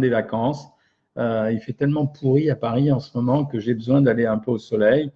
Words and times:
des 0.00 0.08
vacances. 0.08 0.68
Euh, 1.18 1.50
il 1.52 1.60
fait 1.60 1.74
tellement 1.74 2.06
pourri 2.06 2.50
à 2.50 2.56
Paris 2.56 2.90
en 2.90 3.00
ce 3.00 3.16
moment 3.16 3.44
que 3.44 3.58
j'ai 3.60 3.74
besoin 3.74 4.00
d'aller 4.00 4.26
un 4.26 4.38
peu 4.38 4.52
au 4.52 4.58
soleil. 4.58 5.12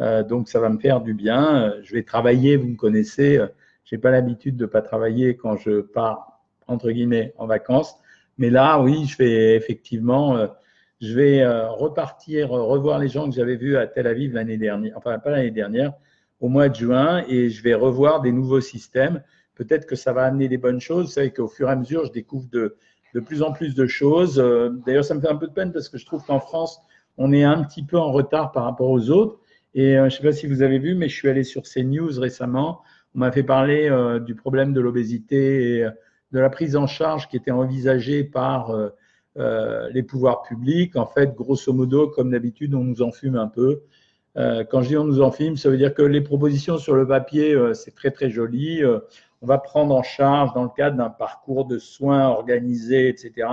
Euh, 0.00 0.22
donc 0.22 0.48
ça 0.48 0.60
va 0.60 0.70
me 0.70 0.78
faire 0.78 1.00
du 1.00 1.14
bien. 1.14 1.74
Je 1.82 1.94
vais 1.94 2.02
travailler, 2.02 2.56
vous 2.56 2.68
me 2.68 2.76
connaissez. 2.76 3.38
J'ai 3.84 3.98
pas 3.98 4.10
l'habitude 4.10 4.56
de 4.56 4.66
pas 4.66 4.82
travailler 4.82 5.36
quand 5.36 5.56
je 5.56 5.80
pars 5.80 6.40
entre 6.66 6.90
guillemets 6.90 7.34
en 7.36 7.46
vacances. 7.46 7.96
Mais 8.38 8.50
là, 8.50 8.80
oui, 8.80 9.04
je 9.04 9.18
vais 9.18 9.54
effectivement, 9.54 10.36
euh, 10.36 10.46
je 11.00 11.14
vais 11.14 11.46
repartir, 11.46 12.50
revoir 12.50 12.98
les 12.98 13.08
gens 13.08 13.28
que 13.28 13.34
j'avais 13.34 13.56
vus 13.56 13.76
à 13.76 13.86
Tel 13.86 14.06
Aviv 14.06 14.32
l'année 14.32 14.56
dernière, 14.56 14.96
enfin 14.96 15.18
pas 15.18 15.30
l'année 15.30 15.50
dernière, 15.50 15.92
au 16.40 16.48
mois 16.48 16.68
de 16.68 16.74
juin, 16.74 17.24
et 17.28 17.50
je 17.50 17.62
vais 17.62 17.74
revoir 17.74 18.22
des 18.22 18.32
nouveaux 18.32 18.60
systèmes. 18.60 19.22
Peut-être 19.54 19.86
que 19.86 19.94
ça 19.94 20.12
va 20.12 20.24
amener 20.24 20.48
des 20.48 20.56
bonnes 20.56 20.80
choses. 20.80 21.06
Vous 21.06 21.12
savez 21.12 21.30
qu'au 21.30 21.46
fur 21.46 21.68
et 21.68 21.72
à 21.72 21.76
mesure, 21.76 22.06
je 22.06 22.12
découvre 22.12 22.48
de, 22.50 22.76
de 23.14 23.20
plus 23.20 23.42
en 23.42 23.52
plus 23.52 23.74
de 23.74 23.86
choses. 23.86 24.38
Euh, 24.38 24.70
d'ailleurs, 24.84 25.04
ça 25.04 25.14
me 25.14 25.20
fait 25.20 25.30
un 25.30 25.36
peu 25.36 25.46
de 25.46 25.52
peine 25.52 25.72
parce 25.72 25.88
que 25.88 25.96
je 25.96 26.04
trouve 26.04 26.24
qu'en 26.24 26.40
France, 26.40 26.80
on 27.16 27.32
est 27.32 27.44
un 27.44 27.62
petit 27.62 27.84
peu 27.84 27.96
en 27.96 28.12
retard 28.12 28.52
par 28.52 28.64
rapport 28.64 28.90
aux 28.90 29.08
autres. 29.10 29.38
Et 29.74 29.96
euh, 29.96 30.00
je 30.00 30.04
ne 30.04 30.10
sais 30.10 30.22
pas 30.22 30.32
si 30.32 30.46
vous 30.46 30.62
avez 30.62 30.78
vu, 30.78 30.94
mais 30.94 31.08
je 31.08 31.14
suis 31.14 31.28
allé 31.28 31.44
sur 31.44 31.62
CNews 31.62 32.20
récemment. 32.20 32.82
On 33.14 33.20
m'a 33.20 33.30
fait 33.30 33.44
parler 33.44 33.88
euh, 33.88 34.18
du 34.18 34.34
problème 34.34 34.72
de 34.72 34.80
l'obésité 34.80 35.78
et 35.78 35.86
de 36.32 36.38
la 36.40 36.50
prise 36.50 36.74
en 36.74 36.88
charge 36.88 37.28
qui 37.28 37.36
était 37.36 37.52
envisagée 37.52 38.24
par 38.24 38.76
les 39.36 40.02
pouvoirs 40.02 40.42
publics. 40.42 40.96
En 40.96 41.06
fait, 41.06 41.32
grosso 41.34 41.72
modo, 41.72 42.08
comme 42.08 42.32
d'habitude, 42.32 42.74
on 42.74 42.82
nous 42.82 43.02
en 43.02 43.12
fume 43.12 43.36
un 43.36 43.46
peu. 43.46 43.82
quand 44.34 44.82
je 44.82 44.88
dis 44.88 44.96
on 44.96 45.04
nous 45.04 45.22
en 45.22 45.30
fume, 45.30 45.56
ça 45.56 45.70
veut 45.70 45.76
dire 45.76 45.94
que 45.94 46.02
les 46.02 46.20
propositions 46.20 46.76
sur 46.76 46.96
le 46.96 47.06
papier, 47.06 47.56
c'est 47.74 47.94
très 47.94 48.10
très 48.10 48.30
joli 48.30 48.82
on 49.44 49.46
va 49.46 49.58
prendre 49.58 49.94
en 49.94 50.02
charge 50.02 50.54
dans 50.54 50.62
le 50.62 50.70
cadre 50.70 50.96
d'un 50.96 51.10
parcours 51.10 51.66
de 51.66 51.76
soins 51.76 52.28
organisé, 52.28 53.08
etc. 53.10 53.46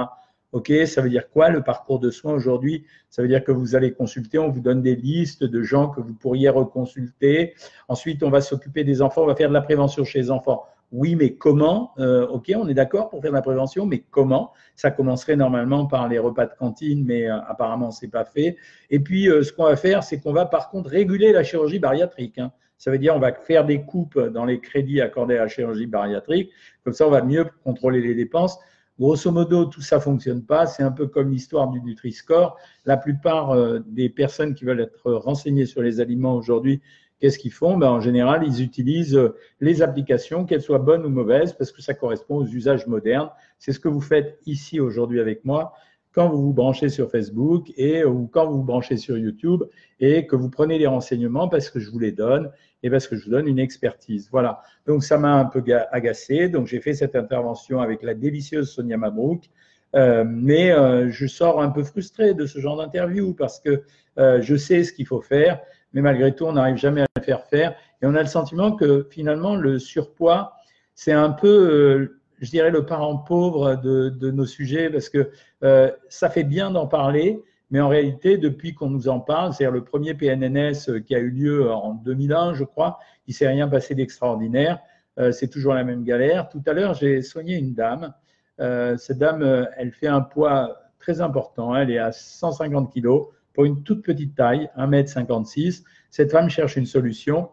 OK, 0.53 0.71
ça 0.85 1.01
veut 1.01 1.09
dire 1.09 1.29
quoi 1.29 1.49
le 1.49 1.63
parcours 1.63 1.99
de 1.99 2.09
soins 2.09 2.33
aujourd'hui? 2.33 2.85
Ça 3.09 3.21
veut 3.21 3.27
dire 3.27 3.43
que 3.43 3.51
vous 3.51 3.75
allez 3.75 3.91
consulter, 3.91 4.39
on 4.39 4.49
vous 4.49 4.61
donne 4.61 4.81
des 4.81 4.95
listes 4.95 5.43
de 5.43 5.61
gens 5.61 5.89
que 5.89 5.99
vous 5.99 6.13
pourriez 6.13 6.47
reconsulter. 6.47 7.55
Ensuite, 7.89 8.23
on 8.23 8.29
va 8.29 8.39
s'occuper 8.39 8.85
des 8.85 9.01
enfants, 9.01 9.23
on 9.23 9.27
va 9.27 9.35
faire 9.35 9.49
de 9.49 9.53
la 9.53 9.61
prévention 9.61 10.05
chez 10.05 10.19
les 10.19 10.31
enfants. 10.31 10.63
Oui, 10.93 11.15
mais 11.15 11.33
comment? 11.33 11.91
Euh, 11.99 12.25
Ok, 12.27 12.49
on 12.55 12.69
est 12.69 12.73
d'accord 12.73 13.09
pour 13.09 13.21
faire 13.21 13.31
de 13.31 13.35
la 13.35 13.41
prévention, 13.41 13.85
mais 13.85 13.99
comment? 14.11 14.53
Ça 14.75 14.91
commencerait 14.91 15.35
normalement 15.35 15.87
par 15.87 16.07
les 16.07 16.19
repas 16.19 16.45
de 16.45 16.53
cantine, 16.57 17.03
mais 17.05 17.29
euh, 17.29 17.37
apparemment, 17.49 17.91
ce 17.91 18.05
n'est 18.05 18.11
pas 18.11 18.23
fait. 18.23 18.55
Et 18.89 19.01
puis, 19.01 19.29
euh, 19.29 19.43
ce 19.43 19.51
qu'on 19.51 19.65
va 19.65 19.75
faire, 19.75 20.03
c'est 20.03 20.21
qu'on 20.21 20.31
va 20.31 20.45
par 20.45 20.69
contre 20.69 20.89
réguler 20.89 21.33
la 21.33 21.43
chirurgie 21.43 21.79
bariatrique. 21.79 22.37
Hein. 22.37 22.53
Ça 22.81 22.89
veut 22.89 22.97
dire 22.97 23.15
on 23.15 23.19
va 23.19 23.31
faire 23.31 23.63
des 23.63 23.83
coupes 23.83 24.17
dans 24.17 24.43
les 24.43 24.59
crédits 24.59 25.01
accordés 25.01 25.37
à 25.37 25.43
la 25.43 25.47
chirurgie 25.47 25.85
bariatrique. 25.85 26.49
Comme 26.83 26.93
ça, 26.93 27.05
on 27.05 27.11
va 27.11 27.21
mieux 27.21 27.45
contrôler 27.63 28.01
les 28.01 28.15
dépenses. 28.15 28.57
Grosso 28.99 29.29
modo, 29.29 29.65
tout 29.65 29.81
ça 29.81 29.99
fonctionne 29.99 30.43
pas. 30.43 30.65
C'est 30.65 30.81
un 30.81 30.89
peu 30.89 31.05
comme 31.05 31.29
l'histoire 31.29 31.69
du 31.69 31.79
Nutri-Score. 31.79 32.57
La 32.85 32.97
plupart 32.97 33.51
euh, 33.51 33.81
des 33.85 34.09
personnes 34.09 34.55
qui 34.55 34.65
veulent 34.65 34.79
être 34.79 35.11
renseignées 35.11 35.67
sur 35.67 35.83
les 35.83 35.99
aliments 35.99 36.33
aujourd'hui, 36.33 36.81
qu'est-ce 37.19 37.37
qu'ils 37.37 37.51
font? 37.51 37.77
Ben, 37.77 37.87
En 37.87 38.01
général, 38.01 38.43
ils 38.47 38.63
utilisent 38.63 39.15
euh, 39.15 39.35
les 39.59 39.83
applications, 39.83 40.45
qu'elles 40.45 40.63
soient 40.63 40.79
bonnes 40.79 41.05
ou 41.05 41.09
mauvaises, 41.09 41.53
parce 41.53 41.71
que 41.71 41.83
ça 41.83 41.93
correspond 41.93 42.37
aux 42.37 42.47
usages 42.47 42.87
modernes. 42.87 43.29
C'est 43.59 43.73
ce 43.73 43.79
que 43.79 43.89
vous 43.89 44.01
faites 44.01 44.39
ici 44.47 44.79
aujourd'hui 44.79 45.19
avec 45.19 45.45
moi 45.45 45.73
quand 46.13 46.29
vous 46.29 46.41
vous 46.41 46.53
branchez 46.53 46.89
sur 46.89 47.09
Facebook 47.09 47.71
et 47.77 48.03
ou 48.03 48.27
quand 48.27 48.45
vous 48.47 48.57
vous 48.57 48.63
branchez 48.63 48.97
sur 48.97 49.17
YouTube 49.17 49.63
et 49.99 50.27
que 50.27 50.35
vous 50.35 50.49
prenez 50.49 50.77
les 50.77 50.87
renseignements 50.87 51.47
parce 51.47 51.69
que 51.69 51.79
je 51.79 51.89
vous 51.89 51.99
les 51.99 52.11
donne 52.11 52.51
et 52.83 52.89
parce 52.89 53.07
que 53.07 53.15
je 53.15 53.25
vous 53.25 53.31
donne 53.31 53.47
une 53.47 53.59
expertise. 53.59 54.29
Voilà. 54.31 54.61
Donc 54.87 55.03
ça 55.03 55.17
m'a 55.17 55.33
un 55.33 55.45
peu 55.45 55.63
agacé. 55.91 56.49
Donc 56.49 56.67
j'ai 56.67 56.79
fait 56.79 56.93
cette 56.93 57.15
intervention 57.15 57.81
avec 57.81 58.03
la 58.03 58.13
délicieuse 58.13 58.69
Sonia 58.69 58.97
Mabrouk. 58.97 59.45
Euh, 59.93 60.23
mais 60.25 60.71
euh, 60.71 61.11
je 61.11 61.27
sors 61.27 61.61
un 61.61 61.69
peu 61.69 61.83
frustré 61.83 62.33
de 62.33 62.45
ce 62.45 62.59
genre 62.59 62.77
d'interview 62.77 63.33
parce 63.33 63.59
que 63.59 63.83
euh, 64.17 64.41
je 64.41 64.55
sais 64.55 64.85
ce 64.85 64.93
qu'il 64.93 65.05
faut 65.05 65.19
faire, 65.19 65.59
mais 65.91 66.01
malgré 66.01 66.33
tout, 66.33 66.45
on 66.45 66.53
n'arrive 66.53 66.77
jamais 66.77 67.01
à 67.01 67.07
le 67.17 67.21
faire 67.21 67.43
faire. 67.45 67.75
Et 68.01 68.05
on 68.05 68.15
a 68.15 68.21
le 68.21 68.27
sentiment 68.27 68.71
que 68.71 69.07
finalement, 69.11 69.55
le 69.55 69.79
surpoids, 69.79 70.53
c'est 70.95 71.11
un 71.11 71.31
peu 71.31 72.09
je 72.41 72.49
dirais, 72.49 72.71
le 72.71 72.85
parent 72.85 73.17
pauvre 73.17 73.75
de, 73.75 74.09
de 74.09 74.31
nos 74.31 74.45
sujets, 74.45 74.89
parce 74.89 75.09
que 75.09 75.29
euh, 75.63 75.91
ça 76.09 76.29
fait 76.29 76.43
bien 76.43 76.71
d'en 76.71 76.87
parler, 76.87 77.41
mais 77.71 77.79
en 77.79 77.87
réalité, 77.87 78.37
depuis 78.37 78.73
qu'on 78.73 78.89
nous 78.89 79.07
en 79.07 79.19
parle, 79.19 79.53
c'est-à-dire 79.53 79.73
le 79.73 79.83
premier 79.83 80.13
PNNS 80.13 81.01
qui 81.05 81.15
a 81.15 81.19
eu 81.19 81.29
lieu 81.29 81.71
en 81.71 81.93
2001, 81.93 82.53
je 82.53 82.65
crois, 82.65 82.99
il 83.27 83.31
ne 83.31 83.35
s'est 83.35 83.47
rien 83.47 83.67
passé 83.67 83.95
d'extraordinaire. 83.95 84.79
Euh, 85.17 85.31
c'est 85.31 85.47
toujours 85.47 85.73
la 85.73 85.83
même 85.83 86.03
galère. 86.03 86.49
Tout 86.49 86.61
à 86.65 86.73
l'heure, 86.73 86.93
j'ai 86.93 87.21
soigné 87.21 87.57
une 87.57 87.73
dame. 87.73 88.13
Euh, 88.59 88.97
cette 88.97 89.17
dame, 89.17 89.67
elle 89.77 89.91
fait 89.91 90.07
un 90.07 90.21
poids 90.21 90.77
très 90.99 91.21
important. 91.21 91.75
Elle 91.75 91.91
est 91.91 91.97
à 91.97 92.11
150 92.11 92.93
kg 92.93 93.07
pour 93.53 93.65
une 93.65 93.83
toute 93.83 94.03
petite 94.03 94.35
taille, 94.35 94.69
1m56. 94.77 95.83
Cette 96.09 96.31
femme 96.31 96.49
cherche 96.49 96.75
une 96.75 96.85
solution. 96.85 97.49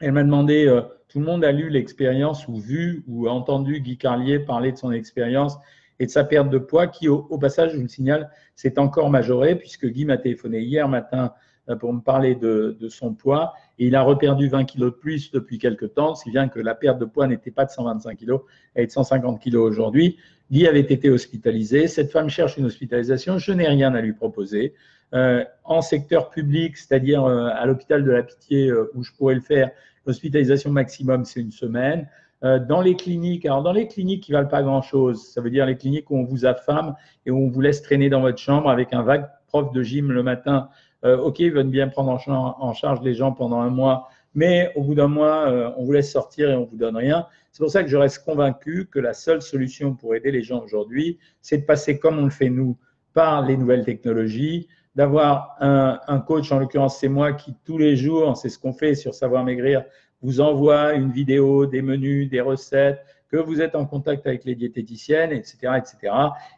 Elle 0.00 0.12
m'a 0.12 0.22
demandé 0.22 0.66
tout 1.12 1.18
le 1.18 1.26
monde 1.26 1.44
a 1.44 1.52
lu 1.52 1.68
l'expérience 1.68 2.48
ou 2.48 2.56
vu 2.56 3.04
ou 3.06 3.28
entendu 3.28 3.80
Guy 3.80 3.98
Carlier 3.98 4.38
parler 4.38 4.72
de 4.72 4.78
son 4.78 4.92
expérience 4.92 5.58
et 6.02 6.06
de 6.06 6.10
sa 6.10 6.24
perte 6.24 6.50
de 6.50 6.58
poids 6.58 6.88
qui, 6.88 7.08
au, 7.08 7.38
passage, 7.38 7.70
je 7.70 7.76
vous 7.76 7.82
le 7.82 7.88
signale, 7.88 8.28
s'est 8.56 8.80
encore 8.80 9.08
majoré 9.08 9.54
puisque 9.54 9.86
Guy 9.86 10.04
m'a 10.04 10.18
téléphoné 10.18 10.60
hier 10.60 10.88
matin 10.88 11.32
euh, 11.68 11.76
pour 11.76 11.92
me 11.92 12.00
parler 12.00 12.34
de, 12.34 12.76
son 12.88 13.14
poids 13.14 13.52
et 13.78 13.86
il 13.86 13.94
a 13.94 14.02
reperdu 14.02 14.48
20 14.48 14.64
kilos 14.64 14.92
de 14.92 14.96
plus 14.96 15.30
depuis 15.30 15.58
quelques 15.58 15.94
temps, 15.94 16.16
si 16.16 16.32
bien 16.32 16.48
que 16.48 16.58
la 16.58 16.74
perte 16.74 16.98
de 16.98 17.04
poids 17.04 17.28
n'était 17.28 17.52
pas 17.52 17.64
de 17.64 17.70
125 17.70 18.16
kilos, 18.16 18.40
elle 18.74 18.82
est 18.82 18.86
de 18.88 18.92
150 18.92 19.40
kilos 19.40 19.70
aujourd'hui. 19.70 20.16
Guy 20.50 20.66
avait 20.66 20.80
été 20.80 21.08
hospitalisé. 21.08 21.86
Cette 21.86 22.10
femme 22.10 22.28
cherche 22.28 22.56
une 22.56 22.66
hospitalisation. 22.66 23.38
Je 23.38 23.52
n'ai 23.52 23.68
rien 23.68 23.94
à 23.94 24.00
lui 24.00 24.12
proposer. 24.12 24.74
Euh, 25.14 25.44
en 25.62 25.82
secteur 25.82 26.30
public, 26.30 26.76
c'est-à-dire 26.76 27.24
euh, 27.24 27.48
à 27.54 27.64
l'hôpital 27.64 28.02
de 28.02 28.10
la 28.10 28.24
Pitié 28.24 28.72
où 28.94 29.04
je 29.04 29.12
pourrais 29.12 29.34
le 29.36 29.40
faire, 29.40 29.70
L'hospitalisation 30.06 30.70
maximum, 30.70 31.24
c'est 31.24 31.40
une 31.40 31.52
semaine. 31.52 32.08
Euh, 32.44 32.58
dans 32.58 32.80
les 32.80 32.96
cliniques, 32.96 33.46
alors 33.46 33.62
dans 33.62 33.72
les 33.72 33.86
cliniques 33.86 34.24
qui 34.24 34.32
valent 34.32 34.48
pas 34.48 34.62
grand-chose, 34.62 35.28
ça 35.28 35.40
veut 35.40 35.50
dire 35.50 35.64
les 35.64 35.76
cliniques 35.76 36.10
où 36.10 36.16
on 36.16 36.24
vous 36.24 36.44
affame 36.44 36.94
et 37.24 37.30
où 37.30 37.38
on 37.38 37.48
vous 37.48 37.60
laisse 37.60 37.82
traîner 37.82 38.10
dans 38.10 38.20
votre 38.20 38.38
chambre 38.38 38.68
avec 38.68 38.92
un 38.92 39.02
vague 39.02 39.28
prof 39.46 39.72
de 39.72 39.82
gym 39.82 40.10
le 40.10 40.22
matin. 40.22 40.68
Euh, 41.04 41.18
ok, 41.18 41.38
ils 41.40 41.52
veulent 41.52 41.68
bien 41.68 41.88
prendre 41.88 42.10
en, 42.10 42.72
charge 42.72 43.00
les 43.02 43.14
gens 43.14 43.32
pendant 43.32 43.60
un 43.60 43.70
mois, 43.70 44.08
mais 44.34 44.72
au 44.76 44.82
bout 44.82 44.94
d'un 44.94 45.08
mois, 45.08 45.48
euh, 45.48 45.70
on 45.76 45.84
vous 45.84 45.92
laisse 45.92 46.10
sortir 46.10 46.50
et 46.50 46.54
on 46.54 46.64
vous 46.64 46.76
donne 46.76 46.96
rien. 46.96 47.26
C'est 47.52 47.62
pour 47.62 47.70
ça 47.70 47.82
que 47.82 47.88
je 47.88 47.96
reste 47.96 48.24
convaincu 48.24 48.88
que 48.90 48.98
la 48.98 49.12
seule 49.12 49.42
solution 49.42 49.94
pour 49.94 50.14
aider 50.14 50.30
les 50.30 50.42
gens 50.42 50.62
aujourd'hui, 50.62 51.18
c'est 51.40 51.58
de 51.58 51.64
passer 51.64 51.98
comme 51.98 52.18
on 52.18 52.24
le 52.24 52.30
fait 52.30 52.50
nous 52.50 52.76
par 53.12 53.44
les 53.44 53.56
nouvelles 53.56 53.84
technologies, 53.84 54.68
d'avoir 54.94 55.56
un, 55.60 56.20
coach, 56.20 56.50
en 56.50 56.58
l'occurrence 56.58 56.98
c'est 56.98 57.08
moi, 57.08 57.32
qui 57.32 57.54
tous 57.64 57.78
les 57.78 57.96
jours, 57.96 58.36
c'est 58.36 58.48
ce 58.48 58.58
qu'on 58.58 58.72
fait 58.72 58.94
sur 58.94 59.14
Savoir 59.14 59.44
Maigrir, 59.44 59.84
vous 60.22 60.40
envoie 60.40 60.94
une 60.94 61.10
vidéo, 61.10 61.66
des 61.66 61.82
menus, 61.82 62.30
des 62.30 62.40
recettes, 62.40 63.04
que 63.32 63.38
vous 63.38 63.62
êtes 63.62 63.74
en 63.74 63.86
contact 63.86 64.26
avec 64.26 64.44
les 64.44 64.54
diététiciennes, 64.54 65.32
etc. 65.32 65.56
etc. 65.78 66.14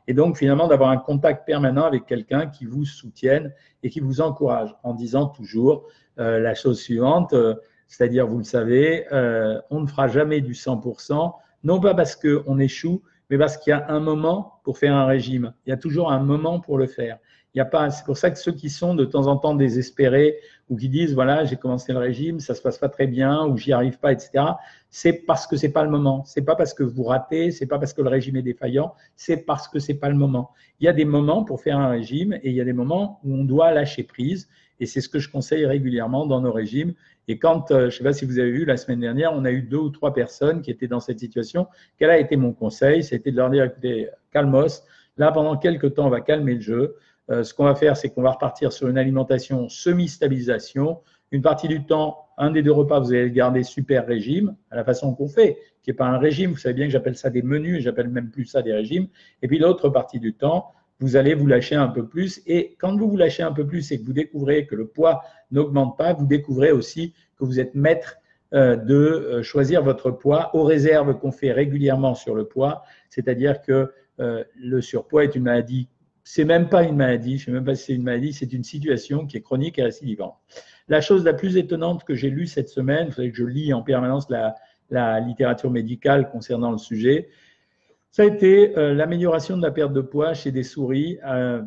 Et 0.08 0.12
donc 0.12 0.36
finalement 0.36 0.66
d'avoir 0.66 0.90
un 0.90 0.96
contact 0.96 1.46
permanent 1.46 1.84
avec 1.84 2.04
quelqu'un 2.04 2.48
qui 2.48 2.66
vous 2.66 2.84
soutienne 2.84 3.52
et 3.82 3.90
qui 3.90 4.00
vous 4.00 4.20
encourage 4.20 4.74
en 4.82 4.92
disant 4.92 5.26
toujours 5.26 5.86
euh, 6.18 6.40
la 6.40 6.54
chose 6.54 6.80
suivante, 6.80 7.32
euh, 7.32 7.54
c'est-à-dire, 7.86 8.26
vous 8.26 8.38
le 8.38 8.44
savez, 8.44 9.06
euh, 9.12 9.60
on 9.70 9.80
ne 9.80 9.86
fera 9.86 10.08
jamais 10.08 10.40
du 10.40 10.52
100%, 10.52 11.32
non 11.62 11.80
pas 11.80 11.94
parce 11.94 12.16
qu'on 12.16 12.58
échoue, 12.58 13.02
mais 13.30 13.38
parce 13.38 13.56
qu'il 13.56 13.70
y 13.70 13.74
a 13.74 13.86
un 13.88 14.00
moment 14.00 14.60
pour 14.64 14.78
faire 14.78 14.94
un 14.94 15.06
régime. 15.06 15.54
Il 15.66 15.70
y 15.70 15.72
a 15.72 15.76
toujours 15.76 16.10
un 16.10 16.20
moment 16.20 16.58
pour 16.60 16.76
le 16.76 16.86
faire. 16.86 17.18
Il 17.54 17.58
y 17.58 17.60
a 17.60 17.64
pas, 17.64 17.90
c'est 17.90 18.04
pour 18.04 18.16
ça 18.16 18.30
que 18.32 18.38
ceux 18.38 18.52
qui 18.52 18.68
sont 18.68 18.96
de 18.96 19.04
temps 19.04 19.28
en 19.28 19.36
temps 19.36 19.54
désespérés 19.54 20.38
ou 20.70 20.76
qui 20.76 20.88
disent 20.88 21.14
voilà 21.14 21.44
j'ai 21.44 21.56
commencé 21.56 21.92
le 21.92 21.98
régime, 21.98 22.40
ça 22.40 22.54
se 22.54 22.62
passe 22.62 22.78
pas 22.78 22.88
très 22.88 23.06
bien 23.06 23.46
ou 23.46 23.56
j'y 23.56 23.72
arrive 23.72 23.98
pas, 23.98 24.12
etc. 24.12 24.44
C'est 24.90 25.24
parce 25.26 25.46
que 25.46 25.56
c'est 25.56 25.72
pas 25.72 25.84
le 25.84 25.90
moment. 25.90 26.24
C'est 26.24 26.42
pas 26.42 26.56
parce 26.56 26.74
que 26.74 26.82
vous 26.82 27.04
ratez, 27.04 27.50
c'est 27.50 27.66
pas 27.66 27.78
parce 27.78 27.92
que 27.92 28.02
le 28.02 28.08
régime 28.08 28.36
est 28.36 28.42
défaillant, 28.42 28.94
c'est 29.16 29.38
parce 29.38 29.68
que 29.68 29.78
c'est 29.78 29.94
pas 29.94 30.08
le 30.08 30.16
moment. 30.16 30.50
Il 30.80 30.84
y 30.84 30.88
a 30.88 30.92
des 30.92 31.04
moments 31.04 31.44
pour 31.44 31.60
faire 31.60 31.78
un 31.78 31.88
régime 31.88 32.34
et 32.42 32.50
il 32.50 32.54
y 32.54 32.60
a 32.60 32.64
des 32.64 32.72
moments 32.72 33.20
où 33.24 33.34
on 33.34 33.44
doit 33.44 33.72
lâcher 33.72 34.02
prise 34.04 34.48
et 34.80 34.86
c'est 34.86 35.00
ce 35.00 35.08
que 35.08 35.18
je 35.18 35.30
conseille 35.30 35.66
régulièrement 35.66 36.26
dans 36.26 36.40
nos 36.40 36.52
régimes. 36.52 36.94
Et 37.28 37.38
quand, 37.38 37.70
euh, 37.70 37.90
je 37.90 37.96
sais 37.96 38.04
pas 38.04 38.12
si 38.12 38.24
vous 38.24 38.38
avez 38.38 38.50
vu 38.50 38.64
la 38.64 38.76
semaine 38.76 39.00
dernière, 39.00 39.32
on 39.32 39.44
a 39.44 39.50
eu 39.50 39.62
deux 39.62 39.78
ou 39.78 39.90
trois 39.90 40.12
personnes 40.12 40.62
qui 40.62 40.70
étaient 40.70 40.88
dans 40.88 41.00
cette 41.00 41.20
situation. 41.20 41.66
Quel 41.98 42.10
a 42.10 42.18
été 42.18 42.36
mon 42.36 42.52
conseil? 42.52 43.02
C'était 43.02 43.30
de 43.30 43.36
leur 43.36 43.50
dire 43.50 43.64
écoutez, 43.64 44.08
calmos. 44.30 44.84
Là, 45.16 45.30
pendant 45.30 45.56
quelques 45.56 45.94
temps, 45.94 46.06
on 46.06 46.10
va 46.10 46.20
calmer 46.20 46.54
le 46.54 46.60
jeu. 46.60 46.96
Euh, 47.30 47.42
ce 47.42 47.54
qu'on 47.54 47.64
va 47.64 47.74
faire, 47.74 47.96
c'est 47.96 48.10
qu'on 48.10 48.22
va 48.22 48.32
repartir 48.32 48.72
sur 48.72 48.88
une 48.88 48.98
alimentation 48.98 49.68
semi-stabilisation. 49.68 51.00
Une 51.30 51.42
partie 51.42 51.68
du 51.68 51.84
temps, 51.84 52.28
un 52.36 52.50
des 52.50 52.62
deux 52.62 52.72
repas, 52.72 53.00
vous 53.00 53.12
allez 53.12 53.24
le 53.24 53.30
garder 53.30 53.62
super 53.62 54.06
régime, 54.06 54.56
à 54.70 54.76
la 54.76 54.84
façon 54.84 55.14
qu'on 55.14 55.28
fait, 55.28 55.58
qui 55.82 55.90
n'est 55.90 55.96
pas 55.96 56.06
un 56.06 56.18
régime. 56.18 56.50
Vous 56.50 56.58
savez 56.58 56.74
bien 56.74 56.86
que 56.86 56.92
j'appelle 56.92 57.16
ça 57.16 57.30
des 57.30 57.42
menus, 57.42 57.82
j'appelle 57.82 58.08
même 58.08 58.30
plus 58.30 58.44
ça 58.44 58.62
des 58.62 58.72
régimes. 58.72 59.08
Et 59.42 59.48
puis 59.48 59.58
l'autre 59.58 59.88
partie 59.88 60.20
du 60.20 60.34
temps, 60.34 60.72
vous 61.00 61.16
allez 61.16 61.34
vous 61.34 61.46
lâcher 61.46 61.74
un 61.74 61.88
peu 61.88 62.06
plus. 62.06 62.42
Et 62.46 62.76
quand 62.78 62.96
vous 62.96 63.08
vous 63.08 63.16
lâchez 63.16 63.42
un 63.42 63.52
peu 63.52 63.66
plus 63.66 63.90
et 63.90 64.00
que 64.00 64.06
vous 64.06 64.12
découvrez 64.12 64.66
que 64.66 64.76
le 64.76 64.86
poids 64.86 65.22
n'augmente 65.50 65.96
pas, 65.96 66.12
vous 66.12 66.26
découvrez 66.26 66.72
aussi 66.72 67.14
que 67.38 67.44
vous 67.44 67.58
êtes 67.58 67.74
maître 67.74 68.16
euh, 68.52 68.76
de 68.76 68.94
euh, 68.94 69.42
choisir 69.42 69.82
votre 69.82 70.10
poids 70.10 70.54
aux 70.54 70.62
réserves 70.62 71.18
qu'on 71.18 71.32
fait 71.32 71.52
régulièrement 71.52 72.14
sur 72.14 72.34
le 72.34 72.44
poids. 72.44 72.82
C'est-à-dire 73.08 73.62
que 73.62 73.92
le 74.16 74.80
surpoids 74.80 75.24
est 75.24 75.34
une 75.34 75.42
maladie. 75.42 75.88
C'est 76.24 76.44
même 76.44 76.68
pas 76.68 76.82
une 76.84 76.96
maladie, 76.96 77.38
je 77.38 77.42
ne 77.42 77.44
sais 77.44 77.52
même 77.52 77.64
pas 77.64 77.74
si 77.74 77.84
c'est 77.84 77.94
une 77.94 78.02
maladie, 78.02 78.32
c'est 78.32 78.52
une 78.52 78.64
situation 78.64 79.26
qui 79.26 79.36
est 79.36 79.42
chronique 79.42 79.78
et 79.78 79.82
récidivante. 79.82 80.34
La 80.88 81.00
chose 81.00 81.24
la 81.24 81.34
plus 81.34 81.56
étonnante 81.56 82.04
que 82.04 82.14
j'ai 82.14 82.30
lue 82.30 82.46
cette 82.46 82.68
semaine, 82.68 83.08
vous 83.08 83.14
savez 83.14 83.30
que 83.30 83.36
je 83.36 83.44
lis 83.44 83.72
en 83.72 83.82
permanence 83.82 84.28
la, 84.30 84.54
la 84.90 85.20
littérature 85.20 85.70
médicale 85.70 86.30
concernant 86.30 86.70
le 86.70 86.78
sujet, 86.78 87.28
ça 88.10 88.22
a 88.22 88.26
été 88.26 88.78
euh, 88.78 88.94
l'amélioration 88.94 89.56
de 89.56 89.62
la 89.62 89.72
perte 89.72 89.92
de 89.92 90.00
poids 90.00 90.34
chez 90.34 90.52
des 90.52 90.62
souris. 90.62 91.18
Euh, 91.26 91.62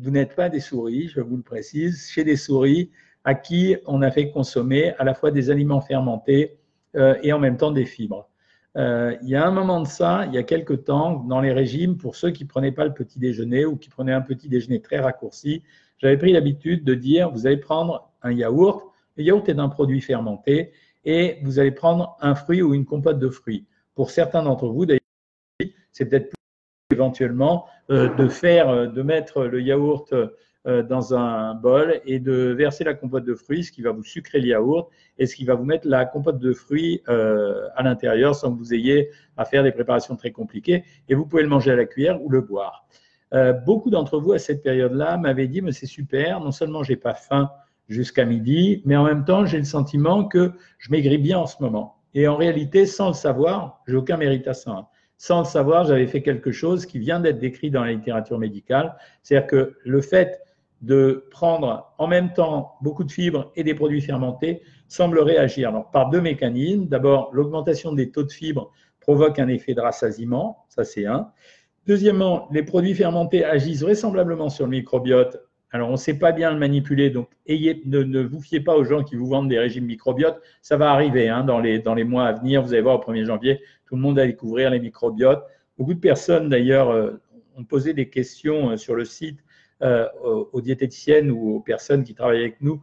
vous 0.00 0.12
n'êtes 0.12 0.36
pas 0.36 0.48
des 0.48 0.60
souris, 0.60 1.08
je 1.08 1.20
vous 1.20 1.36
le 1.36 1.42
précise, 1.42 2.08
chez 2.08 2.22
des 2.22 2.36
souris 2.36 2.92
à 3.24 3.34
qui 3.34 3.76
on 3.84 4.00
a 4.02 4.10
fait 4.12 4.30
consommer 4.30 4.94
à 4.98 5.04
la 5.04 5.12
fois 5.12 5.32
des 5.32 5.50
aliments 5.50 5.80
fermentés 5.80 6.56
euh, 6.94 7.16
et 7.24 7.32
en 7.32 7.40
même 7.40 7.56
temps 7.56 7.72
des 7.72 7.84
fibres. 7.84 8.30
Il 8.78 9.28
y 9.28 9.34
a 9.34 9.44
un 9.44 9.50
moment 9.50 9.80
de 9.80 9.88
ça, 9.88 10.24
il 10.26 10.34
y 10.34 10.38
a 10.38 10.44
quelque 10.44 10.72
temps, 10.72 11.24
dans 11.24 11.40
les 11.40 11.52
régimes, 11.52 11.96
pour 11.96 12.14
ceux 12.14 12.30
qui 12.30 12.44
ne 12.44 12.48
prenaient 12.48 12.72
pas 12.72 12.84
le 12.84 12.94
petit 12.94 13.18
déjeuner 13.18 13.66
ou 13.66 13.76
qui 13.76 13.88
prenaient 13.88 14.12
un 14.12 14.20
petit 14.20 14.48
déjeuner 14.48 14.80
très 14.80 15.00
raccourci, 15.00 15.64
j'avais 15.98 16.16
pris 16.16 16.32
l'habitude 16.32 16.84
de 16.84 16.94
dire, 16.94 17.30
vous 17.30 17.46
allez 17.46 17.56
prendre 17.56 18.12
un 18.22 18.32
yaourt, 18.32 18.92
le 19.16 19.24
yaourt 19.24 19.48
est 19.48 19.58
un 19.58 19.68
produit 19.68 20.00
fermenté, 20.00 20.72
et 21.04 21.38
vous 21.42 21.58
allez 21.58 21.70
prendre 21.70 22.16
un 22.20 22.34
fruit 22.34 22.62
ou 22.62 22.74
une 22.74 22.84
compote 22.84 23.18
de 23.18 23.28
fruits. 23.28 23.66
Pour 23.94 24.10
certains 24.10 24.42
d'entre 24.42 24.68
vous, 24.68 24.86
d'ailleurs, 24.86 25.00
c'est 25.92 26.06
peut-être 26.06 26.28
plus 26.28 26.96
éventuellement 26.96 27.66
euh, 27.90 28.14
de 28.14 28.28
faire, 28.28 28.68
euh, 28.68 28.86
de 28.86 29.02
mettre 29.02 29.44
le 29.44 29.60
yaourt 29.60 30.12
euh, 30.12 30.28
dans 30.64 31.14
un 31.14 31.54
bol 31.54 32.00
et 32.04 32.18
de 32.18 32.52
verser 32.52 32.84
la 32.84 32.92
compote 32.92 33.24
de 33.24 33.34
fruits, 33.34 33.64
ce 33.64 33.72
qui 33.72 33.80
va 33.80 33.90
vous 33.90 34.02
sucrer 34.02 34.40
le 34.40 34.48
yaourt 34.48 34.90
et 35.18 35.26
ce 35.26 35.34
qui 35.34 35.44
va 35.44 35.54
vous 35.54 35.64
mettre 35.64 35.88
la 35.88 36.04
compote 36.04 36.38
de 36.38 36.52
fruits 36.52 37.02
à 37.06 37.82
l'intérieur 37.82 38.34
sans 38.34 38.52
que 38.52 38.58
vous 38.58 38.74
ayez 38.74 39.10
à 39.36 39.44
faire 39.44 39.62
des 39.62 39.72
préparations 39.72 40.16
très 40.16 40.30
compliquées. 40.30 40.84
Et 41.08 41.14
vous 41.14 41.24
pouvez 41.24 41.42
le 41.42 41.48
manger 41.48 41.70
à 41.70 41.76
la 41.76 41.86
cuillère 41.86 42.22
ou 42.22 42.28
le 42.28 42.42
boire. 42.42 42.86
beaucoup 43.64 43.88
d'entre 43.88 44.18
vous 44.18 44.32
à 44.32 44.38
cette 44.38 44.62
période-là 44.62 45.16
m'avaient 45.16 45.48
dit 45.48 45.62
mais 45.62 45.72
c'est 45.72 45.86
super, 45.86 46.40
non 46.40 46.50
seulement 46.50 46.82
j'ai 46.82 46.96
pas 46.96 47.14
faim 47.14 47.50
jusqu'à 47.88 48.24
midi, 48.24 48.82
mais 48.84 48.96
en 48.96 49.04
même 49.04 49.24
temps 49.24 49.46
j'ai 49.46 49.58
le 49.58 49.64
sentiment 49.64 50.24
que 50.24 50.52
je 50.78 50.90
maigris 50.90 51.18
bien 51.18 51.38
en 51.38 51.46
ce 51.46 51.62
moment. 51.62 51.98
Et 52.14 52.26
en 52.26 52.36
réalité, 52.36 52.86
sans 52.86 53.08
le 53.08 53.14
savoir, 53.14 53.82
j'ai 53.86 53.96
aucun 53.96 54.16
mérite 54.16 54.48
à 54.48 54.54
ça. 54.54 54.70
Hein. 54.70 54.86
Sans 55.18 55.40
le 55.40 55.44
savoir, 55.44 55.84
j'avais 55.84 56.06
fait 56.06 56.22
quelque 56.22 56.52
chose 56.52 56.86
qui 56.86 56.98
vient 56.98 57.20
d'être 57.20 57.38
décrit 57.38 57.70
dans 57.70 57.84
la 57.84 57.92
littérature 57.92 58.38
médicale. 58.38 58.96
C'est-à-dire 59.22 59.46
que 59.48 59.76
le 59.84 60.00
fait 60.00 60.40
de 60.80 61.26
prendre 61.30 61.92
en 61.98 62.06
même 62.06 62.32
temps 62.32 62.76
beaucoup 62.82 63.04
de 63.04 63.10
fibres 63.10 63.50
et 63.56 63.64
des 63.64 63.74
produits 63.74 64.00
fermentés 64.00 64.62
semble 64.86 65.18
réagir 65.18 65.70
Alors, 65.70 65.90
par 65.90 66.10
deux 66.10 66.20
mécanismes. 66.20 66.86
D'abord, 66.86 67.30
l'augmentation 67.32 67.92
des 67.92 68.10
taux 68.10 68.22
de 68.22 68.32
fibres 68.32 68.70
provoque 69.00 69.38
un 69.38 69.48
effet 69.48 69.74
de 69.74 69.80
rassasiement, 69.80 70.64
ça 70.68 70.84
c'est 70.84 71.06
un. 71.06 71.30
Deuxièmement, 71.86 72.48
les 72.52 72.62
produits 72.62 72.94
fermentés 72.94 73.44
agissent 73.44 73.82
vraisemblablement 73.82 74.50
sur 74.50 74.66
le 74.66 74.72
microbiote. 74.72 75.38
Alors, 75.70 75.88
on 75.88 75.92
ne 75.92 75.96
sait 75.96 76.18
pas 76.18 76.32
bien 76.32 76.52
le 76.52 76.58
manipuler, 76.58 77.10
donc 77.10 77.28
ne, 77.48 78.22
vous 78.22 78.40
fiez 78.40 78.60
pas 78.60 78.76
aux 78.76 78.84
gens 78.84 79.02
qui 79.02 79.16
vous 79.16 79.26
vendent 79.26 79.48
des 79.48 79.58
régimes 79.58 79.86
microbiotes. 79.86 80.40
Ça 80.62 80.76
va 80.76 80.90
arriver 80.90 81.28
hein, 81.28 81.44
dans, 81.44 81.60
les, 81.60 81.78
dans 81.78 81.94
les 81.94 82.04
mois 82.04 82.26
à 82.26 82.32
venir. 82.32 82.62
Vous 82.62 82.72
allez 82.72 82.82
voir 82.82 82.96
au 82.96 83.12
1er 83.12 83.24
janvier, 83.24 83.60
tout 83.86 83.96
le 83.96 84.02
monde 84.02 84.18
a 84.18 84.26
découvrir 84.26 84.70
les 84.70 84.80
microbiotes. 84.80 85.42
Beaucoup 85.76 85.94
de 85.94 86.00
personnes, 86.00 86.48
d'ailleurs, 86.48 86.90
euh, 86.90 87.20
ont 87.56 87.64
posé 87.64 87.92
des 87.94 88.08
questions 88.08 88.70
euh, 88.70 88.76
sur 88.76 88.94
le 88.94 89.04
site 89.04 89.40
euh, 89.82 90.06
aux 90.52 90.60
diététiciennes 90.60 91.30
ou 91.30 91.56
aux 91.56 91.60
personnes 91.60 92.04
qui 92.04 92.14
travaillent 92.14 92.40
avec 92.40 92.60
nous 92.60 92.82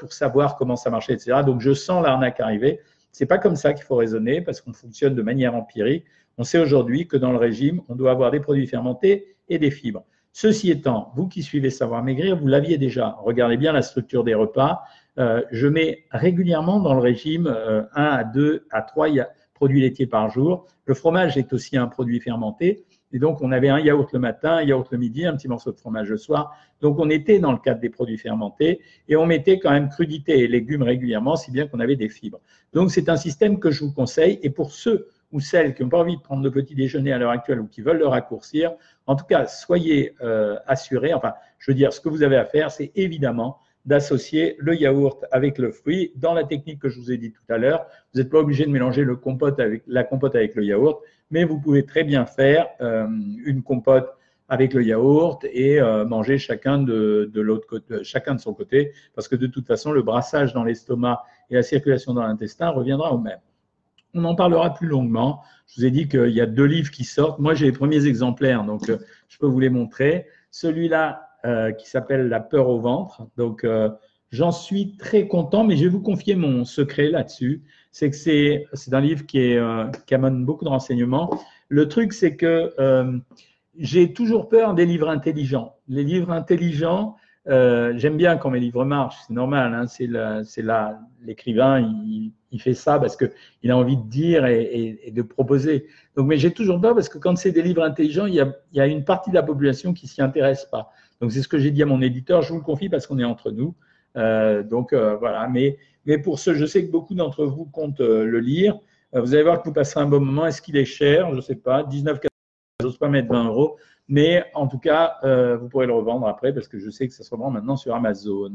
pour 0.00 0.12
savoir 0.12 0.56
comment 0.56 0.74
ça 0.74 0.90
marchait, 0.90 1.12
etc. 1.12 1.42
Donc, 1.46 1.60
je 1.60 1.72
sens 1.72 2.02
l'arnaque 2.02 2.40
arriver. 2.40 2.80
C'est 3.12 3.26
pas 3.26 3.38
comme 3.38 3.54
ça 3.54 3.72
qu'il 3.72 3.84
faut 3.84 3.94
raisonner 3.94 4.40
parce 4.40 4.60
qu'on 4.60 4.72
fonctionne 4.72 5.14
de 5.14 5.22
manière 5.22 5.54
empirique. 5.54 6.04
On 6.38 6.42
sait 6.42 6.58
aujourd'hui 6.58 7.06
que 7.06 7.16
dans 7.16 7.30
le 7.30 7.38
régime, 7.38 7.80
on 7.88 7.94
doit 7.94 8.10
avoir 8.10 8.32
des 8.32 8.40
produits 8.40 8.66
fermentés 8.66 9.36
et 9.48 9.60
des 9.60 9.70
fibres. 9.70 10.02
Ceci 10.32 10.72
étant, 10.72 11.12
vous 11.14 11.28
qui 11.28 11.44
suivez 11.44 11.70
Savoir 11.70 12.02
Maigrir, 12.02 12.36
vous 12.36 12.48
l'aviez 12.48 12.78
déjà. 12.78 13.16
Regardez 13.22 13.56
bien 13.56 13.72
la 13.72 13.82
structure 13.82 14.24
des 14.24 14.34
repas. 14.34 14.82
je 15.16 15.68
mets 15.68 16.04
régulièrement 16.10 16.80
dans 16.80 16.94
le 16.94 17.00
régime 17.00 17.46
1 17.46 17.88
à 17.94 18.24
2 18.24 18.66
à 18.72 18.82
3 18.82 19.06
produits 19.54 19.82
laitiers 19.82 20.06
par 20.06 20.30
jour. 20.30 20.66
Le 20.86 20.94
fromage 20.94 21.36
est 21.36 21.52
aussi 21.52 21.76
un 21.76 21.86
produit 21.86 22.18
fermenté. 22.18 22.84
Et 23.12 23.18
donc, 23.18 23.42
on 23.42 23.52
avait 23.52 23.68
un 23.68 23.78
yaourt 23.78 24.12
le 24.12 24.18
matin, 24.18 24.56
un 24.56 24.62
yaourt 24.62 24.86
le 24.92 24.98
midi, 24.98 25.26
un 25.26 25.36
petit 25.36 25.48
morceau 25.48 25.72
de 25.72 25.76
fromage 25.76 26.08
le 26.08 26.16
soir. 26.16 26.56
Donc, 26.80 26.98
on 26.98 27.10
était 27.10 27.38
dans 27.38 27.52
le 27.52 27.58
cadre 27.58 27.80
des 27.80 27.90
produits 27.90 28.18
fermentés 28.18 28.80
et 29.08 29.16
on 29.16 29.26
mettait 29.26 29.58
quand 29.58 29.70
même 29.70 29.88
crudité 29.88 30.38
et 30.40 30.48
légumes 30.48 30.82
régulièrement, 30.82 31.36
si 31.36 31.50
bien 31.50 31.66
qu'on 31.66 31.80
avait 31.80 31.96
des 31.96 32.08
fibres. 32.08 32.40
Donc, 32.72 32.90
c'est 32.90 33.08
un 33.08 33.16
système 33.16 33.58
que 33.58 33.70
je 33.70 33.84
vous 33.84 33.92
conseille. 33.92 34.38
Et 34.42 34.50
pour 34.50 34.70
ceux 34.70 35.08
ou 35.32 35.40
celles 35.40 35.74
qui 35.74 35.82
n'ont 35.82 35.88
pas 35.88 35.98
envie 35.98 36.16
de 36.16 36.22
prendre 36.22 36.42
le 36.42 36.50
petit 36.50 36.74
déjeuner 36.74 37.12
à 37.12 37.18
l'heure 37.18 37.30
actuelle 37.30 37.60
ou 37.60 37.66
qui 37.66 37.82
veulent 37.82 37.98
le 37.98 38.06
raccourcir, 38.06 38.72
en 39.06 39.16
tout 39.16 39.24
cas, 39.24 39.46
soyez 39.46 40.14
euh, 40.22 40.56
assurés. 40.66 41.14
Enfin, 41.14 41.34
je 41.58 41.70
veux 41.70 41.74
dire, 41.74 41.92
ce 41.92 42.00
que 42.00 42.08
vous 42.08 42.22
avez 42.22 42.36
à 42.36 42.44
faire, 42.44 42.70
c'est 42.70 42.92
évidemment 42.94 43.58
d'associer 43.84 44.56
le 44.58 44.74
yaourt 44.74 45.24
avec 45.32 45.58
le 45.58 45.70
fruit. 45.70 46.12
Dans 46.16 46.34
la 46.34 46.44
technique 46.44 46.80
que 46.80 46.88
je 46.88 46.98
vous 46.98 47.10
ai 47.10 47.16
dit 47.16 47.32
tout 47.32 47.52
à 47.52 47.58
l'heure, 47.58 47.86
vous 48.12 48.20
n'êtes 48.20 48.30
pas 48.30 48.38
obligé 48.38 48.64
de 48.64 48.70
mélanger 48.70 49.04
le 49.04 49.16
compote 49.16 49.58
avec, 49.58 49.82
la 49.86 50.04
compote 50.04 50.34
avec 50.34 50.54
le 50.54 50.64
yaourt, 50.64 51.00
mais 51.30 51.44
vous 51.44 51.58
pouvez 51.58 51.84
très 51.84 52.04
bien 52.04 52.26
faire 52.26 52.66
euh, 52.80 53.06
une 53.44 53.62
compote 53.62 54.10
avec 54.48 54.74
le 54.74 54.82
yaourt 54.82 55.44
et 55.52 55.80
euh, 55.80 56.04
manger 56.04 56.36
chacun 56.36 56.78
de, 56.78 57.30
de 57.32 57.40
l'autre 57.40 57.66
côté, 57.66 58.02
chacun 58.02 58.34
de 58.34 58.40
son 58.40 58.52
côté, 58.52 58.92
parce 59.14 59.28
que 59.28 59.36
de 59.36 59.46
toute 59.46 59.66
façon, 59.66 59.92
le 59.92 60.02
brassage 60.02 60.52
dans 60.52 60.64
l'estomac 60.64 61.22
et 61.50 61.54
la 61.54 61.62
circulation 61.62 62.14
dans 62.14 62.22
l'intestin 62.22 62.70
reviendra 62.70 63.14
au 63.14 63.18
même. 63.18 63.38
On 64.12 64.24
en 64.24 64.34
parlera 64.34 64.74
plus 64.74 64.88
longuement. 64.88 65.42
Je 65.68 65.80
vous 65.80 65.86
ai 65.86 65.92
dit 65.92 66.08
qu'il 66.08 66.30
y 66.30 66.40
a 66.40 66.46
deux 66.46 66.64
livres 66.64 66.90
qui 66.90 67.04
sortent. 67.04 67.38
Moi, 67.38 67.54
j'ai 67.54 67.66
les 67.66 67.72
premiers 67.72 68.06
exemplaires, 68.06 68.64
donc 68.64 68.88
euh, 68.90 68.98
je 69.28 69.38
peux 69.38 69.46
vous 69.46 69.60
les 69.60 69.70
montrer. 69.70 70.26
Celui-là, 70.50 71.29
euh, 71.44 71.72
qui 71.72 71.88
s'appelle 71.88 72.28
La 72.28 72.40
peur 72.40 72.68
au 72.68 72.78
ventre. 72.78 73.22
Donc, 73.36 73.64
euh, 73.64 73.88
j'en 74.30 74.52
suis 74.52 74.96
très 74.96 75.26
content, 75.26 75.64
mais 75.64 75.76
je 75.76 75.84
vais 75.84 75.88
vous 75.90 76.02
confier 76.02 76.34
mon 76.34 76.64
secret 76.64 77.08
là-dessus. 77.08 77.62
C'est 77.92 78.10
que 78.10 78.16
c'est, 78.16 78.66
un 78.92 79.00
livre 79.00 79.26
qui, 79.26 79.56
euh, 79.56 79.86
qui 80.06 80.14
amène 80.14 80.44
beaucoup 80.44 80.64
de 80.64 80.70
renseignements. 80.70 81.30
Le 81.68 81.88
truc, 81.88 82.12
c'est 82.12 82.36
que 82.36 82.74
j'ai 83.78 84.12
toujours 84.12 84.48
peur 84.48 84.74
des 84.74 84.84
livres 84.84 85.08
intelligents. 85.08 85.76
Les 85.88 86.04
livres 86.04 86.32
intelligents, 86.32 87.16
j'aime 87.50 88.16
bien 88.16 88.36
quand 88.36 88.50
mes 88.50 88.60
livres 88.60 88.84
marchent, 88.84 89.16
c'est 89.26 89.34
normal. 89.34 89.74
Hein, 89.74 89.86
c'est, 89.86 90.08
l'écrivain, 91.24 91.80
il, 91.80 92.60
fait 92.60 92.74
ça 92.74 92.98
parce 92.98 93.16
qu'il 93.16 93.70
a 93.70 93.76
envie 93.76 93.96
de 93.96 94.08
dire 94.08 94.46
et, 94.46 95.12
de 95.12 95.22
proposer. 95.22 95.86
Donc, 96.16 96.26
mais 96.26 96.36
j'ai 96.36 96.52
toujours 96.52 96.80
peur 96.80 96.94
parce 96.94 97.08
que 97.08 97.18
quand 97.18 97.36
c'est 97.36 97.52
des 97.52 97.62
livres 97.62 97.82
intelligents, 97.82 98.26
il 98.26 98.34
y, 98.34 98.80
a, 98.80 98.86
une 98.86 99.04
partie 99.04 99.30
de 99.30 99.34
la 99.34 99.42
population 99.42 99.92
qui 99.92 100.06
s'y 100.06 100.22
intéresse 100.22 100.64
pas. 100.64 100.90
Donc 101.20 101.32
c'est 101.32 101.42
ce 101.42 101.48
que 101.48 101.58
j'ai 101.58 101.70
dit 101.70 101.82
à 101.82 101.86
mon 101.86 102.00
éditeur, 102.00 102.42
je 102.42 102.50
vous 102.50 102.58
le 102.58 102.64
confie 102.64 102.88
parce 102.88 103.06
qu'on 103.06 103.18
est 103.18 103.24
entre 103.24 103.50
nous. 103.50 103.74
Euh, 104.16 104.62
donc 104.62 104.92
euh, 104.92 105.16
voilà, 105.16 105.48
mais, 105.48 105.78
pour 106.24 106.38
ce, 106.38 106.54
je 106.54 106.66
sais 106.66 106.86
que 106.86 106.90
beaucoup 106.90 107.14
d'entre 107.14 107.44
vous 107.44 107.66
comptent 107.66 108.00
euh, 108.00 108.24
le 108.24 108.40
lire. 108.40 108.78
vous 109.12 109.34
allez 109.34 109.42
voir 109.42 109.60
que 109.60 109.68
vous 109.68 109.74
passerez 109.74 110.00
un 110.00 110.06
bon 110.06 110.20
moment. 110.20 110.46
Est-ce 110.46 110.62
qu'il 110.62 110.76
est 110.76 110.84
cher? 110.84 111.30
Je 111.30 111.36
ne 111.36 111.40
sais 111.40 111.56
pas. 111.56 111.82
19,90, 111.82 112.26
je 112.80 112.86
n'ose 112.86 112.98
pas 112.98 113.08
mettre 113.08 113.28
20 113.28 113.48
euros. 113.48 113.76
Mais 114.10 114.44
en 114.54 114.66
tout 114.66 114.78
cas, 114.78 115.16
vous 115.22 115.68
pourrez 115.68 115.86
le 115.86 115.94
revendre 115.94 116.26
après 116.26 116.52
parce 116.52 116.68
que 116.68 116.78
je 116.78 116.90
sais 116.90 117.06
que 117.06 117.14
ça 117.14 117.22
se 117.22 117.30
revend 117.30 117.50
maintenant 117.50 117.76
sur 117.76 117.94
Amazon. 117.94 118.50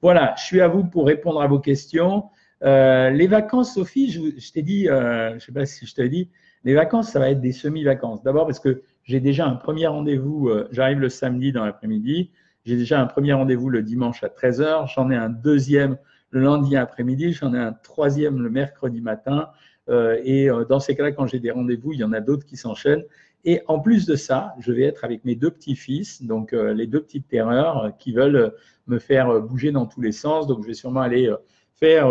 Voilà, 0.00 0.34
je 0.38 0.44
suis 0.44 0.60
à 0.60 0.68
vous 0.68 0.84
pour 0.84 1.06
répondre 1.06 1.42
à 1.42 1.48
vos 1.48 1.58
questions. 1.58 2.24
les 2.62 3.26
vacances, 3.26 3.74
Sophie, 3.74 4.10
je, 4.10 4.52
t'ai 4.52 4.62
dit, 4.62 4.84
je 4.86 5.34
ne 5.34 5.38
sais 5.40 5.52
pas 5.52 5.66
si 5.66 5.84
je 5.84 5.94
t'ai 5.94 6.08
dit, 6.08 6.30
les 6.64 6.74
vacances, 6.74 7.10
ça 7.10 7.18
va 7.18 7.30
être 7.30 7.40
des 7.40 7.52
semi-vacances. 7.52 8.22
D'abord 8.22 8.46
parce 8.46 8.58
que 8.58 8.82
j'ai 9.04 9.20
déjà 9.20 9.46
un 9.46 9.56
premier 9.56 9.86
rendez-vous, 9.86 10.48
euh, 10.48 10.66
j'arrive 10.72 10.98
le 10.98 11.10
samedi 11.10 11.52
dans 11.52 11.64
l'après-midi, 11.64 12.30
j'ai 12.64 12.76
déjà 12.76 13.00
un 13.00 13.06
premier 13.06 13.34
rendez-vous 13.34 13.68
le 13.68 13.82
dimanche 13.82 14.24
à 14.24 14.28
13h, 14.28 14.92
j'en 14.94 15.10
ai 15.10 15.16
un 15.16 15.28
deuxième 15.28 15.98
le 16.30 16.40
lundi 16.40 16.76
après-midi, 16.76 17.32
j'en 17.32 17.54
ai 17.54 17.58
un 17.58 17.72
troisième 17.72 18.42
le 18.42 18.50
mercredi 18.50 19.00
matin. 19.00 19.50
Euh, 19.90 20.18
et 20.24 20.48
euh, 20.48 20.64
dans 20.64 20.80
ces 20.80 20.96
cas-là, 20.96 21.12
quand 21.12 21.26
j'ai 21.26 21.38
des 21.38 21.50
rendez-vous, 21.50 21.92
il 21.92 22.00
y 22.00 22.04
en 22.04 22.12
a 22.12 22.20
d'autres 22.20 22.46
qui 22.46 22.56
s'enchaînent. 22.56 23.04
Et 23.44 23.62
en 23.66 23.78
plus 23.78 24.06
de 24.06 24.16
ça, 24.16 24.54
je 24.58 24.72
vais 24.72 24.82
être 24.82 25.04
avec 25.04 25.24
mes 25.24 25.34
deux 25.34 25.50
petits-fils, 25.50 26.22
donc 26.22 26.52
les 26.52 26.86
deux 26.86 27.02
petites 27.02 27.28
terreurs 27.28 27.92
qui 27.98 28.12
veulent 28.12 28.54
me 28.86 28.98
faire 28.98 29.40
bouger 29.40 29.70
dans 29.70 29.86
tous 29.86 30.00
les 30.00 30.12
sens. 30.12 30.46
Donc 30.46 30.62
je 30.62 30.68
vais 30.68 30.74
sûrement 30.74 31.00
aller 31.00 31.30
faire, 31.74 32.08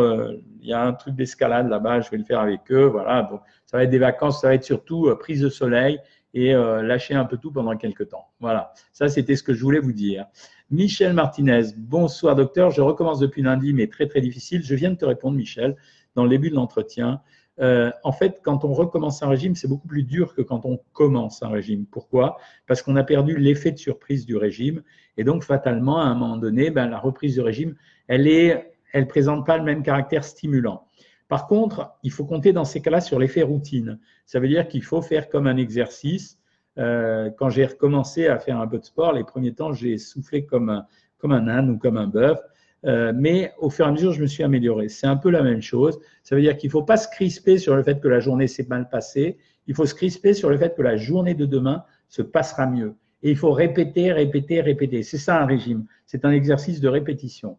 il 0.61 0.67
y 0.67 0.73
a 0.73 0.83
un 0.83 0.93
truc 0.93 1.15
d'escalade 1.15 1.69
là-bas, 1.69 2.01
je 2.01 2.11
vais 2.11 2.17
le 2.17 2.23
faire 2.23 2.39
avec 2.39 2.71
eux. 2.71 2.85
Voilà, 2.85 3.23
donc 3.23 3.41
ça 3.65 3.77
va 3.77 3.83
être 3.83 3.89
des 3.89 3.97
vacances, 3.97 4.41
ça 4.41 4.49
va 4.49 4.53
être 4.53 4.63
surtout 4.63 5.09
prise 5.19 5.41
de 5.41 5.49
soleil 5.49 5.99
et 6.33 6.53
euh, 6.53 6.81
lâcher 6.81 7.13
un 7.13 7.25
peu 7.25 7.37
tout 7.37 7.51
pendant 7.51 7.75
quelques 7.77 8.09
temps. 8.09 8.27
Voilà, 8.39 8.73
ça 8.91 9.07
c'était 9.07 9.35
ce 9.35 9.43
que 9.43 9.53
je 9.53 9.61
voulais 9.61 9.79
vous 9.79 9.93
dire. 9.93 10.25
Michel 10.71 11.13
Martinez, 11.13 11.73
bonsoir 11.77 12.35
docteur, 12.35 12.71
je 12.71 12.81
recommence 12.81 13.19
depuis 13.19 13.41
lundi, 13.41 13.73
mais 13.73 13.87
très 13.87 14.07
très 14.07 14.21
difficile. 14.21 14.63
Je 14.63 14.75
viens 14.75 14.89
de 14.91 14.95
te 14.95 15.05
répondre, 15.05 15.37
Michel, 15.37 15.75
dans 16.15 16.23
le 16.23 16.29
début 16.29 16.49
de 16.49 16.55
l'entretien. 16.55 17.21
Euh, 17.60 17.91
en 18.03 18.12
fait, 18.12 18.39
quand 18.43 18.65
on 18.65 18.74
recommence 18.74 19.22
un 19.22 19.27
régime, 19.27 19.55
c'est 19.55 19.67
beaucoup 19.67 19.88
plus 19.88 20.03
dur 20.03 20.33
que 20.33 20.41
quand 20.41 20.65
on 20.65 20.79
commence 20.91 21.43
un 21.43 21.50
régime. 21.50 21.86
Pourquoi? 21.86 22.38
Parce 22.67 22.81
qu'on 22.81 22.95
a 22.95 23.03
perdu 23.03 23.38
l'effet 23.38 23.72
de 23.72 23.77
surprise 23.77 24.25
du 24.25 24.36
régime. 24.36 24.81
Et 25.17 25.24
donc, 25.24 25.43
fatalement, 25.43 26.00
à 26.00 26.05
un 26.05 26.15
moment 26.15 26.38
donné, 26.38 26.72
ben, 26.72 26.88
la 26.88 27.00
reprise 27.00 27.36
du 27.36 27.41
régime, 27.41 27.75
elle 28.07 28.27
est, 28.27 28.74
elle 28.91 29.07
présente 29.07 29.45
pas 29.45 29.57
le 29.57 29.63
même 29.63 29.83
caractère 29.83 30.24
stimulant. 30.24 30.88
Par 31.27 31.48
contre, 31.48 31.93
il 32.03 32.12
faut 32.12 32.25
compter 32.25 32.53
dans 32.53 32.65
ces 32.65 32.81
cas-là 32.81 33.01
sur 33.01 33.19
l'effet 33.19 33.43
routine. 33.43 34.00
Ça 34.25 34.39
veut 34.39 34.48
dire 34.48 34.67
qu'il 34.67 34.83
faut 34.83 35.01
faire 35.01 35.29
comme 35.29 35.48
un 35.48 35.57
exercice 35.57 36.39
Euh, 36.79 37.29
quand 37.38 37.50
j'ai 37.50 37.65
recommencé 37.65 38.27
à 38.27 38.39
faire 38.39 38.60
un 38.60 38.67
peu 38.67 38.79
de 38.79 38.86
sport, 38.86 39.13
les 39.13 39.24
premiers 39.24 39.53
temps, 39.53 39.74
j'ai 39.74 39.98
soufflé 39.98 40.45
comme 40.45 40.69
un, 40.69 40.88
comme 41.19 41.31
un 41.31 41.48
âne 41.48 41.69
ou 41.69 41.77
comme 41.77 41.98
un 41.98 42.07
bœuf. 42.07 42.39
Euh, 42.85 43.13
mais 43.15 43.53
au 43.59 43.69
fur 43.69 43.85
et 43.85 43.89
à 43.89 43.91
mesure, 43.91 44.11
je 44.11 44.21
me 44.21 44.27
suis 44.27 44.43
amélioré. 44.43 44.89
C'est 44.89 45.07
un 45.07 45.15
peu 45.15 45.29
la 45.29 45.41
même 45.41 45.61
chose. 45.61 45.99
Ça 46.23 46.35
veut 46.35 46.41
dire 46.41 46.57
qu'il 46.57 46.67
ne 46.67 46.71
faut 46.71 46.83
pas 46.83 46.97
se 46.97 47.07
crisper 47.07 47.57
sur 47.57 47.75
le 47.75 47.83
fait 47.83 47.99
que 48.01 48.07
la 48.07 48.19
journée 48.19 48.47
s'est 48.47 48.67
mal 48.67 48.89
passée. 48.89 49.37
Il 49.67 49.75
faut 49.75 49.85
se 49.85 49.95
crisper 49.95 50.33
sur 50.33 50.49
le 50.49 50.57
fait 50.57 50.75
que 50.75 50.81
la 50.81 50.97
journée 50.97 51.33
de 51.33 51.45
demain 51.45 51.83
se 52.09 52.21
passera 52.21 52.67
mieux. 52.67 52.95
Et 53.23 53.31
il 53.31 53.37
faut 53.37 53.51
répéter, 53.51 54.11
répéter, 54.11 54.59
répéter. 54.61 55.01
C'est 55.03 55.17
ça 55.17 55.41
un 55.41 55.45
régime. 55.45 55.85
C'est 56.05 56.25
un 56.25 56.31
exercice 56.31 56.81
de 56.81 56.89
répétition. 56.89 57.57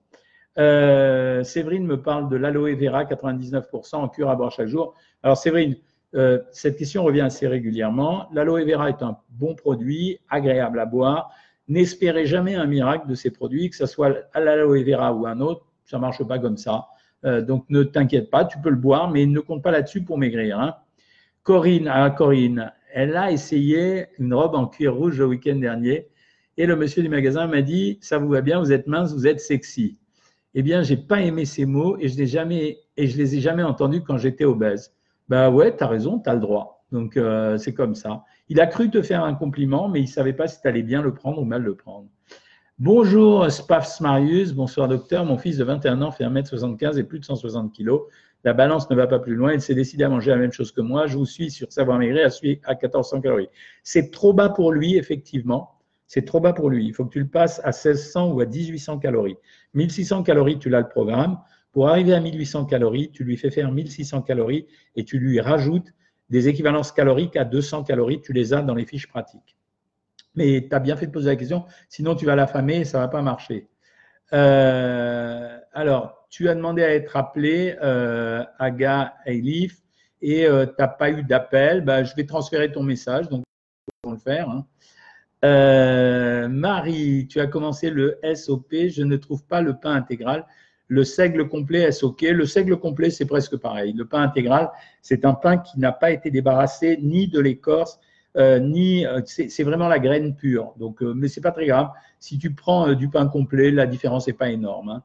Euh, 0.58 1.42
Séverine 1.42 1.86
me 1.86 2.00
parle 2.00 2.28
de 2.28 2.36
l'aloe 2.36 2.76
vera 2.76 3.04
99% 3.04 3.96
en 3.96 4.08
cure 4.08 4.30
à 4.30 4.36
boire 4.36 4.52
chaque 4.52 4.68
jour. 4.68 4.94
Alors 5.22 5.36
Séverine, 5.36 5.76
euh, 6.14 6.38
cette 6.52 6.76
question 6.76 7.02
revient 7.02 7.22
assez 7.22 7.48
régulièrement. 7.48 8.28
L'aloe 8.32 8.64
vera 8.64 8.88
est 8.88 9.02
un 9.02 9.16
bon 9.30 9.54
produit, 9.54 10.20
agréable 10.28 10.78
à 10.78 10.86
boire. 10.86 11.32
N'espérez 11.68 12.26
jamais 12.26 12.54
un 12.54 12.66
miracle 12.66 13.08
de 13.08 13.14
ces 13.14 13.30
produits, 13.30 13.70
que 13.70 13.76
ce 13.76 13.86
soit 13.86 14.14
à 14.32 14.40
l'aloe 14.40 14.84
vera 14.84 15.14
ou 15.14 15.26
un 15.26 15.40
autre, 15.40 15.66
ça 15.84 15.96
ne 15.96 16.02
marche 16.02 16.22
pas 16.24 16.38
comme 16.38 16.56
ça. 16.56 16.86
Euh, 17.24 17.40
donc 17.40 17.64
ne 17.70 17.82
t'inquiète 17.82 18.30
pas, 18.30 18.44
tu 18.44 18.58
peux 18.58 18.70
le 18.70 18.76
boire, 18.76 19.10
mais 19.10 19.24
ne 19.24 19.40
compte 19.40 19.62
pas 19.62 19.70
là-dessus 19.70 20.02
pour 20.02 20.18
maigrir. 20.18 20.58
Hein. 20.58 20.76
Corinne, 21.42 21.88
ah, 21.88 22.10
Corinne, 22.10 22.72
elle 22.92 23.16
a 23.16 23.32
essayé 23.32 24.06
une 24.18 24.34
robe 24.34 24.54
en 24.54 24.66
cuir 24.66 24.94
rouge 24.94 25.18
le 25.18 25.26
week-end 25.26 25.56
dernier 25.56 26.08
et 26.56 26.66
le 26.66 26.76
monsieur 26.76 27.02
du 27.02 27.08
magasin 27.08 27.46
m'a 27.46 27.62
dit 27.62 27.98
Ça 28.00 28.18
vous 28.18 28.28
va 28.28 28.40
bien, 28.40 28.60
vous 28.60 28.72
êtes 28.72 28.86
mince, 28.86 29.12
vous 29.12 29.26
êtes 29.26 29.40
sexy. 29.40 29.98
Eh 30.54 30.62
bien, 30.62 30.82
j'ai 30.82 30.96
pas 30.96 31.20
aimé 31.20 31.44
ces 31.44 31.66
mots 31.66 31.96
et 31.98 32.08
je 32.08 32.14
je 32.14 33.16
les 33.16 33.36
ai 33.36 33.40
jamais 33.40 33.62
entendus 33.62 34.02
quand 34.02 34.18
j'étais 34.18 34.44
obèse. 34.44 34.94
Bah 35.28 35.50
ouais, 35.50 35.76
tu 35.76 35.82
as 35.82 35.88
raison, 35.88 36.20
tu 36.20 36.30
as 36.30 36.34
le 36.34 36.40
droit. 36.40 36.83
Donc 36.94 37.16
euh, 37.16 37.58
c'est 37.58 37.74
comme 37.74 37.96
ça. 37.96 38.22
Il 38.48 38.60
a 38.60 38.68
cru 38.68 38.88
te 38.88 39.02
faire 39.02 39.24
un 39.24 39.34
compliment, 39.34 39.88
mais 39.88 39.98
il 39.98 40.04
ne 40.04 40.08
savait 40.08 40.32
pas 40.32 40.46
si 40.46 40.60
tu 40.60 40.68
allais 40.68 40.84
bien 40.84 41.02
le 41.02 41.12
prendre 41.12 41.42
ou 41.42 41.44
mal 41.44 41.60
le 41.60 41.74
prendre. 41.74 42.06
Bonjour 42.78 43.50
Spafs 43.50 44.00
Marius, 44.00 44.52
bonsoir 44.52 44.86
docteur. 44.86 45.24
Mon 45.24 45.36
fils 45.36 45.56
de 45.56 45.64
21 45.64 46.02
ans 46.02 46.12
fait 46.12 46.22
1m75 46.22 46.96
et 46.96 47.02
plus 47.02 47.18
de 47.18 47.24
160 47.24 47.76
kg. 47.76 47.98
La 48.44 48.52
balance 48.52 48.88
ne 48.90 48.94
va 48.94 49.08
pas 49.08 49.18
plus 49.18 49.34
loin. 49.34 49.54
Il 49.54 49.60
s'est 49.60 49.74
décidé 49.74 50.04
à 50.04 50.08
manger 50.08 50.30
la 50.30 50.36
même 50.36 50.52
chose 50.52 50.70
que 50.70 50.82
moi. 50.82 51.08
Je 51.08 51.18
vous 51.18 51.26
suis 51.26 51.50
sur 51.50 51.72
Savoir 51.72 51.98
Maigrir 51.98 52.30
à 52.64 52.74
1400 52.74 53.22
calories. 53.22 53.48
C'est 53.82 54.12
trop 54.12 54.32
bas 54.32 54.50
pour 54.50 54.70
lui, 54.70 54.96
effectivement. 54.96 55.80
C'est 56.06 56.24
trop 56.24 56.38
bas 56.38 56.52
pour 56.52 56.70
lui. 56.70 56.86
Il 56.86 56.94
faut 56.94 57.04
que 57.04 57.12
tu 57.12 57.20
le 57.20 57.26
passes 57.26 57.60
à 57.64 57.72
1600 57.72 58.30
ou 58.30 58.40
à 58.40 58.46
1800 58.46 59.00
calories. 59.00 59.36
1600 59.72 60.22
calories, 60.22 60.60
tu 60.60 60.68
l'as 60.68 60.80
le 60.80 60.88
programme. 60.88 61.40
Pour 61.72 61.88
arriver 61.88 62.14
à 62.14 62.20
1800 62.20 62.66
calories, 62.66 63.10
tu 63.10 63.24
lui 63.24 63.36
fais 63.36 63.50
faire 63.50 63.72
1600 63.72 64.22
calories 64.22 64.68
et 64.94 65.04
tu 65.04 65.18
lui 65.18 65.40
rajoutes 65.40 65.92
des 66.30 66.48
équivalences 66.48 66.92
caloriques 66.92 67.36
à 67.36 67.44
200 67.44 67.84
calories. 67.84 68.20
Tu 68.20 68.32
les 68.32 68.52
as 68.52 68.62
dans 68.62 68.74
les 68.74 68.86
fiches 68.86 69.08
pratiques. 69.08 69.56
Mais 70.34 70.66
tu 70.68 70.74
as 70.74 70.80
bien 70.80 70.96
fait 70.96 71.06
de 71.06 71.12
poser 71.12 71.30
la 71.30 71.36
question, 71.36 71.64
sinon 71.88 72.14
tu 72.14 72.26
vas 72.26 72.34
l'affamer 72.34 72.78
et 72.78 72.84
ça 72.84 72.98
ne 72.98 73.04
va 73.04 73.08
pas 73.08 73.22
marcher. 73.22 73.68
Euh, 74.32 75.58
alors, 75.72 76.26
tu 76.28 76.48
as 76.48 76.54
demandé 76.54 76.82
à 76.82 76.92
être 76.92 77.16
appelé, 77.16 77.76
euh, 77.82 78.44
Aga 78.58 79.14
Elif, 79.26 79.78
et 80.20 80.46
euh, 80.46 80.66
tu 80.66 80.72
n'as 80.78 80.88
pas 80.88 81.10
eu 81.10 81.22
d'appel. 81.22 81.82
Bah, 81.82 82.02
je 82.02 82.14
vais 82.16 82.26
transférer 82.26 82.72
ton 82.72 82.82
message, 82.82 83.28
donc 83.28 83.44
on 84.04 84.12
le 84.12 84.18
faire. 84.18 84.48
Hein. 84.48 84.66
Marie, 86.48 87.28
tu 87.28 87.38
as 87.38 87.46
commencé 87.46 87.90
le 87.90 88.18
SOP, 88.34 88.74
je 88.88 89.02
ne 89.02 89.16
trouve 89.16 89.44
pas 89.44 89.60
le 89.60 89.74
pain 89.78 89.92
intégral. 89.92 90.46
Le 90.88 91.04
seigle 91.04 91.48
complet 91.48 91.90
SOK, 91.90 92.22
le 92.22 92.46
seigle 92.46 92.76
complet, 92.76 93.10
c'est 93.10 93.24
presque 93.24 93.56
pareil. 93.56 93.94
Le 93.94 94.04
pain 94.04 94.22
intégral, 94.22 94.70
c'est 95.00 95.24
un 95.24 95.34
pain 95.34 95.58
qui 95.58 95.80
n'a 95.80 95.92
pas 95.92 96.10
été 96.10 96.30
débarrassé 96.30 96.98
ni 97.00 97.26
de 97.28 97.40
l'écorce, 97.40 97.98
euh, 98.36 98.58
ni 98.58 99.06
euh, 99.06 99.20
c'est 99.24 99.62
vraiment 99.62 99.88
la 99.88 99.98
graine 99.98 100.34
pure. 100.34 100.74
Donc, 100.78 101.02
euh, 101.02 101.14
mais 101.14 101.28
c'est 101.28 101.40
pas 101.40 101.52
très 101.52 101.66
grave. 101.66 101.90
Si 102.18 102.38
tu 102.38 102.52
prends 102.52 102.92
du 102.92 103.08
pain 103.08 103.26
complet, 103.28 103.70
la 103.70 103.86
différence 103.86 104.26
n'est 104.26 104.34
pas 104.34 104.50
énorme. 104.50 104.88
Hein. 104.90 105.02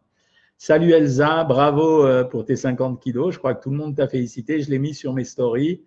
Salut 0.57 0.91
Elsa, 0.91 1.45
bravo 1.45 2.05
pour 2.25 2.43
tes 2.43 2.57
50 2.57 2.99
kilos. 3.01 3.33
Je 3.33 3.39
crois 3.39 3.53
que 3.53 3.63
tout 3.63 3.69
le 3.69 3.77
monde 3.77 3.95
t'a 3.95 4.09
félicité. 4.09 4.61
Je 4.61 4.69
l'ai 4.69 4.79
mis 4.79 4.93
sur 4.93 5.13
mes 5.13 5.23
stories. 5.23 5.81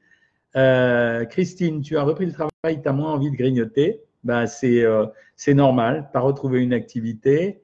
Christine, 0.54 1.82
tu 1.82 1.98
as 1.98 2.02
repris 2.02 2.24
le 2.24 2.32
travail, 2.32 2.80
tu 2.82 2.88
as 2.88 2.92
moins 2.92 3.12
envie 3.12 3.30
de 3.30 3.36
grignoter? 3.36 4.00
Bah, 4.24 4.46
c'est 4.46 5.54
normal, 5.54 6.08
pas 6.14 6.20
retrouver 6.20 6.62
une 6.62 6.72
activité. 6.72 7.61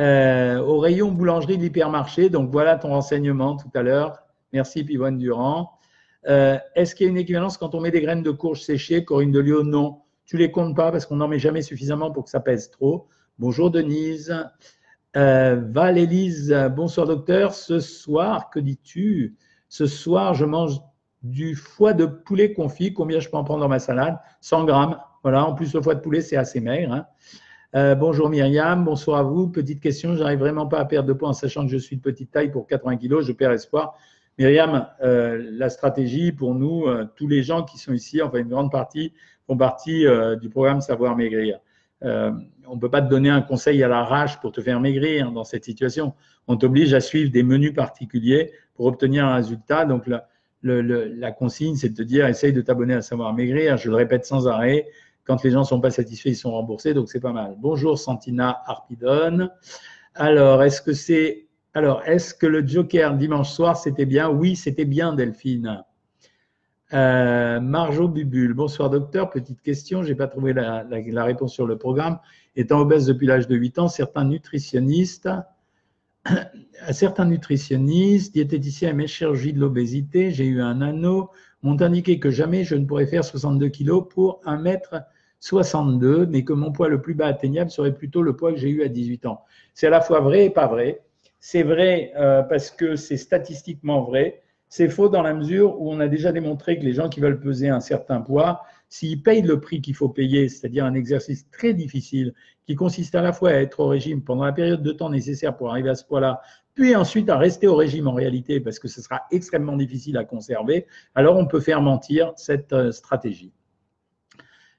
Euh, 0.00 0.58
au 0.58 0.78
rayon 0.78 1.10
boulangerie 1.10 1.58
de 1.58 1.62
l'hypermarché, 1.62 2.30
donc 2.30 2.50
voilà 2.50 2.76
ton 2.76 2.90
renseignement 2.90 3.56
tout 3.56 3.70
à 3.74 3.82
l'heure. 3.82 4.22
Merci 4.52 4.84
Pivoine 4.84 5.18
Durand. 5.18 5.72
Euh, 6.28 6.56
est-ce 6.76 6.94
qu'il 6.94 7.06
y 7.06 7.08
a 7.08 7.10
une 7.10 7.18
équivalence 7.18 7.58
quand 7.58 7.74
on 7.74 7.80
met 7.80 7.90
des 7.90 8.00
graines 8.00 8.22
de 8.22 8.30
courge 8.30 8.60
séchées, 8.60 9.04
Corinne 9.04 9.32
de 9.32 9.40
Lyon 9.40 9.64
Non. 9.64 10.02
Tu 10.24 10.36
les 10.36 10.52
comptes 10.52 10.76
pas 10.76 10.92
parce 10.92 11.04
qu'on 11.04 11.16
n'en 11.16 11.26
met 11.26 11.38
jamais 11.38 11.62
suffisamment 11.62 12.12
pour 12.12 12.24
que 12.24 12.30
ça 12.30 12.38
pèse 12.38 12.70
trop. 12.70 13.08
Bonjour 13.38 13.70
Denise. 13.70 14.36
Euh, 15.16 15.60
Val 15.70 15.98
Élise, 15.98 16.54
bonsoir 16.76 17.06
docteur. 17.06 17.54
Ce 17.54 17.80
soir, 17.80 18.50
que 18.50 18.60
dis-tu? 18.60 19.36
Ce 19.68 19.86
soir, 19.86 20.34
je 20.34 20.44
mange 20.44 20.80
du 21.22 21.56
foie 21.56 21.92
de 21.92 22.06
poulet 22.06 22.52
confit. 22.52 22.92
Combien 22.92 23.18
je 23.18 23.28
peux 23.28 23.36
en 23.36 23.44
prendre 23.44 23.60
dans 23.60 23.68
ma 23.68 23.80
salade? 23.80 24.18
100 24.42 24.64
grammes. 24.64 24.98
Voilà, 25.24 25.44
en 25.44 25.54
plus, 25.54 25.74
le 25.74 25.82
foie 25.82 25.96
de 25.96 26.00
poulet, 26.00 26.20
c'est 26.20 26.36
assez 26.36 26.60
maigre. 26.60 26.92
Hein. 26.92 27.06
Euh, 27.74 27.94
bonjour 27.94 28.30
Myriam, 28.30 28.82
bonsoir 28.82 29.18
à 29.18 29.22
vous. 29.22 29.46
Petite 29.46 29.80
question, 29.80 30.16
j'arrive 30.16 30.38
vraiment 30.38 30.66
pas 30.66 30.78
à 30.78 30.86
perdre 30.86 31.06
de 31.06 31.12
poids 31.12 31.28
en 31.28 31.34
sachant 31.34 31.66
que 31.66 31.70
je 31.70 31.76
suis 31.76 31.96
de 31.96 32.00
petite 32.00 32.30
taille 32.30 32.50
pour 32.50 32.66
80 32.66 32.96
kilos, 32.96 33.26
je 33.26 33.32
perds 33.32 33.52
espoir. 33.52 33.94
Myriam, 34.38 34.86
euh, 35.02 35.50
la 35.52 35.68
stratégie 35.68 36.32
pour 36.32 36.54
nous, 36.54 36.86
euh, 36.86 37.04
tous 37.14 37.28
les 37.28 37.42
gens 37.42 37.64
qui 37.64 37.76
sont 37.76 37.92
ici, 37.92 38.22
enfin 38.22 38.38
une 38.38 38.48
grande 38.48 38.72
partie, 38.72 39.12
font 39.46 39.56
partie 39.56 40.06
du 40.40 40.48
programme 40.48 40.80
Savoir 40.80 41.16
Maigrir. 41.16 41.58
on 42.02 42.74
ne 42.74 42.80
peut 42.80 42.90
pas 42.90 43.02
te 43.02 43.08
donner 43.08 43.30
un 43.30 43.42
conseil 43.42 43.82
à 43.82 43.88
l'arrache 43.88 44.40
pour 44.40 44.52
te 44.52 44.60
faire 44.60 44.78
maigrir 44.78 45.32
dans 45.32 45.44
cette 45.44 45.64
situation. 45.64 46.12
On 46.48 46.56
t'oblige 46.56 46.92
à 46.92 47.00
suivre 47.00 47.30
des 47.30 47.42
menus 47.42 47.72
particuliers 47.72 48.52
pour 48.74 48.86
obtenir 48.86 49.24
un 49.24 49.36
résultat. 49.36 49.86
Donc, 49.86 50.06
la, 50.06 50.26
la 50.62 51.32
consigne, 51.32 51.76
c'est 51.76 51.88
de 51.88 51.94
te 51.94 52.02
dire, 52.02 52.26
essaye 52.26 52.52
de 52.52 52.60
t'abonner 52.60 52.92
à 52.92 53.00
Savoir 53.00 53.32
Maigrir. 53.32 53.78
Je 53.78 53.88
le 53.88 53.96
répète 53.96 54.26
sans 54.26 54.48
arrêt. 54.48 54.86
Quand 55.28 55.44
les 55.44 55.50
gens 55.50 55.60
ne 55.60 55.64
sont 55.64 55.80
pas 55.80 55.90
satisfaits, 55.90 56.30
ils 56.30 56.36
sont 56.36 56.52
remboursés, 56.52 56.94
donc 56.94 57.10
c'est 57.10 57.20
pas 57.20 57.34
mal. 57.34 57.54
Bonjour 57.58 57.98
Santina 57.98 58.62
Harpidon. 58.64 59.50
Alors, 60.14 60.62
est-ce 60.62 60.80
que 60.80 60.94
c'est 60.94 61.48
alors, 61.74 62.02
est-ce 62.06 62.32
que 62.32 62.46
le 62.46 62.66
Joker 62.66 63.14
dimanche 63.14 63.50
soir, 63.50 63.76
c'était 63.76 64.06
bien? 64.06 64.30
Oui, 64.30 64.56
c'était 64.56 64.86
bien, 64.86 65.12
Delphine. 65.12 65.84
Euh, 66.94 67.60
Marjo 67.60 68.08
Bubule, 68.08 68.54
bonsoir 68.54 68.88
docteur. 68.88 69.28
Petite 69.28 69.60
question, 69.60 70.02
je 70.02 70.08
n'ai 70.08 70.14
pas 70.14 70.28
trouvé 70.28 70.54
la, 70.54 70.84
réponse 71.24 71.52
sur 71.52 71.66
le 71.66 71.76
programme. 71.76 72.18
Étant 72.56 72.80
obèse 72.80 73.04
depuis 73.04 73.26
l'âge 73.26 73.46
de 73.48 73.54
8 73.54 73.80
ans, 73.80 73.88
certains 73.88 74.24
nutritionnistes, 74.24 75.28
certains 76.90 77.26
nutritionnistes, 77.26 78.32
diététiciens 78.32 78.90
et 78.90 78.94
mes 78.94 79.06
chirurgies 79.06 79.52
de 79.52 79.60
l'obésité, 79.60 80.30
j'ai 80.30 80.46
eu 80.46 80.62
un 80.62 80.80
anneau, 80.80 81.30
m'ont 81.62 81.80
indiqué 81.82 82.18
que 82.18 82.30
jamais 82.30 82.64
je 82.64 82.76
ne 82.76 82.86
pourrais 82.86 83.06
faire 83.06 83.24
62 83.24 83.68
kilos 83.68 84.06
pour 84.08 84.40
un 84.46 84.58
mètre 84.58 84.96
62, 85.40 86.26
mais 86.26 86.44
que 86.44 86.52
mon 86.52 86.72
poids 86.72 86.88
le 86.88 87.00
plus 87.00 87.14
bas 87.14 87.26
atteignable 87.26 87.70
serait 87.70 87.94
plutôt 87.94 88.22
le 88.22 88.36
poids 88.36 88.52
que 88.52 88.58
j'ai 88.58 88.70
eu 88.70 88.82
à 88.82 88.88
18 88.88 89.26
ans. 89.26 89.44
C'est 89.74 89.86
à 89.86 89.90
la 89.90 90.00
fois 90.00 90.20
vrai 90.20 90.46
et 90.46 90.50
pas 90.50 90.66
vrai. 90.66 91.02
C'est 91.40 91.62
vrai 91.62 92.12
euh, 92.16 92.42
parce 92.42 92.70
que 92.70 92.96
c'est 92.96 93.16
statistiquement 93.16 94.02
vrai. 94.02 94.42
C'est 94.68 94.88
faux 94.88 95.08
dans 95.08 95.22
la 95.22 95.32
mesure 95.32 95.80
où 95.80 95.90
on 95.90 96.00
a 96.00 96.08
déjà 96.08 96.32
démontré 96.32 96.78
que 96.78 96.84
les 96.84 96.92
gens 96.92 97.08
qui 97.08 97.20
veulent 97.20 97.40
peser 97.40 97.68
un 97.68 97.80
certain 97.80 98.20
poids, 98.20 98.62
s'ils 98.88 99.22
payent 99.22 99.42
le 99.42 99.60
prix 99.60 99.80
qu'il 99.80 99.94
faut 99.94 100.08
payer, 100.08 100.48
c'est-à-dire 100.48 100.84
un 100.84 100.94
exercice 100.94 101.48
très 101.50 101.72
difficile 101.72 102.34
qui 102.66 102.74
consiste 102.74 103.14
à 103.14 103.22
la 103.22 103.32
fois 103.32 103.50
à 103.50 103.54
être 103.54 103.80
au 103.80 103.86
régime 103.86 104.22
pendant 104.22 104.44
la 104.44 104.52
période 104.52 104.82
de 104.82 104.92
temps 104.92 105.08
nécessaire 105.08 105.56
pour 105.56 105.70
arriver 105.70 105.88
à 105.88 105.94
ce 105.94 106.04
poids-là, 106.04 106.42
puis 106.74 106.94
ensuite 106.94 107.30
à 107.30 107.38
rester 107.38 107.66
au 107.66 107.76
régime 107.76 108.08
en 108.08 108.12
réalité 108.12 108.60
parce 108.60 108.78
que 108.78 108.88
ce 108.88 109.00
sera 109.00 109.22
extrêmement 109.30 109.76
difficile 109.76 110.16
à 110.18 110.24
conserver, 110.24 110.86
alors 111.14 111.36
on 111.36 111.46
peut 111.46 111.60
faire 111.60 111.80
mentir 111.80 112.32
cette 112.36 112.72
euh, 112.72 112.92
stratégie. 112.92 113.52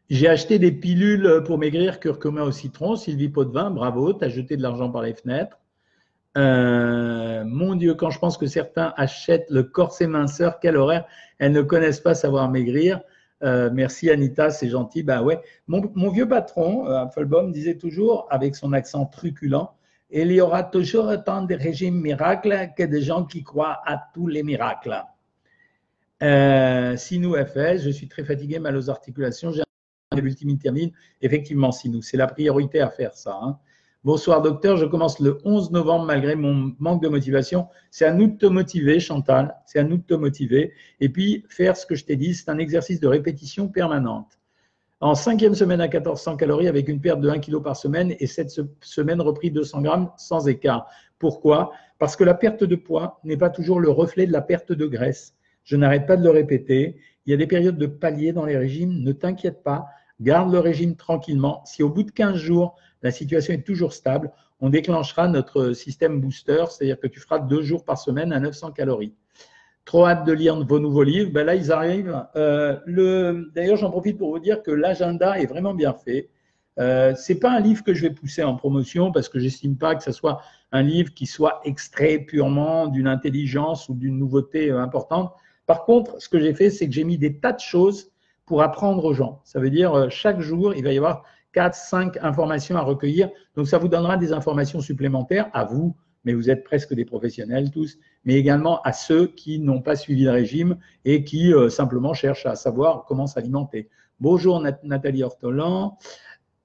J'ai 0.09 0.27
acheté 0.27 0.57
des 0.59 0.71
pilules 0.71 1.43
pour 1.45 1.57
maigrir, 1.57 1.99
curcuma 1.99 2.41
au 2.43 2.51
citron, 2.51 2.95
Sylvie 2.95 3.29
Potvin, 3.29 3.69
bravo, 3.69 4.13
tu 4.13 4.25
as 4.25 4.29
jeté 4.29 4.57
de 4.57 4.61
l'argent 4.61 4.89
par 4.89 5.03
les 5.03 5.13
fenêtres. 5.13 5.59
Euh, 6.37 7.43
mon 7.45 7.75
Dieu, 7.75 7.93
quand 7.93 8.09
je 8.09 8.19
pense 8.19 8.37
que 8.37 8.47
certains 8.47 8.93
achètent 8.97 9.49
le 9.49 9.63
corset 9.63 10.07
minceur, 10.07 10.59
quel 10.59 10.77
horaire 10.77 11.05
Elles 11.37 11.51
ne 11.51 11.61
connaissent 11.61 11.99
pas 11.99 12.15
savoir 12.15 12.49
maigrir. 12.49 13.01
Euh, 13.43 13.69
merci 13.71 14.09
Anita, 14.09 14.49
c'est 14.49 14.69
gentil. 14.69 15.03
Bah 15.03 15.21
ouais. 15.21 15.39
Mon, 15.67 16.09
vieux 16.09 16.27
patron, 16.27 16.87
euh, 16.89 17.51
disait 17.51 17.77
toujours 17.77 18.27
avec 18.29 18.55
son 18.55 18.73
accent 18.73 19.05
truculent 19.05 19.69
il 20.11 20.31
y 20.31 20.41
aura 20.41 20.63
toujours 20.63 21.05
autant 21.07 21.43
de 21.43 21.55
régimes 21.55 21.99
miracles 21.99 22.69
que 22.75 22.83
de 22.83 22.99
gens 22.99 23.25
qui 23.25 23.43
croient 23.43 23.79
à 23.85 24.01
tous 24.13 24.27
les 24.27 24.43
miracles. 24.43 25.03
Euh, 26.21 26.97
Sinou 26.97 27.35
FS, 27.35 27.83
je 27.83 27.89
suis 27.91 28.07
très 28.07 28.23
fatigué, 28.23 28.59
mal 28.59 28.75
aux 28.75 28.89
articulations, 28.89 29.51
j'ai 30.19 30.23
multivitamine, 30.23 30.91
effectivement, 31.21 31.71
si 31.71 31.89
nous, 31.89 32.01
c'est 32.01 32.17
la 32.17 32.27
priorité 32.27 32.81
à 32.81 32.89
faire 32.89 33.13
ça. 33.13 33.39
Hein. 33.41 33.57
Bonsoir 34.03 34.41
docteur, 34.41 34.77
je 34.77 34.85
commence 34.85 35.19
le 35.19 35.39
11 35.43 35.71
novembre 35.71 36.05
malgré 36.05 36.35
mon 36.35 36.73
manque 36.79 37.01
de 37.03 37.09
motivation. 37.09 37.67
C'est 37.91 38.05
à 38.05 38.13
nous 38.13 38.27
de 38.27 38.37
te 38.37 38.45
motiver, 38.45 38.99
Chantal, 38.99 39.55
c'est 39.65 39.79
à 39.79 39.83
nous 39.83 39.97
de 39.97 40.03
te 40.03 40.13
motiver. 40.13 40.73
Et 41.01 41.09
puis, 41.09 41.45
faire 41.49 41.75
ce 41.75 41.85
que 41.85 41.95
je 41.95 42.05
t'ai 42.05 42.15
dit, 42.15 42.33
c'est 42.33 42.49
un 42.49 42.59
exercice 42.59 42.99
de 42.99 43.07
répétition 43.07 43.67
permanente. 43.67 44.39
En 45.01 45.15
cinquième 45.15 45.55
semaine 45.55 45.79
à 45.79 45.87
1400 45.87 46.37
calories 46.37 46.67
avec 46.67 46.89
une 46.89 46.99
perte 46.99 47.21
de 47.21 47.29
1 47.29 47.39
kg 47.39 47.61
par 47.61 47.75
semaine 47.75 48.15
et 48.19 48.27
cette 48.27 48.51
semaine 48.81 49.21
repris 49.21 49.49
200 49.49 49.81
grammes 49.81 50.11
sans 50.17 50.47
écart. 50.47 50.87
Pourquoi? 51.19 51.71
Parce 51.99 52.15
que 52.15 52.23
la 52.23 52.33
perte 52.33 52.63
de 52.63 52.75
poids 52.75 53.19
n'est 53.23 53.37
pas 53.37 53.49
toujours 53.49 53.79
le 53.79 53.89
reflet 53.89 54.27
de 54.27 54.31
la 54.31 54.41
perte 54.41 54.71
de 54.71 54.85
graisse. 54.85 55.35
Je 55.63 55.75
n'arrête 55.75 56.05
pas 56.05 56.17
de 56.17 56.23
le 56.23 56.29
répéter. 56.29 56.97
Il 57.25 57.31
y 57.31 57.33
a 57.33 57.37
des 57.37 57.47
périodes 57.47 57.77
de 57.77 57.85
palier 57.85 58.33
dans 58.33 58.45
les 58.45 58.57
régimes. 58.57 59.03
Ne 59.03 59.11
t'inquiète 59.11 59.61
pas. 59.61 59.87
Garde 60.21 60.51
le 60.51 60.59
régime 60.59 60.95
tranquillement. 60.95 61.61
Si 61.65 61.83
au 61.83 61.89
bout 61.89 62.03
de 62.03 62.11
15 62.11 62.35
jours, 62.35 62.75
la 63.01 63.11
situation 63.11 63.53
est 63.53 63.65
toujours 63.65 63.93
stable, 63.93 64.31
on 64.61 64.69
déclenchera 64.69 65.27
notre 65.27 65.71
système 65.73 66.19
booster, 66.19 66.65
c'est-à-dire 66.69 66.99
que 66.99 67.07
tu 67.07 67.19
feras 67.19 67.39
deux 67.39 67.61
jours 67.61 67.85
par 67.85 67.97
semaine 67.97 68.33
à 68.33 68.39
900 68.39 68.71
calories. 68.71 69.13
Trop 69.85 70.05
hâte 70.05 70.25
de 70.25 70.33
lire 70.33 70.61
vos 70.65 70.79
nouveaux 70.79 71.03
livres. 71.03 71.31
Ben 71.31 71.45
là, 71.45 71.55
ils 71.55 71.71
arrivent. 71.71 72.25
Euh, 72.35 73.45
d'ailleurs, 73.55 73.77
j'en 73.77 73.89
profite 73.89 74.17
pour 74.17 74.31
vous 74.31 74.39
dire 74.39 74.61
que 74.61 74.71
l'agenda 74.71 75.39
est 75.39 75.45
vraiment 75.45 75.73
bien 75.73 75.93
fait. 75.93 76.29
Euh, 76.79 77.15
Ce 77.15 77.33
n'est 77.33 77.39
pas 77.39 77.51
un 77.51 77.59
livre 77.59 77.83
que 77.83 77.93
je 77.93 78.01
vais 78.01 78.13
pousser 78.13 78.43
en 78.43 78.55
promotion 78.55 79.11
parce 79.11 79.29
que 79.29 79.39
j'estime 79.39 79.77
pas 79.77 79.95
que 79.95 80.03
ce 80.03 80.11
soit 80.11 80.41
un 80.71 80.83
livre 80.83 81.13
qui 81.13 81.25
soit 81.25 81.61
extrait 81.63 82.19
purement 82.19 82.87
d'une 82.87 83.07
intelligence 83.07 83.89
ou 83.89 83.95
d'une 83.95 84.17
nouveauté 84.17 84.69
euh, 84.69 84.79
importante. 84.79 85.33
Par 85.65 85.85
contre, 85.85 86.21
ce 86.21 86.29
que 86.29 86.39
j'ai 86.39 86.53
fait, 86.53 86.69
c'est 86.69 86.87
que 86.87 86.93
j'ai 86.93 87.03
mis 87.03 87.17
des 87.17 87.39
tas 87.39 87.53
de 87.53 87.59
choses 87.59 88.11
pour 88.49 88.63
apprendre 88.63 89.05
aux 89.05 89.13
gens. 89.13 89.41
Ça 89.43 89.59
veut 89.59 89.69
dire 89.69 90.09
chaque 90.09 90.41
jour, 90.41 90.73
il 90.73 90.83
va 90.83 90.91
y 90.91 90.97
avoir 90.97 91.23
4, 91.53 91.75
5 91.75 92.17
informations 92.23 92.77
à 92.77 92.81
recueillir. 92.81 93.29
Donc, 93.55 93.67
ça 93.67 93.77
vous 93.77 93.87
donnera 93.87 94.17
des 94.17 94.33
informations 94.33 94.81
supplémentaires 94.81 95.51
à 95.53 95.65
vous, 95.65 95.95
mais 96.25 96.33
vous 96.33 96.49
êtes 96.49 96.63
presque 96.63 96.95
des 96.95 97.05
professionnels 97.05 97.69
tous, 97.69 97.99
mais 98.25 98.33
également 98.33 98.81
à 98.81 98.91
ceux 98.91 99.27
qui 99.27 99.59
n'ont 99.59 99.83
pas 99.83 99.95
suivi 99.95 100.23
le 100.23 100.31
régime 100.31 100.77
et 101.05 101.23
qui 101.23 101.53
euh, 101.53 101.69
simplement 101.69 102.15
cherchent 102.15 102.47
à 102.47 102.55
savoir 102.55 103.05
comment 103.07 103.27
s'alimenter. 103.27 103.87
Bonjour 104.19 104.59
Nathalie 104.83 105.21
Ortolan. 105.21 105.99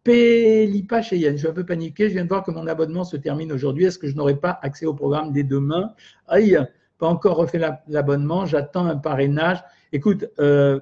Pélipa 0.04 1.02
Cheyenne, 1.02 1.34
je 1.34 1.40
suis 1.40 1.48
un 1.48 1.52
peu 1.52 1.66
paniqué, 1.66 2.08
je 2.08 2.14
viens 2.14 2.24
de 2.24 2.28
voir 2.30 2.44
que 2.44 2.50
mon 2.50 2.66
abonnement 2.66 3.04
se 3.04 3.18
termine 3.18 3.52
aujourd'hui. 3.52 3.84
Est-ce 3.84 3.98
que 3.98 4.08
je 4.08 4.16
n'aurai 4.16 4.36
pas 4.36 4.58
accès 4.62 4.86
au 4.86 4.94
programme 4.94 5.32
dès 5.32 5.44
demain? 5.44 5.92
Aïe, 6.28 6.58
pas 6.98 7.08
encore 7.08 7.36
refait 7.36 7.60
l'abonnement, 7.88 8.46
j'attends 8.46 8.86
un 8.86 8.96
parrainage. 8.96 9.62
Écoute, 9.92 10.26
euh, 10.38 10.80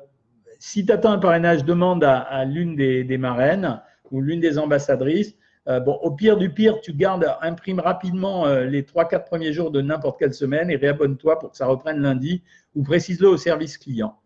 si 0.65 0.87
tu 0.87 0.93
attends 0.93 1.11
un 1.11 1.19
parrainage, 1.19 1.65
demande 1.65 2.05
à, 2.05 2.45
l'une 2.45 2.77
des, 2.77 3.19
marraines 3.19 3.83
ou 4.13 4.21
l'une 4.21 4.39
des 4.39 4.61
ambassadrices. 4.61 5.35
Euh, 5.67 5.81
au 5.85 6.13
pire 6.13 6.37
du 6.37 6.51
pire, 6.51 6.81
tu 6.81 6.93
gardes, 6.93 7.27
imprime 7.41 7.81
rapidement 7.81 8.47
euh, 8.47 8.65
les 8.65 8.83
3-4 8.83 9.25
premiers 9.25 9.53
jours 9.53 9.73
de 9.73 9.81
n'importe 9.81 10.21
quelle 10.21 10.33
semaine 10.33 10.71
et 10.71 10.77
réabonne-toi 10.77 11.41
pour 11.41 11.51
que 11.51 11.57
ça 11.57 11.67
reprenne 11.67 12.01
lundi 12.01 12.45
ou 12.77 12.85
précise-le 12.85 13.29
au 13.29 13.37
service 13.37 13.77
client. 13.77 14.21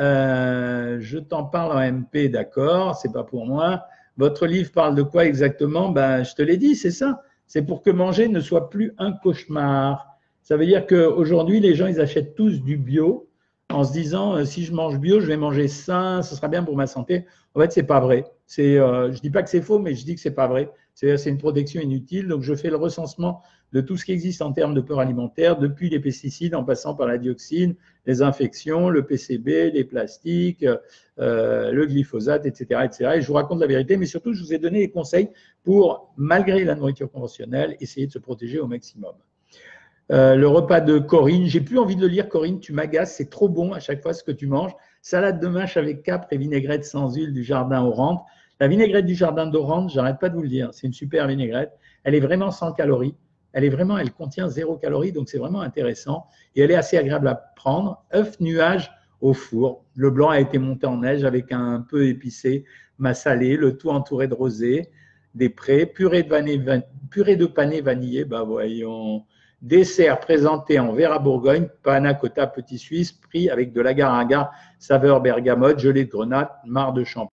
Euh, 0.00 0.98
je 1.00 1.18
t'en 1.18 1.42
parle 1.42 1.76
en 1.76 1.92
MP, 1.92 2.28
d'accord, 2.28 2.94
c'est 2.94 3.12
pas 3.12 3.24
pour 3.24 3.44
moi. 3.44 3.84
Votre 4.16 4.46
livre 4.46 4.70
parle 4.70 4.94
de 4.94 5.02
quoi 5.02 5.24
exactement? 5.24 5.88
Ben, 5.88 6.22
je 6.22 6.36
te 6.36 6.42
l'ai 6.42 6.56
dit, 6.56 6.76
c'est 6.76 6.92
ça. 6.92 7.20
C'est 7.48 7.62
pour 7.62 7.82
que 7.82 7.90
manger 7.90 8.28
ne 8.28 8.38
soit 8.38 8.70
plus 8.70 8.92
un 8.98 9.10
cauchemar. 9.10 10.06
Ça 10.44 10.56
veut 10.56 10.66
dire 10.66 10.86
qu'aujourd'hui, 10.86 11.58
les 11.58 11.74
gens, 11.74 11.88
ils 11.88 12.00
achètent 12.00 12.36
tous 12.36 12.62
du 12.62 12.76
bio 12.76 13.28
en 13.74 13.84
se 13.84 13.92
disant 13.92 14.36
euh, 14.36 14.44
si 14.44 14.64
je 14.64 14.72
mange 14.72 14.98
bio, 14.98 15.20
je 15.20 15.26
vais 15.26 15.36
manger 15.36 15.68
sain, 15.68 16.22
ce 16.22 16.34
sera 16.34 16.48
bien 16.48 16.62
pour 16.62 16.76
ma 16.76 16.86
santé. 16.86 17.26
En 17.54 17.60
fait, 17.60 17.72
c'est 17.72 17.82
pas 17.84 18.00
vrai. 18.00 18.24
C'est, 18.46 18.78
euh, 18.78 19.12
je 19.12 19.20
dis 19.20 19.30
pas 19.30 19.42
que 19.42 19.50
c'est 19.50 19.62
faux, 19.62 19.78
mais 19.78 19.94
je 19.94 20.04
dis 20.04 20.14
que 20.14 20.20
c'est 20.20 20.34
pas 20.34 20.46
vrai. 20.46 20.70
C'est, 20.94 21.26
une 21.26 21.38
protection 21.38 21.80
inutile. 21.80 22.28
Donc, 22.28 22.42
je 22.42 22.54
fais 22.54 22.70
le 22.70 22.76
recensement 22.76 23.42
de 23.72 23.80
tout 23.80 23.96
ce 23.96 24.04
qui 24.04 24.12
existe 24.12 24.42
en 24.42 24.52
termes 24.52 24.74
de 24.74 24.80
peur 24.80 25.00
alimentaire, 25.00 25.58
depuis 25.58 25.90
les 25.90 25.98
pesticides, 25.98 26.54
en 26.54 26.62
passant 26.62 26.94
par 26.94 27.08
la 27.08 27.18
dioxine, 27.18 27.74
les 28.06 28.22
infections, 28.22 28.88
le 28.88 29.04
PCB, 29.04 29.72
les 29.72 29.82
plastiques, 29.82 30.64
euh, 31.18 31.72
le 31.72 31.86
glyphosate, 31.86 32.46
etc., 32.46 32.82
etc. 32.84 33.10
Et 33.16 33.20
je 33.20 33.26
vous 33.26 33.34
raconte 33.34 33.58
la 33.58 33.66
vérité, 33.66 33.96
mais 33.96 34.06
surtout, 34.06 34.32
je 34.32 34.40
vous 34.40 34.54
ai 34.54 34.58
donné 34.58 34.78
des 34.78 34.90
conseils 34.90 35.30
pour, 35.64 36.12
malgré 36.16 36.64
la 36.64 36.76
nourriture 36.76 37.10
conventionnelle, 37.10 37.76
essayer 37.80 38.06
de 38.06 38.12
se 38.12 38.20
protéger 38.20 38.60
au 38.60 38.68
maximum. 38.68 39.14
Euh, 40.12 40.34
le 40.34 40.46
repas 40.46 40.80
de 40.80 40.98
Corinne, 40.98 41.46
j'ai 41.46 41.60
plus 41.60 41.78
envie 41.78 41.96
de 41.96 42.02
le 42.02 42.08
lire, 42.08 42.28
Corinne, 42.28 42.60
tu 42.60 42.72
m'agaces, 42.72 43.16
c'est 43.16 43.30
trop 43.30 43.48
bon 43.48 43.72
à 43.72 43.80
chaque 43.80 44.02
fois 44.02 44.12
ce 44.12 44.22
que 44.22 44.32
tu 44.32 44.46
manges. 44.46 44.72
Salade 45.00 45.40
de 45.40 45.48
mâche 45.48 45.76
avec 45.76 46.02
capre 46.02 46.28
et 46.30 46.36
vinaigrette 46.36 46.84
sans 46.84 47.14
huile 47.14 47.32
du 47.32 47.42
jardin 47.42 47.82
Orange. 47.82 48.20
La 48.60 48.68
vinaigrette 48.68 49.06
du 49.06 49.14
jardin 49.14 49.46
d'Orange, 49.46 49.92
j'arrête 49.92 50.18
pas 50.18 50.28
de 50.28 50.36
vous 50.36 50.42
le 50.42 50.48
dire, 50.48 50.68
c'est 50.72 50.86
une 50.86 50.92
super 50.92 51.26
vinaigrette. 51.26 51.72
Elle 52.04 52.14
est 52.14 52.20
vraiment 52.20 52.50
sans 52.50 52.72
calories. 52.72 53.14
Elle 53.52 53.64
est 53.64 53.70
vraiment, 53.70 53.98
elle 53.98 54.12
contient 54.12 54.48
zéro 54.48 54.76
calorie, 54.76 55.12
donc 55.12 55.28
c'est 55.28 55.38
vraiment 55.38 55.60
intéressant. 55.60 56.26
Et 56.54 56.62
elle 56.62 56.70
est 56.70 56.76
assez 56.76 56.98
agréable 56.98 57.28
à 57.28 57.34
prendre. 57.34 58.04
œuf 58.14 58.38
nuage 58.40 58.90
au 59.20 59.32
four. 59.32 59.84
Le 59.94 60.10
blanc 60.10 60.28
a 60.28 60.40
été 60.40 60.58
monté 60.58 60.86
en 60.86 60.98
neige 60.98 61.24
avec 61.24 61.50
un 61.52 61.80
peu 61.88 62.06
épicé, 62.06 62.64
massalé, 62.98 63.56
le 63.56 63.76
tout 63.76 63.90
entouré 63.90 64.28
de 64.28 64.34
rosé, 64.34 64.90
des 65.34 65.48
prés, 65.48 65.86
purée 65.86 66.24
de, 66.24 66.82
purée 67.10 67.36
de 67.36 67.80
vanillé, 67.80 68.24
bah 68.24 68.42
voyons, 68.42 69.24
Dessert 69.64 70.20
présenté 70.20 70.78
en 70.78 70.92
verre 70.92 71.12
à 71.12 71.18
Bourgogne, 71.18 71.70
panna 71.82 72.12
cotta 72.12 72.46
petit 72.46 72.76
suisse, 72.76 73.12
pris 73.12 73.48
avec 73.48 73.72
de 73.72 73.80
l'agar-agar, 73.80 74.52
saveur 74.78 75.22
bergamote, 75.22 75.78
gelée 75.78 76.04
de 76.04 76.10
grenade, 76.10 76.50
marre 76.66 76.92
de 76.92 77.02
champagne. 77.02 77.30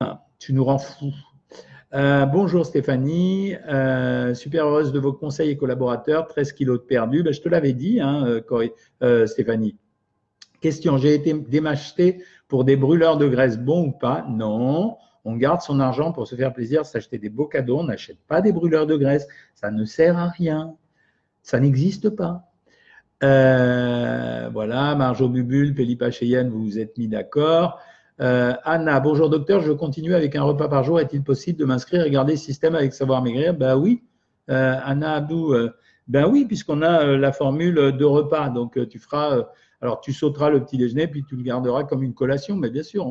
Ah, 0.00 0.26
tu 0.38 0.52
nous 0.52 0.62
rends 0.62 0.76
fou. 0.76 1.10
Euh, 1.94 2.26
bonjour 2.26 2.66
Stéphanie, 2.66 3.54
euh, 3.66 4.34
super 4.34 4.66
heureuse 4.66 4.92
de 4.92 4.98
vos 4.98 5.14
conseils 5.14 5.48
et 5.48 5.56
collaborateurs, 5.56 6.26
13 6.26 6.52
kilos 6.52 6.80
de 6.80 6.84
perdu. 6.84 7.22
Ben, 7.22 7.32
je 7.32 7.40
te 7.40 7.48
l'avais 7.48 7.72
dit, 7.72 7.98
hein, 8.02 8.42
euh, 9.02 9.26
Stéphanie. 9.26 9.78
Question, 10.60 10.98
j'ai 10.98 11.14
été 11.14 11.32
démacheté 11.32 12.22
pour 12.46 12.64
des 12.64 12.76
brûleurs 12.76 13.16
de 13.16 13.26
graisse, 13.26 13.56
bon 13.56 13.86
ou 13.86 13.92
pas? 13.92 14.26
Non 14.28 14.98
on 15.24 15.36
garde 15.36 15.60
son 15.60 15.80
argent 15.80 16.12
pour 16.12 16.26
se 16.26 16.34
faire 16.34 16.52
plaisir, 16.52 16.86
s'acheter 16.86 17.18
des 17.18 17.28
beaux 17.28 17.46
cadeaux, 17.46 17.78
on 17.78 17.84
n'achète 17.84 18.18
pas 18.26 18.40
des 18.40 18.52
brûleurs 18.52 18.86
de 18.86 18.96
graisse, 18.96 19.26
ça 19.54 19.70
ne 19.70 19.84
sert 19.84 20.18
à 20.18 20.28
rien, 20.28 20.74
ça 21.42 21.60
n'existe 21.60 22.10
pas. 22.10 22.48
Euh, 23.22 24.48
voilà, 24.52 24.94
Marjo 24.94 25.28
Bubule, 25.28 25.74
Pélipa 25.74 26.10
Cheyenne, 26.10 26.50
vous 26.50 26.62
vous 26.62 26.78
êtes 26.78 26.96
mis 26.98 27.08
d'accord. 27.08 27.80
Euh, 28.20 28.52
Anna, 28.64 29.00
bonjour 29.00 29.28
docteur, 29.28 29.60
je 29.60 29.68
veux 29.68 29.74
continuer 29.74 30.14
avec 30.14 30.36
un 30.36 30.42
repas 30.42 30.68
par 30.68 30.84
jour. 30.84 31.00
Est-il 31.00 31.22
possible 31.22 31.58
de 31.58 31.64
m'inscrire 31.64 32.04
et 32.04 32.10
garder 32.10 32.32
le 32.32 32.38
système 32.38 32.74
avec 32.74 32.92
savoir 32.94 33.22
maigrir? 33.22 33.54
Ben 33.54 33.76
oui. 33.76 34.04
Euh, 34.50 34.76
Anna 34.82 35.14
Abdou, 35.14 35.54
ben 36.06 36.26
oui, 36.26 36.44
puisqu'on 36.46 36.82
a 36.82 37.04
la 37.04 37.32
formule 37.32 37.74
de 37.74 38.04
repas. 38.04 38.48
Donc 38.50 38.78
tu 38.88 38.98
feras 38.98 39.48
alors, 39.80 40.00
tu 40.00 40.12
sauteras 40.12 40.50
le 40.50 40.64
petit 40.64 40.76
déjeuner, 40.76 41.06
puis 41.06 41.24
tu 41.24 41.36
le 41.36 41.42
garderas 41.42 41.84
comme 41.84 42.02
une 42.02 42.14
collation. 42.14 42.56
Mais 42.56 42.70
bien 42.70 42.82
sûr, 42.82 43.06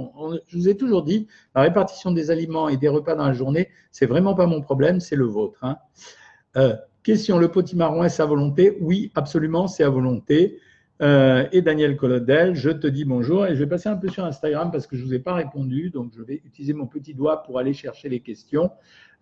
je 0.47 0.57
vous 0.57 0.67
ai 0.67 0.75
toujours 0.75 1.03
dit, 1.03 1.27
la 1.55 1.61
répartition 1.61 2.11
des 2.11 2.29
aliments 2.29 2.67
et 2.67 2.77
des 2.77 2.89
repas 2.89 3.15
dans 3.15 3.25
la 3.25 3.33
journée, 3.33 3.69
c'est 3.91 4.05
vraiment 4.05 4.35
pas 4.35 4.47
mon 4.47 4.61
problème, 4.61 4.99
c'est 4.99 5.15
le 5.15 5.25
vôtre. 5.25 5.63
Hein. 5.63 5.77
Euh, 6.57 6.75
question, 7.03 7.37
le 7.37 7.47
potimarron 7.49 8.03
est 8.03 8.19
à 8.19 8.25
volonté? 8.25 8.77
Oui, 8.81 9.11
absolument, 9.15 9.67
c'est 9.67 9.83
à 9.83 9.89
volonté. 9.89 10.59
Euh, 11.01 11.47
et 11.51 11.61
Daniel 11.61 11.95
Colodel, 11.95 12.55
je 12.55 12.71
te 12.71 12.87
dis 12.87 13.05
bonjour 13.05 13.45
et 13.45 13.55
je 13.55 13.59
vais 13.59 13.69
passer 13.69 13.87
un 13.87 13.95
peu 13.95 14.09
sur 14.09 14.25
Instagram 14.25 14.71
parce 14.71 14.87
que 14.87 14.97
je 14.97 15.03
ne 15.03 15.07
vous 15.07 15.13
ai 15.13 15.19
pas 15.19 15.35
répondu, 15.35 15.91
donc 15.91 16.11
je 16.17 16.23
vais 16.23 16.41
utiliser 16.43 16.73
mon 16.73 16.87
petit 16.87 17.13
doigt 17.13 17.43
pour 17.43 17.59
aller 17.59 17.73
chercher 17.73 18.09
les 18.09 18.19
questions 18.19 18.71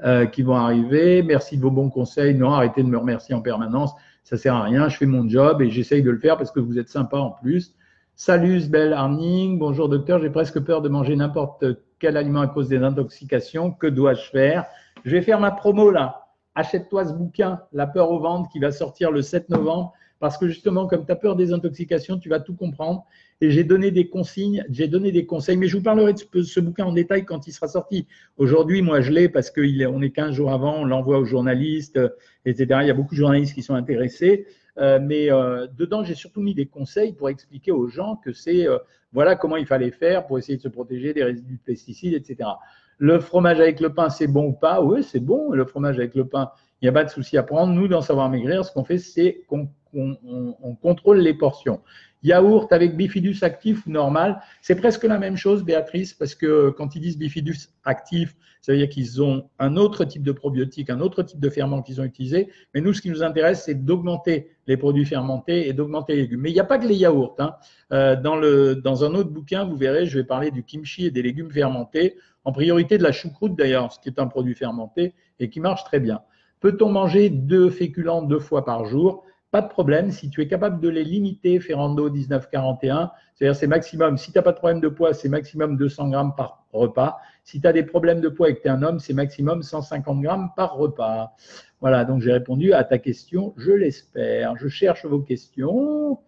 euh, 0.01 0.25
qui 0.25 0.41
vont 0.41 0.55
arriver. 0.55 1.21
Merci 1.21 1.57
de 1.57 1.61
vos 1.61 1.71
bons 1.71 1.89
conseils. 1.89 2.33
Non, 2.33 2.51
arrêtez 2.51 2.81
de 2.81 2.87
me 2.87 2.97
remercier 2.97 3.35
en 3.35 3.41
permanence 3.41 3.91
ça 4.25 4.37
sert 4.37 4.55
à 4.55 4.63
rien, 4.63 4.89
je 4.89 4.97
fais 4.97 5.05
mon 5.05 5.29
job 5.29 5.61
et 5.61 5.69
j'essaye 5.69 6.01
de 6.01 6.09
le 6.09 6.17
faire 6.17 6.35
parce 6.35 6.51
que 6.51 6.59
vous 6.59 6.79
êtes 6.79 6.89
sympa 6.89 7.17
en 7.17 7.29
plus. 7.29 7.75
Salut 8.15 8.67
Belle 8.67 8.91
Arning, 8.91 9.59
bonjour 9.59 9.87
docteur, 9.87 10.19
j'ai 10.19 10.31
presque 10.31 10.59
peur 10.61 10.81
de 10.81 10.89
manger 10.89 11.15
n'importe 11.15 11.63
quel 11.99 12.17
aliment 12.17 12.41
à 12.41 12.47
cause 12.47 12.67
des 12.67 12.79
intoxications. 12.79 13.69
Que 13.69 13.85
dois-je 13.85 14.27
faire? 14.31 14.65
Je 15.03 15.11
vais 15.11 15.21
faire 15.21 15.39
ma 15.39 15.51
promo 15.51 15.91
là. 15.91 16.25
Achète-toi 16.55 17.05
ce 17.05 17.13
bouquin, 17.13 17.61
La 17.71 17.85
peur 17.85 18.09
au 18.09 18.19
ventre, 18.19 18.49
qui 18.49 18.57
va 18.57 18.71
sortir 18.71 19.11
le 19.11 19.21
7 19.21 19.49
novembre. 19.49 19.93
Parce 20.19 20.37
que 20.37 20.47
justement, 20.47 20.87
comme 20.87 21.05
tu 21.05 21.11
as 21.11 21.15
peur 21.15 21.35
des 21.35 21.51
intoxications, 21.51 22.17
tu 22.17 22.29
vas 22.29 22.39
tout 22.39 22.55
comprendre. 22.55 23.05
Et 23.41 23.51
j'ai 23.51 23.63
donné 23.63 23.91
des 23.91 24.07
consignes, 24.07 24.63
j'ai 24.69 24.87
donné 24.87 25.11
des 25.11 25.25
conseils, 25.25 25.57
mais 25.57 25.67
je 25.67 25.75
vous 25.75 25.83
parlerai 25.83 26.13
de 26.13 26.41
ce, 26.43 26.59
bouquin 26.61 26.85
en 26.85 26.93
détail 26.93 27.25
quand 27.25 27.47
il 27.47 27.51
sera 27.51 27.67
sorti. 27.67 28.07
Aujourd'hui, 28.37 28.81
moi, 28.81 29.01
je 29.01 29.11
l'ai 29.11 29.27
parce 29.27 29.51
qu'on 29.51 29.63
est, 29.63 29.85
on 29.85 30.01
est 30.01 30.11
15 30.11 30.33
jours 30.33 30.51
avant, 30.51 30.79
on 30.79 30.85
l'envoie 30.85 31.19
aux 31.19 31.25
journalistes, 31.25 31.99
etc. 32.45 32.79
Il 32.83 32.87
y 32.87 32.91
a 32.91 32.93
beaucoup 32.93 33.13
de 33.13 33.19
journalistes 33.19 33.53
qui 33.53 33.61
sont 33.61 33.75
intéressés. 33.75 34.45
Euh, 34.77 34.99
mais 35.01 35.31
euh, 35.31 35.67
dedans, 35.77 36.03
j'ai 36.03 36.15
surtout 36.15 36.41
mis 36.41 36.53
des 36.53 36.65
conseils 36.65 37.13
pour 37.13 37.29
expliquer 37.29 37.71
aux 37.71 37.87
gens 37.87 38.17
que 38.17 38.33
c'est 38.33 38.67
euh, 38.67 38.77
voilà 39.13 39.35
comment 39.35 39.55
il 39.55 39.65
fallait 39.65 39.91
faire 39.91 40.27
pour 40.27 40.37
essayer 40.37 40.57
de 40.57 40.61
se 40.61 40.67
protéger 40.67 41.13
des 41.13 41.23
résidus 41.23 41.55
de 41.55 41.63
pesticides, 41.63 42.13
etc. 42.13 42.49
Le 42.97 43.19
fromage 43.19 43.59
avec 43.59 43.79
le 43.79 43.93
pain, 43.93 44.09
c'est 44.09 44.27
bon 44.27 44.47
ou 44.47 44.53
pas? 44.53 44.81
Oui, 44.81 45.03
c'est 45.03 45.19
bon. 45.19 45.51
Le 45.51 45.65
fromage 45.65 45.97
avec 45.97 46.15
le 46.15 46.27
pain, 46.27 46.51
il 46.81 46.85
n'y 46.85 46.89
a 46.89 46.91
pas 46.91 47.03
de 47.03 47.09
souci 47.09 47.37
à 47.37 47.43
prendre. 47.43 47.73
Nous, 47.73 47.87
dans 47.87 48.01
Savoir 48.01 48.29
Maigrir, 48.29 48.65
ce 48.65 48.71
qu'on 48.71 48.83
fait, 48.83 48.97
c'est 48.97 49.43
qu'on 49.47 49.69
on, 49.95 50.75
contrôle 50.75 51.19
les 51.19 51.33
portions. 51.33 51.81
Yaourt 52.23 52.71
avec 52.71 52.97
bifidus 52.97 53.37
actif 53.43 53.85
ou 53.85 53.91
normal, 53.91 54.41
c'est 54.61 54.75
presque 54.75 55.03
la 55.03 55.19
même 55.19 55.37
chose, 55.37 55.63
Béatrice, 55.63 56.13
parce 56.13 56.33
que 56.33 56.71
quand 56.71 56.95
ils 56.95 57.01
disent 57.01 57.17
bifidus 57.17 57.69
actif, 57.83 58.35
ça 58.61 58.71
veut 58.71 58.79
dire 58.79 58.89
qu'ils 58.89 59.21
ont 59.21 59.47
un 59.59 59.77
autre 59.77 60.05
type 60.05 60.23
de 60.23 60.31
probiotique, 60.31 60.89
un 60.89 60.99
autre 60.99 61.21
type 61.21 61.39
de 61.39 61.49
ferment 61.49 61.83
qu'ils 61.83 62.01
ont 62.01 62.03
utilisé. 62.03 62.49
Mais 62.73 62.81
nous, 62.81 62.93
ce 62.93 63.01
qui 63.01 63.11
nous 63.11 63.21
intéresse, 63.21 63.63
c'est 63.65 63.85
d'augmenter 63.85 64.49
les 64.65 64.75
produits 64.75 65.05
fermentés 65.05 65.67
et 65.67 65.73
d'augmenter 65.73 66.15
les 66.15 66.21
légumes. 66.23 66.41
Mais 66.41 66.49
il 66.49 66.53
n'y 66.53 66.59
a 66.59 66.65
pas 66.65 66.79
que 66.79 66.87
les 66.87 66.95
yaourts. 66.95 67.35
Hein. 67.37 67.53
Euh, 67.91 68.15
dans, 68.15 68.37
dans 68.81 69.03
un 69.03 69.13
autre 69.13 69.29
bouquin, 69.29 69.65
vous 69.65 69.75
verrez, 69.75 70.07
je 70.07 70.17
vais 70.17 70.23
parler 70.23 70.49
du 70.49 70.63
kimchi 70.63 71.05
et 71.05 71.11
des 71.11 71.21
légumes 71.21 71.51
fermentés, 71.51 72.15
en 72.43 72.51
priorité 72.51 72.97
de 72.97 73.03
la 73.03 73.11
choucroute 73.11 73.55
d'ailleurs, 73.55 73.93
ce 73.93 73.99
qui 73.99 74.09
est 74.09 74.19
un 74.19 74.25
produit 74.25 74.55
fermenté 74.55 75.13
et 75.39 75.51
qui 75.51 75.59
marche 75.59 75.83
très 75.83 75.99
bien. 75.99 76.21
Peut-on 76.59 76.89
manger 76.89 77.29
deux 77.29 77.69
féculents 77.69 78.23
deux 78.23 78.39
fois 78.39 78.65
par 78.65 78.85
jour? 78.85 79.23
Pas 79.55 79.61
de 79.61 79.69
problème. 79.69 80.11
Si 80.11 80.29
tu 80.29 80.41
es 80.41 80.47
capable 80.49 80.81
de 80.81 80.89
les 80.89 81.05
limiter, 81.05 81.61
Ferrando 81.61 82.09
1941, 82.09 83.09
c'est-à-dire 83.33 83.55
c'est 83.55 83.67
maximum, 83.67 84.17
si 84.17 84.33
tu 84.33 84.37
n'as 84.37 84.41
pas 84.41 84.51
de 84.51 84.57
problème 84.57 84.81
de 84.81 84.89
poids, 84.89 85.13
c'est 85.13 85.29
maximum 85.29 85.77
200 85.77 86.09
grammes 86.09 86.35
par 86.35 86.65
repas. 86.73 87.19
Si 87.45 87.61
tu 87.61 87.67
as 87.67 87.71
des 87.71 87.83
problèmes 87.83 88.19
de 88.19 88.27
poids 88.27 88.49
et 88.49 88.55
que 88.57 88.61
tu 88.61 88.67
es 88.67 88.69
un 88.69 88.83
homme, 88.83 88.99
c'est 88.99 89.13
maximum 89.13 89.63
150 89.63 90.19
grammes 90.19 90.49
par 90.57 90.75
repas. 90.75 91.31
Voilà, 91.79 92.03
donc 92.03 92.21
j'ai 92.21 92.33
répondu 92.33 92.73
à 92.73 92.83
ta 92.83 92.97
question, 92.97 93.53
je 93.55 93.71
l'espère. 93.71 94.57
Je 94.57 94.67
cherche 94.67 95.05
vos 95.05 95.21
questions. 95.21 96.19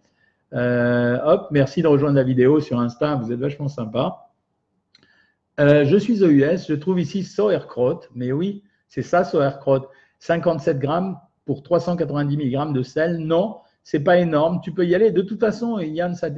Euh, 0.54 1.18
hop, 1.22 1.48
merci 1.50 1.82
de 1.82 1.86
rejoindre 1.86 2.16
la 2.16 2.24
vidéo 2.24 2.60
sur 2.60 2.80
Insta, 2.80 3.16
vous 3.16 3.30
êtes 3.30 3.40
vachement 3.40 3.68
sympa. 3.68 4.30
Euh, 5.60 5.84
je 5.84 5.98
suis 5.98 6.24
aux 6.24 6.30
US, 6.30 6.66
je 6.66 6.74
trouve 6.74 6.98
ici 6.98 7.24
Sauerkraut, 7.24 8.00
mais 8.14 8.32
oui, 8.32 8.64
c'est 8.86 9.02
ça 9.02 9.22
Sauerkraut. 9.22 9.86
57 10.18 10.78
grammes 10.78 11.18
pour 11.48 11.62
390 11.62 12.36
mg 12.36 12.74
de 12.74 12.82
sel. 12.82 13.16
Non, 13.16 13.60
c'est 13.82 14.00
pas 14.00 14.18
énorme. 14.18 14.60
Tu 14.62 14.70
peux 14.70 14.84
y 14.84 14.94
aller. 14.94 15.10
De 15.10 15.22
toute 15.22 15.40
façon, 15.40 15.78
Yann, 15.78 16.14
ça. 16.14 16.28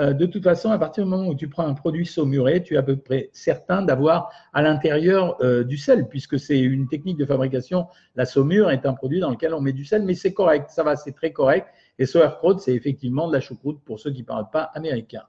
Euh, 0.00 0.14
de 0.14 0.24
toute 0.24 0.42
façon, 0.42 0.70
à 0.70 0.78
partir 0.78 1.04
du 1.04 1.10
moment 1.10 1.28
où 1.28 1.34
tu 1.34 1.46
prends 1.46 1.66
un 1.66 1.74
produit 1.74 2.06
saumuré, 2.06 2.62
tu 2.62 2.72
es 2.72 2.76
à 2.78 2.82
peu 2.82 2.96
près 2.96 3.28
certain 3.34 3.82
d'avoir 3.82 4.30
à 4.54 4.62
l'intérieur 4.62 5.36
euh, 5.42 5.62
du 5.62 5.76
sel, 5.76 6.08
puisque 6.08 6.38
c'est 6.38 6.58
une 6.58 6.88
technique 6.88 7.18
de 7.18 7.26
fabrication. 7.26 7.86
La 8.16 8.24
saumure 8.24 8.70
est 8.70 8.86
un 8.86 8.94
produit 8.94 9.20
dans 9.20 9.28
lequel 9.28 9.52
on 9.52 9.60
met 9.60 9.74
du 9.74 9.84
sel, 9.84 10.04
mais 10.04 10.14
c'est 10.14 10.32
correct, 10.32 10.70
ça 10.70 10.82
va, 10.82 10.96
c'est 10.96 11.12
très 11.12 11.32
correct. 11.34 11.68
Et 11.98 12.06
sauerkraut, 12.06 12.56
c'est 12.56 12.72
effectivement 12.72 13.28
de 13.28 13.34
la 13.34 13.40
choucroute 13.40 13.82
pour 13.84 14.00
ceux 14.00 14.10
qui 14.10 14.22
ne 14.22 14.26
parlent 14.26 14.50
pas 14.50 14.70
américain. 14.74 15.24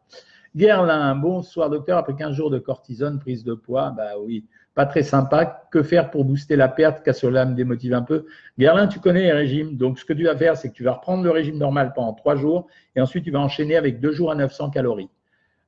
Guerlain, 0.56 1.16
bonsoir 1.16 1.70
docteur, 1.70 1.98
après 1.98 2.16
15 2.16 2.34
jours 2.34 2.50
de 2.50 2.60
cortisone, 2.60 3.20
prise 3.20 3.44
de 3.44 3.56
poids, 3.56 3.90
bah 3.90 4.12
oui, 4.26 4.46
pas 4.76 4.86
très 4.86 5.04
sympa. 5.04 5.64
Que 5.72 5.82
faire 5.82 6.12
pour 6.12 6.26
booster 6.26 6.56
la 6.56 6.68
perte 6.68 7.04
Cassola 7.04 7.46
me 7.46 7.56
démotive 7.56 7.94
un 7.94 8.04
peu? 8.04 8.26
Gerlin, 8.58 8.88
tu 8.88 9.00
connais 9.00 9.24
les 9.24 9.32
régimes. 9.32 9.78
Donc, 9.78 9.98
ce 9.98 10.06
que 10.06 10.14
tu 10.14 10.26
vas 10.26 10.38
faire, 10.38 10.56
c'est 10.56 10.70
que 10.70 10.74
tu 10.74 10.84
vas 10.84 10.94
reprendre 10.94 11.24
le 11.24 11.32
régime 11.32 11.58
normal 11.58 11.94
pendant 11.96 12.14
trois 12.14 12.36
jours 12.36 12.68
et 12.96 13.02
ensuite 13.02 13.24
tu 13.24 13.32
vas 13.32 13.40
enchaîner 13.40 13.76
avec 13.76 14.00
deux 14.00 14.12
jours 14.12 14.32
à 14.32 14.36
900 14.36 14.70
calories. 14.70 15.10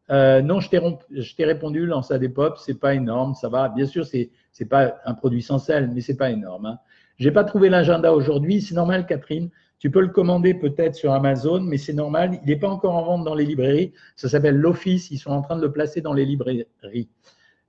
Euh, 0.09 0.41
non, 0.41 0.59
je 0.61 0.69
t'ai 0.69 1.45
répondu, 1.45 1.85
lance 1.85 2.11
à 2.11 2.19
des 2.19 2.29
pop, 2.29 2.57
c'est 2.57 2.79
pas 2.79 2.93
énorme, 2.93 3.33
ça 3.33 3.49
va. 3.49 3.69
Bien 3.69 3.85
sûr, 3.85 4.05
c'est 4.05 4.29
c'est 4.53 4.65
pas 4.65 4.95
un 5.05 5.13
produit 5.13 5.43
sans 5.43 5.59
sel, 5.59 5.91
mais 5.93 6.01
c'est 6.01 6.17
pas 6.17 6.31
énorme. 6.31 6.65
Hein. 6.65 6.79
J'ai 7.17 7.31
pas 7.31 7.43
trouvé 7.43 7.69
l'agenda 7.69 8.13
aujourd'hui, 8.13 8.61
c'est 8.61 8.75
normal, 8.75 9.05
Catherine. 9.05 9.49
Tu 9.79 9.91
peux 9.91 10.01
le 10.01 10.07
commander 10.07 10.55
peut-être 10.55 10.95
sur 10.95 11.11
Amazon, 11.13 11.61
mais 11.61 11.77
c'est 11.77 11.93
normal. 11.93 12.39
Il 12.41 12.47
n'est 12.47 12.55
pas 12.55 12.69
encore 12.69 12.95
en 12.95 13.03
vente 13.03 13.23
dans 13.23 13.35
les 13.35 13.45
librairies. 13.45 13.93
Ça 14.15 14.27
s'appelle 14.27 14.55
l'Office. 14.55 15.11
Ils 15.11 15.19
sont 15.19 15.29
en 15.29 15.43
train 15.43 15.55
de 15.55 15.61
le 15.61 15.71
placer 15.71 16.01
dans 16.01 16.13
les 16.13 16.25
librairies. 16.25 16.65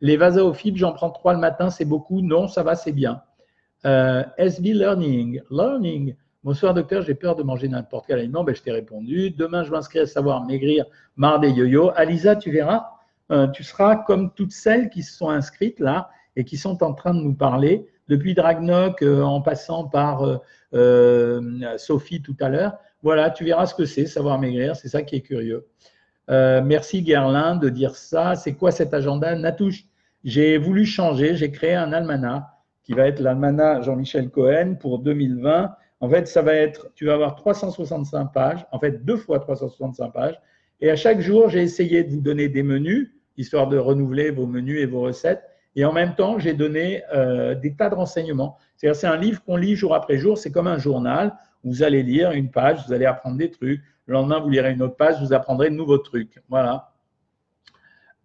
Les 0.00 0.16
vasophibes, 0.16 0.76
j'en 0.76 0.92
prends 0.92 1.10
trois 1.10 1.32
le 1.32 1.40
matin, 1.40 1.70
c'est 1.70 1.84
beaucoup. 1.84 2.20
Non, 2.20 2.46
ça 2.46 2.62
va, 2.62 2.76
c'est 2.76 2.92
bien. 2.92 3.22
Euh, 3.84 4.22
SB 4.36 4.74
Learning. 4.74 5.40
Learning. 5.50 6.14
Bonsoir 6.44 6.72
docteur, 6.72 7.02
j'ai 7.02 7.14
peur 7.14 7.34
de 7.34 7.42
manger 7.42 7.68
n'importe 7.68 8.06
quel 8.06 8.20
aliment. 8.20 8.44
Ben, 8.44 8.54
je 8.54 8.62
t'ai 8.62 8.70
répondu. 8.70 9.30
Demain, 9.30 9.64
je 9.64 9.72
m'inscris 9.72 9.98
à 9.98 10.06
savoir 10.06 10.44
maigrir, 10.44 10.84
marre 11.16 11.40
des 11.40 11.50
yo-yo. 11.50 11.90
Alisa, 11.96 12.36
tu 12.36 12.52
verras, 12.52 12.90
euh, 13.32 13.48
tu 13.48 13.64
seras 13.64 13.96
comme 13.96 14.32
toutes 14.34 14.52
celles 14.52 14.88
qui 14.88 15.02
se 15.02 15.16
sont 15.16 15.30
inscrites 15.30 15.80
là 15.80 16.10
et 16.36 16.44
qui 16.44 16.56
sont 16.56 16.84
en 16.84 16.94
train 16.94 17.12
de 17.12 17.20
nous 17.20 17.34
parler, 17.34 17.88
depuis 18.08 18.34
Dragnoc 18.34 19.02
euh, 19.02 19.22
en 19.22 19.42
passant 19.42 19.84
par 19.84 20.40
Sophie 21.76 22.22
tout 22.22 22.36
à 22.40 22.48
l'heure. 22.48 22.74
Voilà, 23.02 23.30
tu 23.30 23.44
verras 23.44 23.66
ce 23.66 23.74
que 23.74 23.84
c'est, 23.84 24.06
savoir 24.06 24.38
maigrir, 24.38 24.76
c'est 24.76 24.88
ça 24.88 25.02
qui 25.02 25.16
est 25.16 25.22
curieux. 25.22 25.66
Merci 26.28 27.04
Gerlin 27.04 27.56
de 27.56 27.68
dire 27.68 27.96
ça. 27.96 28.34
C'est 28.34 28.54
quoi 28.54 28.70
cet 28.70 28.94
agenda 28.94 29.34
Natouche, 29.34 29.84
j'ai 30.24 30.58
voulu 30.58 30.84
changer, 30.84 31.36
j'ai 31.36 31.50
créé 31.50 31.74
un 31.74 31.92
almanach 31.92 32.44
qui 32.84 32.92
va 32.94 33.06
être 33.06 33.20
l'almanach 33.20 33.82
Jean-Michel 33.82 34.30
Cohen 34.30 34.76
pour 34.80 34.98
2020. 35.00 35.74
En 36.00 36.08
fait, 36.08 36.26
ça 36.26 36.42
va 36.42 36.54
être, 36.54 36.90
tu 36.94 37.06
vas 37.06 37.14
avoir 37.14 37.34
365 37.34 38.32
pages, 38.32 38.66
en 38.72 38.78
fait 38.78 39.04
deux 39.04 39.16
fois 39.16 39.40
365 39.40 40.12
pages. 40.12 40.40
Et 40.80 40.90
à 40.90 40.96
chaque 40.96 41.20
jour, 41.20 41.48
j'ai 41.48 41.62
essayé 41.62 42.04
de 42.04 42.10
vous 42.10 42.20
donner 42.20 42.48
des 42.48 42.62
menus, 42.62 43.12
histoire 43.36 43.68
de 43.68 43.76
renouveler 43.76 44.30
vos 44.30 44.46
menus 44.46 44.80
et 44.80 44.86
vos 44.86 45.00
recettes. 45.00 45.42
Et 45.76 45.84
en 45.84 45.92
même 45.92 46.14
temps, 46.14 46.38
j'ai 46.38 46.54
donné 46.54 47.02
euh, 47.14 47.54
des 47.54 47.74
tas 47.74 47.90
de 47.90 47.94
renseignements. 47.94 48.56
C'est-à-dire, 48.76 48.98
c'est 48.98 49.06
un 49.06 49.16
livre 49.16 49.42
qu'on 49.44 49.56
lit 49.56 49.76
jour 49.76 49.94
après 49.94 50.16
jour. 50.16 50.38
C'est 50.38 50.50
comme 50.50 50.66
un 50.66 50.78
journal. 50.78 51.36
Vous 51.64 51.82
allez 51.82 52.02
lire 52.02 52.30
une 52.30 52.50
page, 52.50 52.86
vous 52.86 52.92
allez 52.92 53.06
apprendre 53.06 53.36
des 53.36 53.50
trucs. 53.50 53.82
Le 54.08 54.14
lendemain, 54.14 54.40
vous 54.40 54.48
lirez 54.48 54.72
une 54.72 54.80
autre 54.80 54.96
page, 54.96 55.20
vous 55.20 55.34
apprendrez 55.34 55.68
de 55.68 55.74
nouveaux 55.74 55.98
trucs. 55.98 56.42
Voilà. 56.48 56.92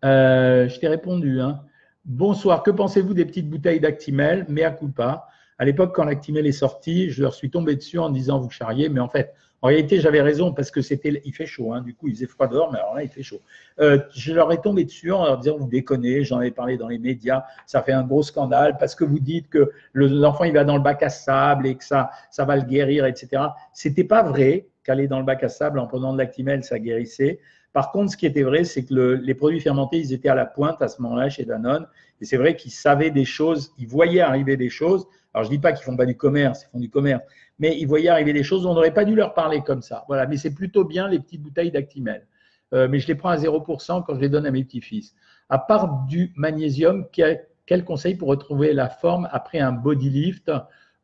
Euh, 0.05 0.69
je 0.69 0.79
t'ai 0.79 0.87
répondu. 0.87 1.41
Hein. 1.41 1.59
Bonsoir, 2.05 2.63
que 2.63 2.71
pensez-vous 2.71 3.13
des 3.13 3.25
petites 3.25 3.49
bouteilles 3.49 3.81
d'Actimel? 3.81 4.45
Mea 4.47 4.71
culpa. 4.71 5.27
À 5.59 5.65
l'époque, 5.65 5.93
quand 5.93 6.05
l'Actimel 6.05 6.47
est 6.47 6.53
sorti, 6.53 7.09
je 7.09 7.21
leur 7.21 7.33
suis 7.33 7.49
tombé 7.49 7.75
dessus 7.75 7.99
en 7.99 8.09
disant 8.09 8.39
vous 8.39 8.49
charriez, 8.49 8.87
mais 8.87 9.01
en 9.01 9.09
fait, 9.09 9.33
en 9.61 9.67
réalité, 9.67 9.99
j'avais 9.99 10.21
raison 10.21 10.53
parce 10.53 10.71
que 10.71 10.81
c'était, 10.81 11.21
il 11.25 11.33
fait 11.33 11.45
chaud, 11.45 11.73
hein, 11.73 11.81
du 11.81 11.93
coup, 11.95 12.07
il 12.07 12.15
faisait 12.15 12.27
froid 12.27 12.47
dehors, 12.47 12.71
mais 12.71 12.79
alors 12.79 12.95
là, 12.95 13.03
il 13.03 13.09
fait 13.09 13.23
chaud. 13.23 13.41
Euh, 13.79 13.99
je 14.13 14.33
leur 14.33 14.53
ai 14.53 14.61
tombé 14.61 14.85
dessus 14.85 15.11
en 15.11 15.25
leur 15.25 15.37
disant 15.37 15.57
vous 15.57 15.67
déconnez, 15.67 16.23
j'en 16.23 16.39
ai 16.39 16.51
parlé 16.51 16.77
dans 16.77 16.87
les 16.87 16.97
médias, 16.97 17.43
ça 17.65 17.81
fait 17.81 17.93
un 17.93 18.03
gros 18.03 18.23
scandale 18.23 18.77
parce 18.77 18.95
que 18.95 19.03
vous 19.03 19.19
dites 19.19 19.49
que 19.49 19.71
l'enfant 19.93 20.45
il 20.45 20.53
va 20.53 20.63
dans 20.63 20.77
le 20.77 20.83
bac 20.83 21.03
à 21.03 21.09
sable 21.09 21.67
et 21.67 21.75
que 21.75 21.83
ça, 21.83 22.09
ça 22.31 22.45
va 22.45 22.55
le 22.55 22.63
guérir, 22.63 23.05
etc. 23.05 23.43
C'était 23.73 24.05
pas 24.05 24.23
vrai 24.23 24.67
qu'aller 24.83 25.07
dans 25.07 25.19
le 25.19 25.25
bac 25.25 25.43
à 25.43 25.49
sable 25.49 25.79
en 25.79 25.87
prenant 25.87 26.13
de 26.13 26.17
l'Actimel, 26.17 26.63
ça 26.63 26.79
guérissait. 26.79 27.39
Par 27.73 27.91
contre, 27.91 28.11
ce 28.11 28.17
qui 28.17 28.25
était 28.25 28.43
vrai, 28.43 28.63
c'est 28.63 28.85
que 28.85 28.93
les 28.93 29.33
produits 29.33 29.59
fermentés, 29.59 29.97
ils 29.97 30.13
étaient 30.13 30.29
à 30.29 30.35
la 30.35 30.45
pointe 30.45 30.81
à 30.81 30.87
ce 30.87 31.01
moment-là 31.01 31.29
chez 31.29 31.43
Danone. 31.43 31.87
Et 32.21 32.25
c'est 32.25 32.37
vrai 32.37 32.55
qu'ils 32.55 32.71
savaient 32.71 33.09
des 33.09 33.25
choses, 33.25 33.73
ils 33.79 33.87
voyaient 33.87 34.21
arriver 34.21 34.57
des 34.57 34.69
choses. 34.69 35.07
Alors, 35.33 35.45
je 35.45 35.49
ne 35.49 35.55
dis 35.55 35.61
pas 35.61 35.73
qu'ils 35.73 35.83
font 35.83 35.97
pas 35.97 36.05
du 36.05 36.15
commerce, 36.15 36.63
ils 36.67 36.71
font 36.71 36.79
du 36.79 36.89
commerce, 36.89 37.23
mais 37.57 37.75
ils 37.79 37.87
voyaient 37.87 38.09
arriver 38.09 38.33
des 38.33 38.43
choses, 38.43 38.65
on 38.67 38.75
n'aurait 38.75 38.93
pas 38.93 39.05
dû 39.05 39.15
leur 39.15 39.33
parler 39.33 39.61
comme 39.61 39.81
ça. 39.81 40.05
Voilà, 40.07 40.27
mais 40.27 40.37
c'est 40.37 40.53
plutôt 40.53 40.85
bien 40.85 41.07
les 41.07 41.19
petites 41.19 41.41
bouteilles 41.41 41.71
d'Actimel. 41.71 42.27
Euh, 42.73 42.87
mais 42.87 42.99
je 42.99 43.07
les 43.07 43.15
prends 43.15 43.29
à 43.29 43.37
0% 43.37 44.03
quand 44.05 44.15
je 44.15 44.19
les 44.19 44.29
donne 44.29 44.45
à 44.45 44.51
mes 44.51 44.63
petits-fils. 44.63 45.15
À 45.49 45.57
part 45.57 46.05
du 46.07 46.31
magnésium, 46.35 47.07
quel 47.11 47.85
conseil 47.85 48.15
pour 48.15 48.27
retrouver 48.27 48.73
la 48.73 48.89
forme 48.89 49.27
après 49.31 49.59
un 49.59 49.71
body 49.71 50.09
lift? 50.09 50.51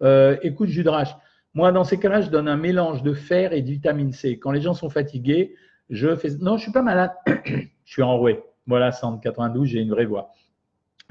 Euh, 0.02 0.38
Écoute, 0.44 0.70
Judrache, 0.70 1.16
moi, 1.54 1.72
dans 1.72 1.84
ces 1.84 1.98
cas-là, 2.00 2.22
je 2.22 2.30
donne 2.30 2.48
un 2.48 2.58
mélange 2.58 3.04
de 3.04 3.14
fer 3.14 3.54
et 3.54 3.62
de 3.62 3.70
vitamine 3.70 4.14
C. 4.14 4.38
Quand 4.40 4.52
les 4.52 4.62
gens 4.62 4.74
sont 4.74 4.90
fatigués, 4.90 5.56
je 5.90 6.16
fais. 6.16 6.30
Non, 6.40 6.58
je 6.58 6.64
suis 6.64 6.72
pas 6.72 6.82
malade. 6.82 7.12
je 7.46 7.68
suis 7.86 8.04
enroué. 8.04 8.44
Voilà, 8.68 8.92
192, 8.92 9.68
j'ai 9.68 9.80
une 9.80 9.90
vraie 9.90 10.06
voix. 10.06 10.32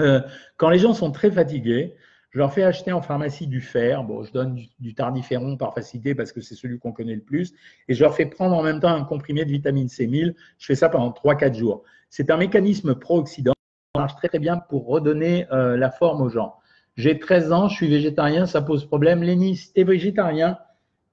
Euh, 0.01 0.21
quand 0.57 0.71
les 0.71 0.79
gens 0.79 0.95
sont 0.95 1.11
très 1.11 1.31
fatigués, 1.31 1.97
je 2.31 2.39
leur 2.39 2.53
fais 2.53 2.63
acheter 2.63 2.93
en 2.93 3.03
pharmacie 3.03 3.49
du 3.49 3.61
fer. 3.61 4.05
Bon, 4.05 4.23
je 4.23 4.33
donne 4.33 4.61
du, 4.79 4.95
tardiféron 4.95 5.57
par 5.57 5.75
facilité 5.75 6.15
parce 6.15 6.31
que 6.33 6.41
c'est 6.41 6.55
celui 6.55 6.79
qu'on 6.79 6.93
connaît 6.93 7.17
le 7.17 7.23
plus. 7.23 7.53
Et 7.89 7.95
je 7.95 8.03
leur 8.03 8.15
fais 8.15 8.27
prendre 8.27 8.57
en 8.57 8.63
même 8.63 8.81
temps 8.81 8.95
un 8.95 9.05
comprimé 9.05 9.45
de 9.45 9.51
vitamine 9.51 9.89
C1000. 9.89 10.35
Je 10.59 10.67
fais 10.67 10.77
ça 10.77 10.89
pendant 10.89 11.11
3-4 11.11 11.55
jours. 11.55 11.83
C'est 12.11 12.31
un 12.31 12.37
mécanisme 12.37 12.95
pro-oxydant. 12.95 13.55
Ça 13.97 14.03
marche 14.03 14.15
très, 14.17 14.29
très 14.29 14.39
bien 14.39 14.59
pour 14.59 14.87
redonner 14.87 15.47
euh, 15.51 15.77
la 15.77 15.91
forme 15.91 16.21
aux 16.21 16.29
gens. 16.29 16.58
J'ai 16.99 17.17
13 17.17 17.53
ans, 17.53 17.69
je 17.69 17.77
suis 17.77 17.87
végétarien, 17.87 18.45
ça 18.47 18.61
pose 18.61 18.85
problème. 18.85 19.23
Léni, 19.23 19.55
si 19.55 19.73
tu 19.73 19.81
es 19.81 19.85
végétarien, 19.85 20.59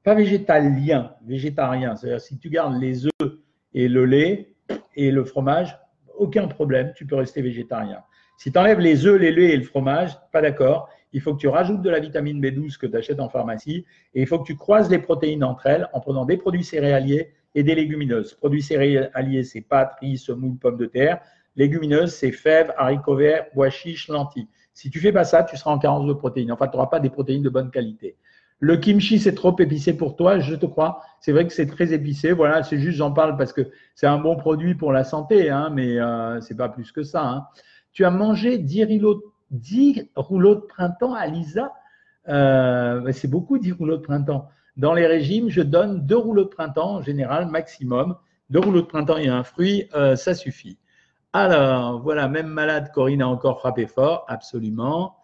pas 0.02 0.16
végétalien, 0.16 1.14
végétarien, 1.24 1.96
c'est-à-dire 1.96 2.20
si 2.20 2.40
tu 2.40 2.50
gardes 2.50 2.82
les 2.82 3.06
œufs 3.06 3.34
et 3.76 3.88
le 3.88 4.04
lait 4.06 4.56
et 4.96 5.12
le 5.12 5.24
fromage, 5.24 5.78
aucun 6.18 6.48
problème, 6.48 6.92
tu 6.96 7.06
peux 7.06 7.16
rester 7.16 7.44
végétarien. 7.44 8.00
Si 8.36 8.52
tu 8.52 8.58
enlèves 8.58 8.80
les 8.80 9.06
œufs, 9.06 9.22
les 9.22 9.32
laits 9.32 9.52
et 9.52 9.58
le 9.58 9.64
fromage, 9.64 10.18
pas 10.32 10.42
d'accord. 10.42 10.90
Il 11.14 11.22
faut 11.22 11.36
que 11.36 11.40
tu 11.40 11.48
rajoutes 11.48 11.84
de 11.84 11.90
la 11.92 12.00
vitamine 12.00 12.42
B12 12.42 12.80
que 12.80 12.88
tu 12.88 12.98
achètes 12.98 13.20
en 13.20 13.30
pharmacie 13.30 13.86
et 14.16 14.22
il 14.22 14.28
faut 14.28 14.40
que 14.40 14.48
tu 14.48 14.56
croises 14.56 14.90
les 14.90 14.98
protéines 14.98 15.44
entre 15.44 15.68
elles 15.68 15.88
en 15.94 16.00
prenant 16.00 16.26
des 16.26 16.38
produits 16.38 16.64
céréaliers 16.64 17.32
et 17.54 17.62
des 17.62 17.76
légumineuses. 17.76 18.34
Produits 18.34 18.64
céréaliers, 18.64 19.44
c'est 19.44 19.62
pâtes, 19.62 19.94
riz, 20.02 20.18
semoule, 20.18 20.58
pommes 20.58 20.78
de 20.78 20.88
terre. 20.88 21.22
Légumineuses, 21.56 22.16
c'est 22.16 22.32
fèves, 22.32 22.74
haricots 22.76 23.18
verts, 23.18 23.52
pois 23.52 23.70
chiches, 23.70 24.08
lentilles. 24.08 24.48
Si 24.76 24.92
tu 24.92 25.00
fais 25.00 25.14
pas 25.14 25.24
ça, 25.24 25.44
tu 25.44 25.56
seras 25.56 25.72
en 25.72 25.80
carence 25.80 26.06
de 26.06 26.14
protéines. 26.14 26.52
Enfin, 26.52 26.68
tu 26.68 26.76
n'auras 26.76 26.90
pas 26.90 27.00
des 27.00 27.10
protéines 27.10 27.42
de 27.42 27.50
bonne 27.50 27.72
qualité. 27.72 28.18
Le 28.60 28.76
kimchi, 28.76 29.20
c'est 29.20 29.34
trop 29.34 29.58
épicé 29.58 29.96
pour 29.96 30.18
toi, 30.18 30.40
je 30.40 30.54
te 30.54 30.66
crois. 30.66 31.02
C'est 31.22 31.32
vrai 31.32 31.48
que 31.48 31.54
c'est 31.54 31.66
très 31.66 31.94
épicé. 31.94 32.34
Voilà, 32.34 32.62
c'est 32.62 32.78
juste, 32.78 32.98
j'en 32.98 33.12
parle 33.12 33.38
parce 33.38 33.54
que 33.54 33.70
c'est 33.96 34.06
un 34.06 34.18
bon 34.18 34.36
produit 34.36 34.76
pour 34.76 34.92
la 34.92 35.06
santé, 35.06 35.50
hein, 35.50 35.70
mais 35.74 35.98
euh, 35.98 36.42
c'est 36.42 36.58
pas 36.58 36.68
plus 36.68 36.92
que 36.92 37.04
ça. 37.04 37.26
Hein. 37.26 37.48
Tu 37.94 38.04
as 38.04 38.12
mangé 38.12 38.58
10 38.58 38.84
rouleaux, 40.16 40.56
de 40.56 40.60
printemps 40.62 41.14
à 41.14 41.26
Lisa. 41.26 41.72
Euh, 42.28 43.10
c'est 43.14 43.30
beaucoup 43.30 43.58
10 43.58 43.72
rouleaux 43.72 43.98
de 43.98 44.02
printemps. 44.02 44.50
Dans 44.76 44.94
les 44.94 45.08
régimes, 45.08 45.50
je 45.50 45.62
donne 45.62 46.06
deux 46.06 46.18
rouleaux 46.18 46.44
de 46.44 46.50
printemps 46.50 46.96
en 46.96 47.02
général, 47.02 47.48
maximum. 47.48 48.18
deux 48.50 48.60
rouleaux 48.60 48.82
de 48.82 48.88
printemps 48.88 49.18
et 49.18 49.30
un 49.30 49.44
fruit, 49.44 49.88
euh, 49.96 50.18
ça 50.18 50.34
suffit. 50.34 50.78
Alors, 51.38 52.00
voilà, 52.00 52.30
même 52.30 52.48
malade, 52.48 52.92
Corinne 52.94 53.22
a 53.22 53.28
encore 53.28 53.60
frappé 53.60 53.88
fort, 53.88 54.24
absolument. 54.30 55.18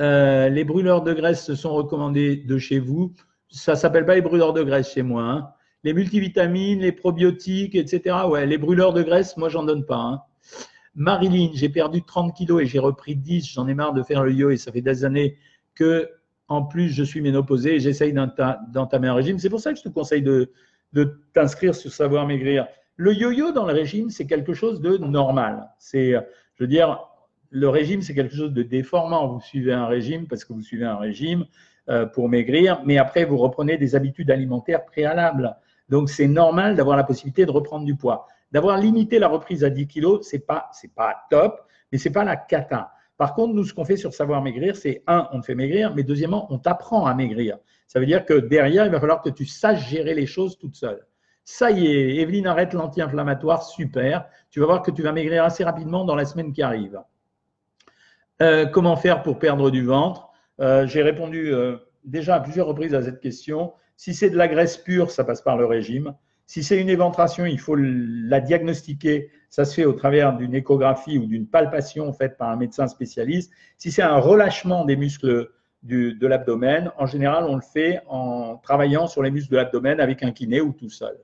Euh, 0.00 0.48
les 0.48 0.64
brûleurs 0.64 1.02
de 1.02 1.12
graisse 1.12 1.44
se 1.44 1.54
sont 1.54 1.72
recommandés 1.72 2.34
de 2.34 2.58
chez 2.58 2.80
vous. 2.80 3.14
Ça 3.50 3.76
s'appelle 3.76 4.04
pas 4.04 4.16
les 4.16 4.20
brûleurs 4.20 4.52
de 4.52 4.64
graisse 4.64 4.92
chez 4.92 5.04
moi. 5.04 5.22
Hein. 5.22 5.48
Les 5.84 5.94
multivitamines, 5.94 6.80
les 6.80 6.90
probiotiques, 6.90 7.76
etc. 7.76 8.16
Ouais, 8.28 8.46
les 8.46 8.58
brûleurs 8.58 8.92
de 8.92 9.04
graisse, 9.04 9.36
moi, 9.36 9.48
j'en 9.48 9.62
donne 9.62 9.86
pas. 9.86 10.00
Hein. 10.00 10.22
Marilyn, 10.96 11.50
j'ai 11.54 11.68
perdu 11.68 12.02
30 12.02 12.34
kilos 12.34 12.60
et 12.60 12.66
j'ai 12.66 12.80
repris 12.80 13.14
10. 13.14 13.46
J'en 13.52 13.68
ai 13.68 13.74
marre 13.74 13.92
de 13.92 14.02
faire 14.02 14.24
le 14.24 14.32
yo 14.32 14.50
et 14.50 14.56
ça 14.56 14.72
fait 14.72 14.80
des 14.80 15.04
années 15.04 15.38
que, 15.76 16.10
en 16.48 16.64
plus, 16.64 16.88
je 16.88 17.04
suis 17.04 17.20
ménopausée 17.20 17.76
et 17.76 17.78
j'essaye 17.78 18.12
d'entamer 18.12 19.06
un 19.06 19.14
régime. 19.14 19.38
C'est 19.38 19.50
pour 19.50 19.60
ça 19.60 19.72
que 19.72 19.78
je 19.78 19.84
te 19.84 19.88
conseille 19.88 20.22
de, 20.22 20.50
de 20.94 21.20
t'inscrire 21.32 21.76
sur 21.76 21.92
Savoir 21.92 22.26
Maigrir. 22.26 22.66
Le 22.96 23.12
yo-yo 23.12 23.52
dans 23.52 23.66
le 23.66 23.72
régime, 23.72 24.10
c'est 24.10 24.26
quelque 24.26 24.54
chose 24.54 24.80
de 24.80 24.96
normal. 24.98 25.68
C'est, 25.78 26.12
je 26.54 26.64
veux 26.64 26.68
dire, 26.68 27.00
le 27.50 27.68
régime, 27.68 28.02
c'est 28.02 28.14
quelque 28.14 28.34
chose 28.34 28.52
de 28.52 28.62
déformant. 28.62 29.28
Vous 29.28 29.40
suivez 29.40 29.72
un 29.72 29.86
régime 29.86 30.26
parce 30.26 30.44
que 30.44 30.52
vous 30.52 30.62
suivez 30.62 30.84
un 30.84 30.96
régime 30.96 31.46
euh, 31.88 32.06
pour 32.06 32.28
maigrir, 32.28 32.80
mais 32.84 32.98
après, 32.98 33.24
vous 33.24 33.36
reprenez 33.36 33.76
des 33.76 33.94
habitudes 33.94 34.30
alimentaires 34.30 34.84
préalables. 34.84 35.56
Donc, 35.88 36.08
c'est 36.08 36.28
normal 36.28 36.76
d'avoir 36.76 36.96
la 36.96 37.04
possibilité 37.04 37.46
de 37.46 37.50
reprendre 37.50 37.84
du 37.84 37.96
poids. 37.96 38.26
D'avoir 38.52 38.78
limité 38.78 39.18
la 39.18 39.28
reprise 39.28 39.64
à 39.64 39.70
10 39.70 39.86
kilos, 39.86 40.26
c'est 40.28 40.46
pas, 40.46 40.68
c'est 40.72 40.94
pas 40.94 41.26
top, 41.30 41.60
mais 41.92 41.98
c'est 41.98 42.12
pas 42.12 42.24
la 42.24 42.36
cata. 42.36 42.92
Par 43.16 43.34
contre, 43.34 43.54
nous, 43.54 43.64
ce 43.64 43.74
qu'on 43.74 43.84
fait 43.84 43.96
sur 43.96 44.12
Savoir 44.14 44.42
Maigrir, 44.42 44.76
c'est 44.76 45.02
un, 45.06 45.28
on 45.32 45.40
te 45.40 45.46
fait 45.46 45.54
maigrir, 45.54 45.94
mais 45.94 46.02
deuxièmement, 46.02 46.52
on 46.52 46.58
t'apprend 46.58 47.06
à 47.06 47.14
maigrir. 47.14 47.58
Ça 47.86 48.00
veut 48.00 48.06
dire 48.06 48.24
que 48.24 48.34
derrière, 48.34 48.86
il 48.86 48.90
va 48.90 48.98
falloir 48.98 49.22
que 49.22 49.30
tu 49.30 49.46
saches 49.46 49.88
gérer 49.88 50.14
les 50.14 50.26
choses 50.26 50.58
toute 50.58 50.74
seule. 50.74 51.04
Ça 51.44 51.70
y 51.70 51.86
est, 51.86 52.16
Evelyne 52.16 52.46
arrête 52.46 52.72
l'anti-inflammatoire, 52.72 53.62
super. 53.62 54.26
Tu 54.50 54.60
vas 54.60 54.66
voir 54.66 54.82
que 54.82 54.90
tu 54.90 55.02
vas 55.02 55.12
maigrir 55.12 55.44
assez 55.44 55.62
rapidement 55.62 56.04
dans 56.04 56.16
la 56.16 56.24
semaine 56.24 56.52
qui 56.52 56.62
arrive. 56.62 57.00
Euh, 58.40 58.66
comment 58.66 58.96
faire 58.96 59.22
pour 59.22 59.38
perdre 59.38 59.70
du 59.70 59.84
ventre? 59.84 60.30
Euh, 60.60 60.86
J'ai 60.86 61.02
répondu 61.02 61.52
euh, 61.52 61.76
déjà 62.04 62.36
à 62.36 62.40
plusieurs 62.40 62.66
reprises 62.66 62.94
à 62.94 63.02
cette 63.02 63.20
question. 63.20 63.74
Si 63.96 64.14
c'est 64.14 64.30
de 64.30 64.36
la 64.36 64.48
graisse 64.48 64.78
pure, 64.78 65.10
ça 65.10 65.22
passe 65.22 65.42
par 65.42 65.56
le 65.56 65.66
régime. 65.66 66.14
Si 66.46 66.62
c'est 66.64 66.80
une 66.80 66.88
éventration, 66.88 67.44
il 67.44 67.60
faut 67.60 67.76
la 67.76 68.40
diagnostiquer. 68.40 69.30
Ça 69.50 69.64
se 69.64 69.74
fait 69.74 69.84
au 69.84 69.92
travers 69.92 70.36
d'une 70.36 70.54
échographie 70.54 71.18
ou 71.18 71.26
d'une 71.26 71.46
palpation 71.46 72.12
faite 72.12 72.36
par 72.38 72.48
un 72.48 72.56
médecin 72.56 72.86
spécialiste. 72.86 73.52
Si 73.76 73.92
c'est 73.92 74.02
un 74.02 74.16
relâchement 74.16 74.84
des 74.84 74.96
muscles 74.96 75.50
de 75.82 76.26
l'abdomen, 76.26 76.90
en 76.98 77.06
général, 77.06 77.44
on 77.44 77.54
le 77.54 77.62
fait 77.62 78.02
en 78.08 78.56
travaillant 78.56 79.06
sur 79.06 79.22
les 79.22 79.30
muscles 79.30 79.52
de 79.52 79.56
l'abdomen 79.56 80.00
avec 80.00 80.22
un 80.22 80.32
kiné 80.32 80.60
ou 80.60 80.72
tout 80.72 80.88
seul. 80.88 81.16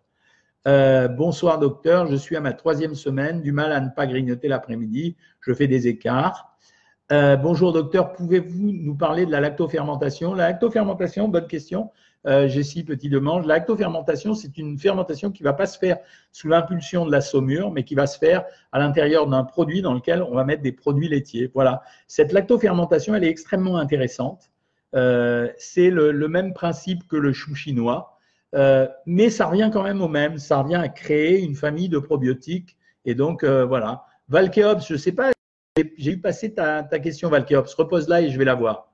Euh, 0.69 1.09
bonsoir 1.09 1.59
docteur, 1.59 2.07
je 2.07 2.17
suis 2.17 2.37
à 2.37 2.41
ma 2.41 2.53
troisième 2.53 2.95
semaine, 2.95 3.41
du 3.41 3.51
mal 3.51 3.73
à 3.73 3.81
ne 3.81 3.89
pas 3.89 4.07
grignoter 4.07 4.47
l'après-midi, 4.47 5.17
je 5.41 5.55
fais 5.55 5.67
des 5.67 5.89
écarts. 5.89 6.55
Euh, 7.13 7.37
bonjour 7.37 7.73
docteur, 7.73 8.13
pouvez-vous 8.13 8.71
nous 8.71 8.95
parler 8.95 9.25
de 9.25 9.31
la 9.31 9.41
lactofermentation? 9.41 10.35
La 10.35 10.49
lactofermentation, 10.49 11.29
bonne 11.29 11.47
question. 11.47 11.91
Euh, 12.27 12.47
Jessie 12.47 12.85
Petit 12.85 13.09
Demange. 13.09 13.47
La 13.47 13.55
lactofermentation, 13.55 14.35
c'est 14.35 14.59
une 14.59 14.79
fermentation 14.79 15.31
qui 15.31 15.43
ne 15.43 15.49
va 15.49 15.55
pas 15.55 15.65
se 15.65 15.79
faire 15.79 15.97
sous 16.31 16.49
l'impulsion 16.49 17.07
de 17.07 17.11
la 17.11 17.23
saumure, 17.23 17.71
mais 17.73 17.83
qui 17.83 17.95
va 17.95 18.07
se 18.07 18.19
faire 18.19 18.45
à 18.71 18.79
l'intérieur 18.79 19.27
d'un 19.27 19.45
produit 19.45 19.81
dans 19.81 19.95
lequel 19.95 20.23
on 20.23 20.35
va 20.35 20.45
mettre 20.45 20.63
des 20.63 20.73
produits 20.73 21.09
laitiers. 21.09 21.51
Voilà. 21.55 21.81
Cette 22.07 22.33
lactofermentation, 22.33 23.15
elle 23.15 23.25
est 23.25 23.31
extrêmement 23.31 23.79
intéressante. 23.79 24.51
C'est 24.93 25.91
le, 25.91 26.29
même 26.29 26.53
principe 26.53 27.09
que 27.09 27.17
le 27.17 27.33
chou 27.33 27.55
chinois, 27.55 28.19
euh, 28.55 28.89
mais 29.07 29.31
ça 29.31 29.47
revient 29.47 29.71
quand 29.73 29.83
même 29.83 30.03
au 30.03 30.09
même. 30.09 30.39
Ça 30.39 30.63
revient 30.63 30.77
à 30.77 30.89
créer 30.89 31.41
une 31.41 31.55
famille 31.55 31.89
de 31.89 31.99
probiotiques. 31.99 32.77
Et 33.05 33.15
donc, 33.15 33.45
euh, 33.45 33.65
voilà. 33.65 34.05
Valkeops, 34.29 34.87
je 34.87 34.95
ne 34.95 34.99
sais 34.99 35.13
pas, 35.13 35.33
j'ai 35.97 36.13
eu 36.13 36.21
passer 36.21 36.55
ta, 36.55 36.83
question, 36.83 37.29
Valkeops. 37.29 37.75
Repose-la 37.75 38.23
et 38.23 38.31
je 38.31 38.39
vais 38.39 38.45
la 38.45 38.55
voir. 38.55 38.89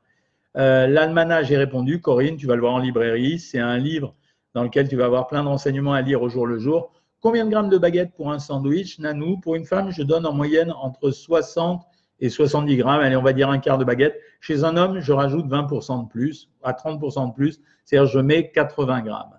L'Almana, 0.55 1.43
j'ai 1.43 1.59
répondu. 1.59 2.01
Corinne, 2.01 2.37
tu 2.37 2.47
vas 2.47 2.55
le 2.55 2.63
voir 2.63 2.75
en 2.75 2.79
librairie. 2.79 3.39
C'est 3.39 3.59
un 3.59 3.77
livre 3.77 4.15
dans 4.55 4.63
lequel 4.63 4.89
tu 4.89 4.97
vas 4.97 5.05
avoir 5.05 5.27
plein 5.27 5.45
de 5.45 5.91
à 5.93 6.01
lire 6.01 6.23
au 6.23 6.31
jour 6.31 6.47
le 6.47 6.59
jour. 6.59 6.93
Combien 7.21 7.45
de 7.45 7.51
grammes 7.51 7.69
de 7.69 7.77
baguettes 7.77 8.15
pour 8.15 8.33
un 8.33 8.39
sandwich? 8.39 8.99
Nanou, 8.99 9.39
pour 9.39 9.55
une 9.55 9.67
femme, 9.67 9.91
je 9.91 10.03
donne 10.03 10.25
en 10.25 10.33
moyenne 10.33 10.73
entre 10.73 11.11
60 11.11 11.83
et 12.21 12.29
70 12.29 12.77
grammes, 12.77 13.01
allez, 13.01 13.17
on 13.17 13.23
va 13.23 13.33
dire 13.33 13.51
un 13.51 13.59
quart 13.59 13.79
de 13.79 13.85
baguette. 13.85 14.19
Chez 14.41 14.65
un 14.65 14.77
homme, 14.77 15.01
je 15.01 15.13
rajoute 15.13 15.47
20% 15.47 16.05
de 16.05 16.09
plus, 16.09 16.51
à 16.63 16.73
30% 16.73 17.29
de 17.29 17.35
plus, 17.35 17.61
c'est-à-dire 17.85 18.11
je 18.11 18.19
mets 18.19 18.51
80 18.51 19.03
grammes. 19.03 19.39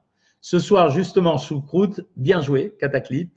Ce 0.49 0.59
soir, 0.59 0.91
justement, 0.91 1.37
sous 1.37 1.59
croûte, 1.59 1.99
bien 2.15 2.39
joué, 2.39 2.73
cataclite, 2.79 3.33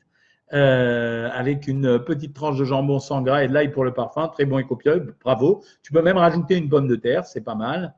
euh, 0.53 1.29
avec 1.33 1.67
une 1.67 1.99
petite 1.99 2.35
tranche 2.35 2.57
de 2.57 2.65
jambon 2.65 3.01
sans 3.01 3.21
gras 3.21 3.43
et 3.43 3.49
de 3.49 3.53
l'ail 3.53 3.73
pour 3.73 3.83
le 3.83 3.93
parfum, 3.93 4.29
très 4.29 4.45
bon 4.45 4.61
et 4.61 4.65
copieux, 4.65 5.17
bravo. 5.25 5.65
Tu 5.83 5.93
peux 5.93 6.03
même 6.03 6.19
rajouter 6.19 6.57
une 6.57 6.69
pomme 6.69 6.87
de 6.87 6.95
terre, 6.95 7.27
c'est 7.27 7.41
pas 7.41 7.57
mal. 7.57 7.97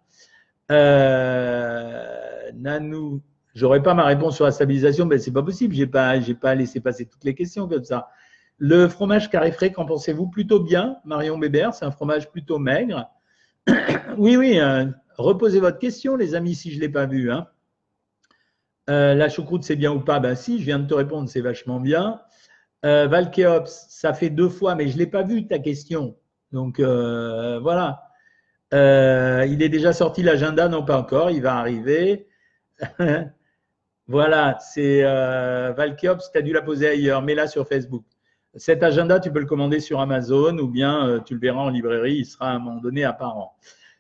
Euh, 0.71 2.51
Nanou, 2.55 3.21
j'aurais 3.55 3.83
pas 3.83 3.93
ma 3.93 4.07
réponse 4.07 4.37
sur 4.37 4.47
la 4.47 4.51
stabilisation, 4.51 5.05
mais 5.05 5.19
c'est 5.19 5.31
pas 5.31 5.43
possible, 5.43 5.75
j'ai 5.75 5.87
pas, 5.87 6.15
pas 6.41 6.55
laissé 6.55 6.81
passer 6.81 7.05
toutes 7.05 7.25
les 7.25 7.35
questions 7.35 7.69
comme 7.69 7.85
ça. 7.85 8.09
Le 8.57 8.89
fromage 8.89 9.29
carré 9.29 9.53
frais, 9.53 9.73
qu'en 9.73 9.85
pensez-vous? 9.85 10.29
Plutôt 10.29 10.61
bien, 10.61 10.97
Marion 11.05 11.37
Bébert, 11.37 11.75
c'est 11.75 11.85
un 11.85 11.91
fromage 11.91 12.31
plutôt 12.31 12.59
maigre. 12.59 13.11
oui, 14.17 14.39
oui, 14.39 14.59
euh, 14.59 14.87
reposez 15.19 15.61
votre 15.61 15.79
question, 15.79 16.17
les 16.17 16.35
amis, 16.35 16.55
si 16.55 16.71
je 16.71 16.77
ne 16.77 16.81
l'ai 16.81 16.89
pas 16.89 17.05
vu. 17.05 17.31
Hein. 17.31 17.47
Euh, 18.91 19.15
la 19.15 19.29
choucroute, 19.29 19.65
c'est 19.65 19.77
bien 19.77 19.93
ou 19.93 20.01
pas? 20.01 20.21
Ben 20.21 20.35
si, 20.35 20.59
je 20.59 20.65
viens 20.65 20.79
de 20.79 20.87
te 20.87 20.95
répondre, 20.95 21.29
c'est 21.29 21.41
vachement 21.41 21.81
bien. 21.81 22.21
Euh, 22.85 23.07
Valkeops, 23.07 23.87
ça 23.89 24.13
fait 24.15 24.31
deux 24.31 24.49
fois, 24.49 24.75
mais 24.75 24.89
je 24.89 24.95
ne 24.95 24.99
l'ai 24.99 25.07
pas 25.07 25.23
vu 25.23 25.47
ta 25.47 25.59
question. 25.59 26.17
Donc 26.53 26.81
voilà. 26.81 28.03
il 28.73 29.63
est 29.63 29.69
déjà 29.69 29.93
sorti 29.93 30.23
l'agenda, 30.23 30.69
non 30.69 30.85
pas 30.85 30.99
encore, 30.99 31.31
il 31.31 31.43
va 31.43 31.57
arriver. 31.57 32.27
voilà, 34.09 34.59
c'est 34.61 35.03
Valkeops, 35.03 36.33
tu 36.33 36.39
as 36.39 36.43
dû 36.43 36.53
la 36.53 36.63
poser 36.63 36.89
ailleurs, 36.89 37.23
mais 37.23 37.35
là 37.35 37.47
sur 37.47 37.67
Facebook. 37.69 38.05
Cet 38.55 38.83
agenda, 38.83 39.19
tu 39.19 39.33
peux 39.33 39.41
le 39.41 39.47
commander 39.47 39.81
sur 39.81 40.01
Amazon 40.01 40.59
ou 40.59 40.69
bien 40.69 41.07
euh, 41.09 41.21
tu 41.21 41.33
le 41.33 41.41
verras 41.41 41.63
en 41.63 41.71
librairie, 41.71 42.17
il 42.17 42.27
sera 42.27 42.51
à 42.51 42.53
un 42.53 42.59
moment 42.59 42.81
donné 42.81 43.03
apparent. 43.03 43.57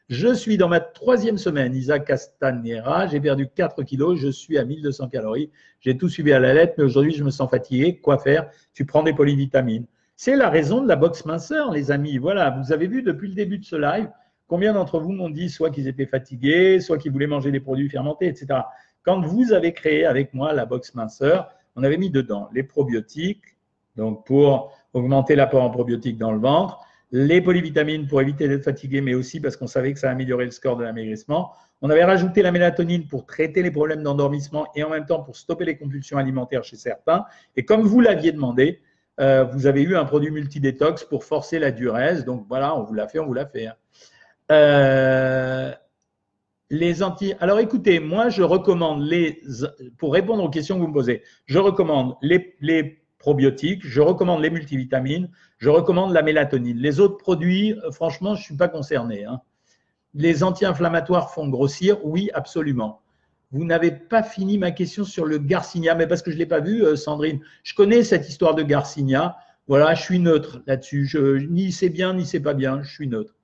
Je 0.08 0.34
suis 0.34 0.56
dans 0.56 0.68
ma 0.68 0.80
troisième 0.80 1.38
semaine, 1.38 1.74
Isaac 1.74 2.06
Castanera, 2.06 3.06
j'ai 3.06 3.20
perdu 3.20 3.48
4 3.48 3.82
kilos, 3.82 4.18
je 4.18 4.28
suis 4.28 4.58
à 4.58 4.64
1200 4.64 5.08
calories, 5.08 5.50
j'ai 5.80 5.96
tout 5.96 6.08
suivi 6.08 6.32
à 6.32 6.40
la 6.40 6.52
lettre, 6.52 6.74
mais 6.76 6.84
aujourd'hui 6.84 7.12
je 7.12 7.24
me 7.24 7.30
sens 7.30 7.48
fatigué, 7.48 7.98
quoi 7.98 8.18
faire? 8.18 8.50
Tu 8.74 8.84
prends 8.84 9.02
des 9.02 9.14
polyvitamines. 9.14 9.86
C'est 10.16 10.36
la 10.36 10.50
raison 10.50 10.82
de 10.82 10.88
la 10.88 10.96
boxe 10.96 11.24
minceur, 11.24 11.70
les 11.70 11.90
amis. 11.90 12.18
Voilà, 12.18 12.50
vous 12.50 12.72
avez 12.72 12.86
vu 12.86 13.02
depuis 13.02 13.28
le 13.28 13.34
début 13.34 13.58
de 13.58 13.64
ce 13.64 13.76
live, 13.76 14.10
combien 14.48 14.74
d'entre 14.74 15.00
vous 15.00 15.12
m'ont 15.12 15.30
dit 15.30 15.48
soit 15.48 15.70
qu'ils 15.70 15.88
étaient 15.88 16.06
fatigués, 16.06 16.80
soit 16.80 16.98
qu'ils 16.98 17.12
voulaient 17.12 17.26
manger 17.26 17.50
des 17.50 17.60
produits 17.60 17.88
fermentés, 17.88 18.26
etc. 18.26 18.60
Quand 19.02 19.20
vous 19.20 19.52
avez 19.52 19.72
créé 19.72 20.04
avec 20.04 20.34
moi 20.34 20.52
la 20.52 20.66
boxe 20.66 20.94
minceur, 20.94 21.48
on 21.74 21.82
avait 21.82 21.96
mis 21.96 22.10
dedans 22.10 22.50
les 22.52 22.62
probiotiques, 22.62 23.56
donc 23.96 24.26
pour 24.26 24.72
augmenter 24.92 25.36
l'apport 25.36 25.62
en 25.62 25.70
probiotiques 25.70 26.18
dans 26.18 26.32
le 26.32 26.38
ventre, 26.38 26.80
les 27.12 27.42
polyvitamines 27.42 28.07
pour 28.07 28.22
éviter 28.22 28.48
d'être 28.48 28.64
fatigué, 28.64 29.03
mais 29.03 29.14
aussi 29.14 29.38
parce 29.38 29.57
qu'on 29.57 29.66
savait 29.66 29.92
que 29.92 29.98
ça 29.98 30.11
améliorait 30.11 30.46
le 30.46 30.51
score 30.51 30.77
de 30.77 30.83
l'amaigrissement. 30.83 31.53
On 31.83 31.90
avait 31.90 32.05
rajouté 32.05 32.42
la 32.42 32.53
mélatonine 32.53 33.07
pour 33.07 33.27
traiter 33.27 33.62
les 33.62 33.70
problèmes 33.70 34.03
d'endormissement 34.03 34.66
et 34.75 34.83
en 34.83 34.88
même 34.88 35.05
temps 35.05 35.22
pour 35.22 35.37
stopper 35.37 35.66
les 35.66 35.77
compulsions 35.77 36.16
alimentaires 36.16 36.64
chez 36.64 36.77
certains. 36.77 37.27
Et 37.55 37.64
comme 37.66 37.83
vous 37.83 38.01
l'aviez 38.01 38.33
demandé, 38.33 38.81
euh, 39.20 39.44
vous 39.44 39.66
avez 39.66 39.83
eu 39.83 39.94
un 39.94 40.07
produit 40.07 40.31
multidétox 40.31 41.05
pour 41.05 41.25
forcer 41.25 41.59
la 41.59 41.70
duresse. 41.70 42.25
Donc 42.25 42.46
voilà, 42.48 42.75
on 42.77 42.83
vous 42.83 42.94
l'a 42.94 43.07
fait, 43.07 43.18
on 43.18 43.27
vous 43.27 43.35
l'a 43.35 43.46
fait. 43.46 43.66
Hein. 43.66 43.75
Euh, 44.51 45.72
les 46.70 47.03
anti. 47.03 47.35
Alors 47.40 47.59
écoutez, 47.59 48.01
moi 48.01 48.31
je 48.31 48.42
recommande 48.42 49.03
les. 49.03 49.42
Pour 49.98 50.14
répondre 50.14 50.42
aux 50.42 50.48
questions 50.48 50.77
que 50.77 50.81
vous 50.81 50.88
me 50.88 50.94
posez, 50.94 51.22
je 51.44 51.59
recommande 51.59 52.16
les, 52.22 52.57
les 52.61 53.01
probiotiques, 53.22 53.87
je 53.87 54.00
recommande 54.00 54.42
les 54.42 54.50
multivitamines, 54.50 55.30
je 55.58 55.70
recommande 55.70 56.12
la 56.12 56.22
mélatonine. 56.22 56.76
Les 56.76 57.00
autres 57.00 57.16
produits, 57.16 57.72
euh, 57.85 57.92
franchement, 57.92 58.35
je 58.35 58.40
ne 58.40 58.44
suis 58.44 58.56
pas 58.56 58.68
concerné. 58.68 59.24
Hein. 59.24 59.40
Les 60.12 60.42
anti-inflammatoires 60.42 61.32
font 61.32 61.48
grossir 61.48 62.04
Oui, 62.04 62.30
absolument. 62.35 63.00
Vous 63.52 63.64
n'avez 63.64 63.92
pas 63.92 64.22
fini 64.22 64.58
ma 64.58 64.72
question 64.72 65.04
sur 65.04 65.24
le 65.24 65.38
Garcinia, 65.38 65.94
mais 65.94 66.06
parce 66.06 66.20
que 66.20 66.30
je 66.30 66.37
ne 66.37 66.40
l'ai 66.40 66.46
pas 66.46 66.61
vu, 66.61 66.85
euh, 66.85 66.96
Sandrine. 66.96 67.40
Je 67.62 67.74
connais 67.74 68.02
cette 68.02 68.28
histoire 68.28 68.54
de 68.54 68.62
Garcinia. 68.62 69.37
Voilà, 69.68 69.94
je 69.94 70.02
suis 70.02 70.18
neutre 70.18 70.61
là-dessus. 70.66 71.08
ni 71.48 71.70
c'est 71.70 71.90
bien, 71.90 72.14
ni 72.14 72.26
c'est 72.26 72.40
pas 72.40 72.54
bien. 72.54 72.82
Je 72.82 72.90
suis 72.90 73.06
neutre. 73.06 73.37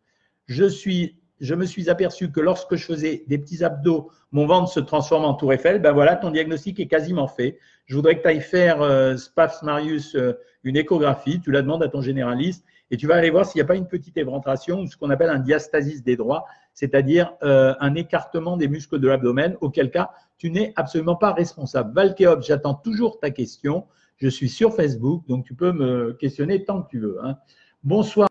Je, 0.47 0.65
suis, 0.65 1.21
je 1.41 1.55
me 1.55 1.67
suis 1.67 1.89
aperçu 1.91 2.31
que 2.31 2.41
lorsque 2.41 2.77
je 2.77 2.85
faisais 2.85 3.25
des 3.29 3.39
petits 3.39 3.65
abdos, 3.65 4.11
mon 4.33 4.47
ventre 4.47 4.71
se 4.71 4.81
transforme 4.81 5.25
en 5.25 5.35
tour 5.35 5.53
Eiffel. 5.53 5.81
Ben 5.81 5.93
voilà, 5.93 6.17
ton 6.17 6.31
diagnostic 6.31 6.81
est 6.81 6.89
quasiment 6.89 7.29
fait 7.29 7.59
je 7.89 7.97
voudrais 7.97 8.17
que 8.17 8.23
tu 8.23 8.29
ailles 8.29 8.41
faire, 8.41 8.83
euh, 8.83 9.17
Spaf 9.17 9.63
Marius, 9.63 10.15
euh, 10.15 10.35
une 10.63 10.77
échographie, 10.77 11.41
tu 11.41 11.51
la 11.51 11.63
demandes 11.63 11.83
à 11.83 11.89
ton 11.89 12.03
généraliste 12.03 12.65
et 12.91 12.97
tu 12.97 13.07
vas 13.07 13.17
aller 13.17 13.31
voir 13.31 13.47
s'il 13.47 13.59
n'y 13.59 13.63
a 13.63 13.67
pas 13.67 13.77
une 13.77 13.89
petite 13.89 14.17
éventration 14.17 14.81
ou 14.81 14.87
ce 14.87 14.97
qu'on 14.97 15.11
appelle 15.11 15.31
un 15.31 15.39
diastasis 15.39 16.03
des 16.03 16.17
droits, 16.17 16.45
c'est-à-dire 16.75 17.35
euh, 17.43 17.75
un 17.81 17.95
écartement 17.95 18.57
des 18.57 18.69
muscles 18.69 18.99
de 18.99 19.09
l'abdomen, 19.09 19.57
auquel 19.61 19.91
cas 19.91 20.11
tu 20.37 20.51
n'es 20.51 20.73
absolument 20.77 21.17
pas 21.17 21.33
responsable. 21.33 21.95
Valkeop, 21.95 22.43
j'attends 22.43 22.75
toujours 22.75 23.19
ta 23.21 23.31
question. 23.31 23.87
Je 24.19 24.29
suis 24.29 24.49
sur 24.49 24.75
Facebook, 24.75 25.27
donc 25.27 25.45
tu 25.45 25.55
peux 25.55 25.73
me 25.73 26.13
questionner 26.13 26.65
tant 26.65 26.83
que 26.83 26.91
tu 26.91 27.01
veux. 27.01 27.19
Hein. 27.23 27.39
Bonsoir, 27.83 28.29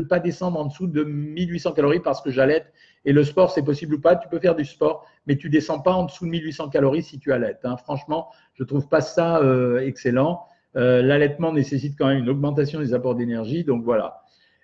ne 0.00 0.04
pas 0.04 0.18
descendre 0.18 0.58
en 0.58 0.66
dessous 0.66 0.86
de 0.86 1.04
1800 1.04 1.72
calories 1.72 2.00
parce 2.00 2.20
que 2.20 2.30
j'allaite 2.30 2.72
et 3.04 3.12
le 3.12 3.22
sport, 3.22 3.50
c'est 3.50 3.62
possible 3.62 3.94
ou 3.94 4.00
pas. 4.00 4.16
Tu 4.16 4.28
peux 4.28 4.38
faire 4.38 4.56
du 4.56 4.64
sport, 4.64 5.06
mais 5.26 5.36
tu 5.36 5.50
descends 5.50 5.80
pas 5.80 5.92
en 5.92 6.04
dessous 6.04 6.24
de 6.24 6.30
1800 6.30 6.70
calories 6.70 7.02
si 7.02 7.18
tu 7.18 7.32
allaites. 7.32 7.60
Hein. 7.64 7.76
Franchement, 7.76 8.30
je 8.54 8.64
trouve 8.64 8.88
pas 8.88 9.00
ça 9.00 9.38
euh, 9.38 9.80
excellent. 9.80 10.46
Euh, 10.76 11.02
l'allaitement 11.02 11.52
nécessite 11.52 11.96
quand 11.96 12.08
même 12.08 12.18
une 12.18 12.28
augmentation 12.28 12.80
des 12.80 12.94
apports 12.94 13.14
d'énergie, 13.14 13.62
donc 13.62 13.84
voilà. 13.84 14.22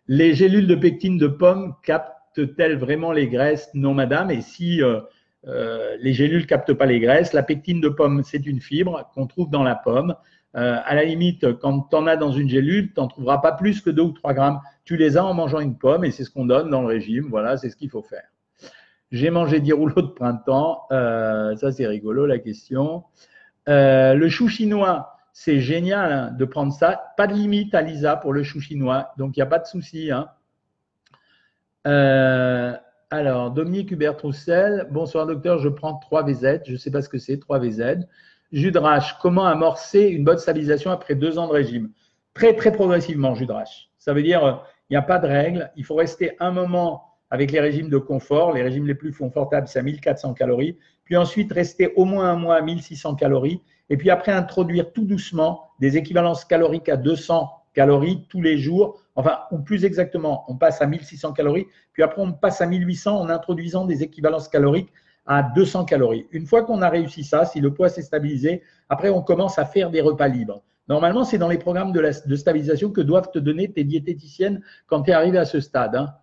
Les 0.09 0.35
gélules 0.35 0.67
de 0.67 0.75
pectine 0.75 1.19
de 1.19 1.29
pomme 1.29 1.75
captent-elles 1.85 2.79
vraiment 2.79 3.13
les 3.13 3.29
graisses? 3.29 3.71
Non, 3.75 3.95
madame. 3.95 4.31
Et 4.31 4.41
si 4.41 4.83
euh, 4.83 5.97
les 6.01 6.13
gélules 6.13 6.47
captent 6.47 6.73
pas 6.73 6.87
les 6.87 6.99
graisses. 6.99 7.33
La 7.33 7.45
pectine 7.45 7.81
de 7.81 7.89
pomme, 7.89 8.23
c'est 8.25 8.45
une 8.47 8.61
fibre 8.61 9.09
qu'on 9.15 9.27
trouve 9.27 9.51
dans 9.51 9.63
la 9.63 9.77
pomme. 9.77 10.17
Euh, 10.57 10.79
à 10.85 10.95
la 10.95 11.05
limite, 11.05 11.59
quand 11.59 11.83
tu 11.91 11.97
en 11.97 12.07
as 12.07 12.17
dans 12.17 12.33
une 12.33 12.49
gélule, 12.49 12.93
tu 12.93 13.01
n'en 13.01 13.07
trouveras 13.07 13.39
pas 13.39 13.53
plus 13.53 13.81
que 13.81 13.91
2 13.91 14.03
ou 14.03 14.13
3 14.13 14.35
grammes. 14.35 14.61
Tu 14.85 14.97
les 14.97 15.17
as 15.17 15.25
en 15.25 15.35
mangeant 15.35 15.61
une 15.61 15.77
pomme 15.79 16.05
et 16.05 16.11
c'est 16.11 16.25
ce 16.25 16.31
qu'on 16.31 16.45
donne 16.45 16.71
dans 16.71 16.81
le 16.81 16.89
régime. 16.89 17.29
Voilà, 17.29 17.57
c'est 17.57 17.71
ce 17.71 17.77
qu'il 17.77 17.91
faut 17.91 18.03
faire. 18.03 18.25
J'ai 19.13 19.31
mangé 19.31 19.61
10 19.61 19.73
rouleaux 19.73 20.03
de 20.03 20.09
printemps. 20.09 20.83
Euh, 20.93 21.55
ça, 21.57 21.73
c'est 21.73 21.87
rigolo 21.87 22.27
la 22.27 22.39
question. 22.39 23.05
le 23.67 24.29
chou 24.29 24.49
chinois, 24.49 25.17
c'est 25.33 25.61
génial 25.61 26.13
hein, 26.13 26.31
de 26.33 26.45
prendre 26.45 26.73
ça. 26.73 27.01
Pas 27.17 27.27
de 27.27 27.35
limite 27.35 27.75
à 27.75 27.83
Lisa 27.83 28.17
pour 28.17 28.33
le 28.33 28.43
chou 28.43 28.61
chinois, 28.61 29.13
donc 29.19 29.37
il 29.37 29.41
n'y 29.41 29.45
a 29.45 29.47
pas 29.47 29.61
de 29.61 29.67
souci. 29.67 30.11
Hein. 30.11 30.29
Alors, 33.13 33.51
Dominique 33.51 33.91
Hubert 33.91 34.17
Troussel, 34.17 34.87
bonsoir 34.93 35.27
docteur, 35.27 35.59
je 35.59 35.69
prends 35.69 35.99
3VZ, 36.11 36.63
je 36.65 36.73
ne 36.73 36.77
sais 36.77 36.93
pas 36.93 37.03
ce 37.03 37.09
que 37.09 37.19
c'est, 37.19 37.35
3VZ. 37.35 38.07
Judrache, 38.53 39.17
comment 39.21 39.47
amorcer 39.47 40.09
une 40.09 40.25
bonne 40.25 40.39
stabilisation 40.39 40.91
après 40.91 41.15
deux 41.15 41.39
ans 41.39 41.47
de 41.47 41.53
régime? 41.53 41.91
Très, 42.35 42.55
très 42.57 42.73
progressivement, 42.73 43.35
Judrache. 43.35 43.91
Ça 43.99 44.13
veut 44.13 44.23
dire, 44.23 44.65
il 44.89 44.95
n'y 44.95 44.97
a 44.97 45.03
pas 45.03 45.19
de 45.19 45.27
règle, 45.29 45.71
il 45.77 45.85
faut 45.85 45.95
rester 45.95 46.37
un 46.41 46.51
moment 46.51 47.05
avec 47.31 47.53
les 47.53 47.61
régimes 47.61 47.89
de 47.89 47.99
confort, 47.99 48.53
les 48.53 48.63
régimes 48.63 48.89
les 48.89 48.95
plus 48.97 49.13
confortables, 49.13 49.69
c'est 49.69 49.79
à 49.79 49.83
1400 49.83 50.35
calories, 50.35 50.77
puis 51.05 51.17
ensuite 51.17 51.53
rester 51.53 51.93
au 51.95 52.05
moins 52.05 52.31
un 52.31 52.37
mois 52.37 52.57
à 52.57 52.61
1600 52.61 53.15
calories, 53.15 53.63
et 53.89 53.97
puis 53.97 54.11
après 54.11 54.33
introduire 54.33 54.93
tout 54.93 55.05
doucement 55.05 55.71
des 55.79 55.97
équivalences 55.97 56.45
caloriques 56.45 56.89
à 56.89 56.97
200 56.97 57.49
calories 57.73 58.27
tous 58.29 58.43
les 58.43 58.59
jours, 58.59 59.01
enfin, 59.15 59.39
ou 59.53 59.59
plus 59.61 59.85
exactement, 59.85 60.45
on 60.49 60.57
passe 60.57 60.83
à 60.83 60.87
1600 60.87 61.35
calories, 61.35 61.69
puis 61.93 62.03
après 62.03 62.21
on 62.21 62.33
passe 62.33 62.61
à 62.61 62.67
1800 62.67 63.17
en 63.17 63.29
introduisant 63.29 63.85
des 63.85 64.03
équivalences 64.03 64.49
caloriques 64.49 64.93
à 65.31 65.45
200 65.45 65.85
calories. 65.85 66.27
Une 66.33 66.45
fois 66.45 66.65
qu'on 66.65 66.83
a 66.83 66.89
réussi 66.89 67.23
ça, 67.23 67.45
si 67.45 67.61
le 67.61 67.73
poids 67.73 67.89
s'est 67.89 68.03
stabilisé, 68.03 68.65
après 68.89 69.11
on 69.11 69.23
commence 69.23 69.61
à 69.61 69.65
faire 69.65 69.89
des 69.89 70.01
repas 70.01 70.27
libres. 70.27 70.61
Normalement, 70.89 71.23
c'est 71.23 71.39
dans 71.39 71.49
les 71.49 71.57
programmes 71.57 71.93
de, 71.93 72.35
stabilisation 72.35 72.91
que 72.91 73.01
doivent 73.01 73.31
te 73.31 73.39
donner 73.39 73.71
tes 73.71 73.85
diététiciennes 73.85 74.61
quand 74.89 75.03
tu 75.03 75.13
es 75.13 75.15
arrivé 75.15 75.39
à 75.39 75.45
ce 75.45 75.61
stade. 75.61 75.95
Hein. 75.95 76.15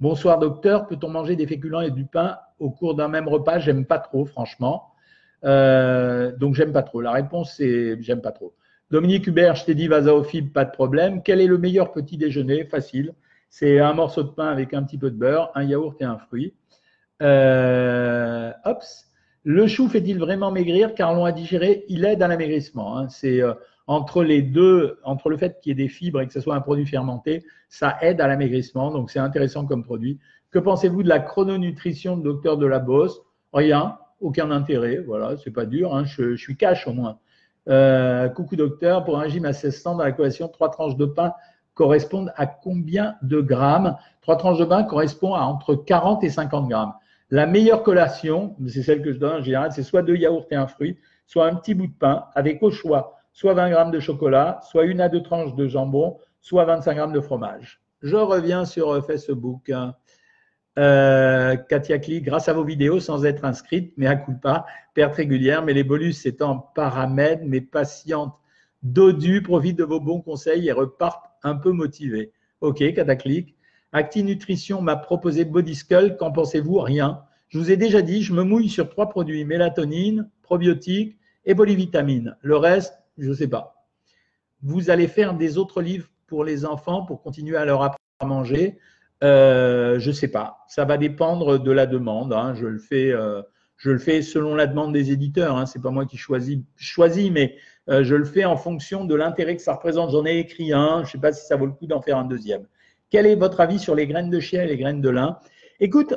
Bonsoir 0.00 0.38
docteur, 0.38 0.86
peut-on 0.86 1.10
manger 1.10 1.36
des 1.36 1.46
féculents 1.46 1.82
et 1.82 1.90
du 1.90 2.06
pain 2.06 2.38
au 2.58 2.70
cours 2.70 2.94
d'un 2.94 3.08
même 3.08 3.28
repas? 3.28 3.58
J'aime 3.58 3.84
pas 3.84 3.98
trop, 3.98 4.24
franchement. 4.24 4.84
Euh, 5.44 6.34
donc 6.38 6.54
j'aime 6.54 6.72
pas 6.72 6.82
trop. 6.82 7.02
La 7.02 7.12
réponse 7.12 7.56
c'est 7.58 8.00
j'aime 8.00 8.22
pas 8.22 8.32
trop. 8.32 8.54
Dominique 8.90 9.26
Hubert, 9.26 9.54
je 9.54 9.66
t'ai 9.66 9.74
dit 9.74 9.86
vasaophile, 9.86 10.50
pas 10.50 10.64
de 10.64 10.70
problème. 10.70 11.22
Quel 11.22 11.42
est 11.42 11.46
le 11.46 11.58
meilleur 11.58 11.92
petit 11.92 12.16
déjeuner? 12.16 12.64
Facile. 12.64 13.12
C'est 13.50 13.80
un 13.80 13.92
morceau 13.92 14.22
de 14.22 14.30
pain 14.30 14.48
avec 14.48 14.72
un 14.72 14.82
petit 14.82 14.96
peu 14.96 15.10
de 15.10 15.16
beurre, 15.16 15.52
un 15.54 15.64
yaourt 15.64 16.00
et 16.00 16.04
un 16.04 16.16
fruit. 16.16 16.54
Euh, 17.22 17.85
Le 19.44 19.66
chou 19.66 19.88
fait-il 19.88 20.18
vraiment 20.18 20.50
maigrir? 20.50 20.94
Car 20.94 21.14
l'on 21.14 21.24
a 21.24 21.32
digéré 21.32 21.84
Il 21.88 22.04
aide 22.04 22.22
à 22.22 22.28
l'amaigrissement. 22.28 22.98
Hein. 22.98 23.08
C'est 23.08 23.40
euh, 23.40 23.54
entre 23.86 24.24
les 24.24 24.42
deux, 24.42 24.98
entre 25.04 25.30
le 25.30 25.36
fait 25.36 25.60
qu'il 25.60 25.70
y 25.70 25.72
ait 25.72 25.84
des 25.84 25.88
fibres 25.88 26.20
et 26.20 26.26
que 26.26 26.32
ce 26.32 26.40
soit 26.40 26.56
un 26.56 26.60
produit 26.60 26.86
fermenté, 26.86 27.44
ça 27.68 27.96
aide 28.00 28.20
à 28.20 28.26
l'amaigrissement. 28.26 28.90
Donc 28.90 29.10
c'est 29.10 29.20
intéressant 29.20 29.64
comme 29.64 29.84
produit. 29.84 30.18
Que 30.50 30.58
pensez-vous 30.58 31.02
de 31.02 31.08
la 31.08 31.20
chrononutrition 31.20 32.16
de 32.16 32.22
docteur 32.22 32.56
de 32.56 32.66
la 32.66 32.78
Bosse 32.78 33.20
Rien, 33.52 33.98
aucun 34.20 34.50
intérêt. 34.50 34.98
Voilà, 34.98 35.36
c'est 35.36 35.50
pas 35.50 35.66
dur. 35.66 35.94
Hein. 35.94 36.04
Je, 36.04 36.34
suis 36.36 36.56
cash 36.56 36.86
au 36.86 36.92
moins. 36.92 37.18
Euh, 37.68 38.28
coucou 38.28 38.56
docteur, 38.56 39.04
pour 39.04 39.18
un 39.18 39.22
régime 39.22 39.44
à 39.44 39.52
1600 39.52 39.96
dans 39.96 40.04
la 40.04 40.12
collation, 40.12 40.48
trois 40.48 40.70
tranches 40.70 40.96
de 40.96 41.06
pain 41.06 41.32
correspondent 41.74 42.32
à 42.36 42.46
combien 42.46 43.16
de 43.22 43.40
grammes? 43.40 43.96
Trois 44.22 44.36
tranches 44.36 44.58
de 44.58 44.64
pain 44.64 44.82
correspondent 44.82 45.36
à 45.36 45.44
entre 45.44 45.74
40 45.74 46.24
et 46.24 46.30
50 46.30 46.68
grammes. 46.68 46.94
La 47.30 47.46
meilleure 47.46 47.82
collation, 47.82 48.56
c'est 48.68 48.82
celle 48.82 49.02
que 49.02 49.12
je 49.12 49.18
donne 49.18 49.40
en 49.40 49.42
général, 49.42 49.72
c'est 49.72 49.82
soit 49.82 50.02
deux 50.02 50.16
yaourts 50.16 50.46
et 50.50 50.54
un 50.56 50.66
fruit, 50.66 50.98
soit 51.26 51.46
un 51.46 51.56
petit 51.56 51.74
bout 51.74 51.88
de 51.88 51.92
pain 51.98 52.26
avec 52.34 52.62
au 52.62 52.70
choix 52.70 53.16
soit 53.36 53.52
20 53.52 53.68
grammes 53.68 53.90
de 53.90 54.00
chocolat, 54.00 54.60
soit 54.62 54.84
une 54.84 54.98
à 55.02 55.10
deux 55.10 55.22
tranches 55.22 55.54
de 55.54 55.68
jambon, 55.68 56.16
soit 56.40 56.64
25 56.64 56.94
grammes 56.94 57.12
de 57.12 57.20
fromage. 57.20 57.82
Je 58.00 58.16
reviens 58.16 58.64
sur 58.64 59.04
Facebook. 59.04 59.70
Euh, 60.78 61.56
Katia 61.56 61.98
Kli, 61.98 62.22
grâce 62.22 62.48
à 62.48 62.54
vos 62.54 62.64
vidéos, 62.64 62.98
sans 62.98 63.26
être 63.26 63.44
inscrite, 63.44 63.92
mais 63.98 64.06
à 64.06 64.16
coup 64.16 64.32
pas, 64.32 64.64
perte 64.94 65.16
régulière, 65.16 65.62
mais 65.62 65.74
les 65.74 65.84
bolus 65.84 66.24
étant 66.24 66.70
paramètres, 66.74 67.44
mes 67.44 67.60
patientes 67.60 68.34
dodu 68.82 69.42
profitent 69.42 69.78
de 69.78 69.84
vos 69.84 70.00
bons 70.00 70.22
conseils 70.22 70.68
et 70.68 70.72
repartent 70.72 71.30
un 71.42 71.56
peu 71.56 71.72
motivées. 71.72 72.32
Ok, 72.62 72.78
Cataclic. 72.94 73.54
Acti 73.96 74.22
Nutrition 74.22 74.82
m'a 74.82 74.94
proposé 74.94 75.46
Body 75.46 75.74
Skull, 75.74 76.18
qu'en 76.18 76.30
pensez-vous? 76.30 76.80
Rien. 76.80 77.22
Je 77.48 77.58
vous 77.58 77.70
ai 77.70 77.78
déjà 77.78 78.02
dit, 78.02 78.22
je 78.22 78.34
me 78.34 78.42
mouille 78.42 78.68
sur 78.68 78.90
trois 78.90 79.08
produits, 79.08 79.46
mélatonine, 79.46 80.28
probiotiques 80.42 81.16
et 81.46 81.54
polyvitamine. 81.54 82.36
Le 82.42 82.58
reste, 82.58 82.92
je 83.16 83.30
ne 83.30 83.34
sais 83.34 83.48
pas. 83.48 83.86
Vous 84.62 84.90
allez 84.90 85.08
faire 85.08 85.32
des 85.32 85.56
autres 85.56 85.80
livres 85.80 86.10
pour 86.26 86.44
les 86.44 86.66
enfants 86.66 87.06
pour 87.06 87.22
continuer 87.22 87.56
à 87.56 87.64
leur 87.64 87.80
apprendre 87.80 87.96
à 88.20 88.26
manger? 88.26 88.78
Euh, 89.24 89.98
je 89.98 90.08
ne 90.08 90.14
sais 90.14 90.28
pas. 90.28 90.58
Ça 90.68 90.84
va 90.84 90.98
dépendre 90.98 91.58
de 91.58 91.72
la 91.72 91.86
demande. 91.86 92.34
Hein. 92.34 92.54
Je, 92.54 92.66
le 92.66 92.78
fais, 92.78 93.12
euh, 93.12 93.40
je 93.78 93.92
le 93.92 93.98
fais 93.98 94.20
selon 94.20 94.54
la 94.54 94.66
demande 94.66 94.92
des 94.92 95.10
éditeurs. 95.10 95.56
Hein. 95.56 95.64
Ce 95.64 95.78
n'est 95.78 95.82
pas 95.82 95.90
moi 95.90 96.04
qui 96.04 96.18
choisis, 96.18 96.58
choisis 96.76 97.30
mais 97.30 97.56
euh, 97.88 98.04
je 98.04 98.14
le 98.14 98.26
fais 98.26 98.44
en 98.44 98.58
fonction 98.58 99.06
de 99.06 99.14
l'intérêt 99.14 99.56
que 99.56 99.62
ça 99.62 99.72
représente. 99.72 100.10
J'en 100.10 100.26
ai 100.26 100.36
écrit 100.36 100.74
un. 100.74 100.98
Je 100.98 101.06
ne 101.06 101.12
sais 101.12 101.18
pas 101.18 101.32
si 101.32 101.46
ça 101.46 101.56
vaut 101.56 101.64
le 101.64 101.72
coup 101.72 101.86
d'en 101.86 102.02
faire 102.02 102.18
un 102.18 102.26
deuxième. 102.26 102.66
Quel 103.10 103.26
est 103.26 103.36
votre 103.36 103.60
avis 103.60 103.78
sur 103.78 103.94
les 103.94 104.06
graines 104.06 104.30
de 104.30 104.40
chia 104.40 104.64
et 104.64 104.68
les 104.68 104.76
graines 104.76 105.00
de 105.00 105.10
lin? 105.10 105.38
Écoute, 105.80 106.14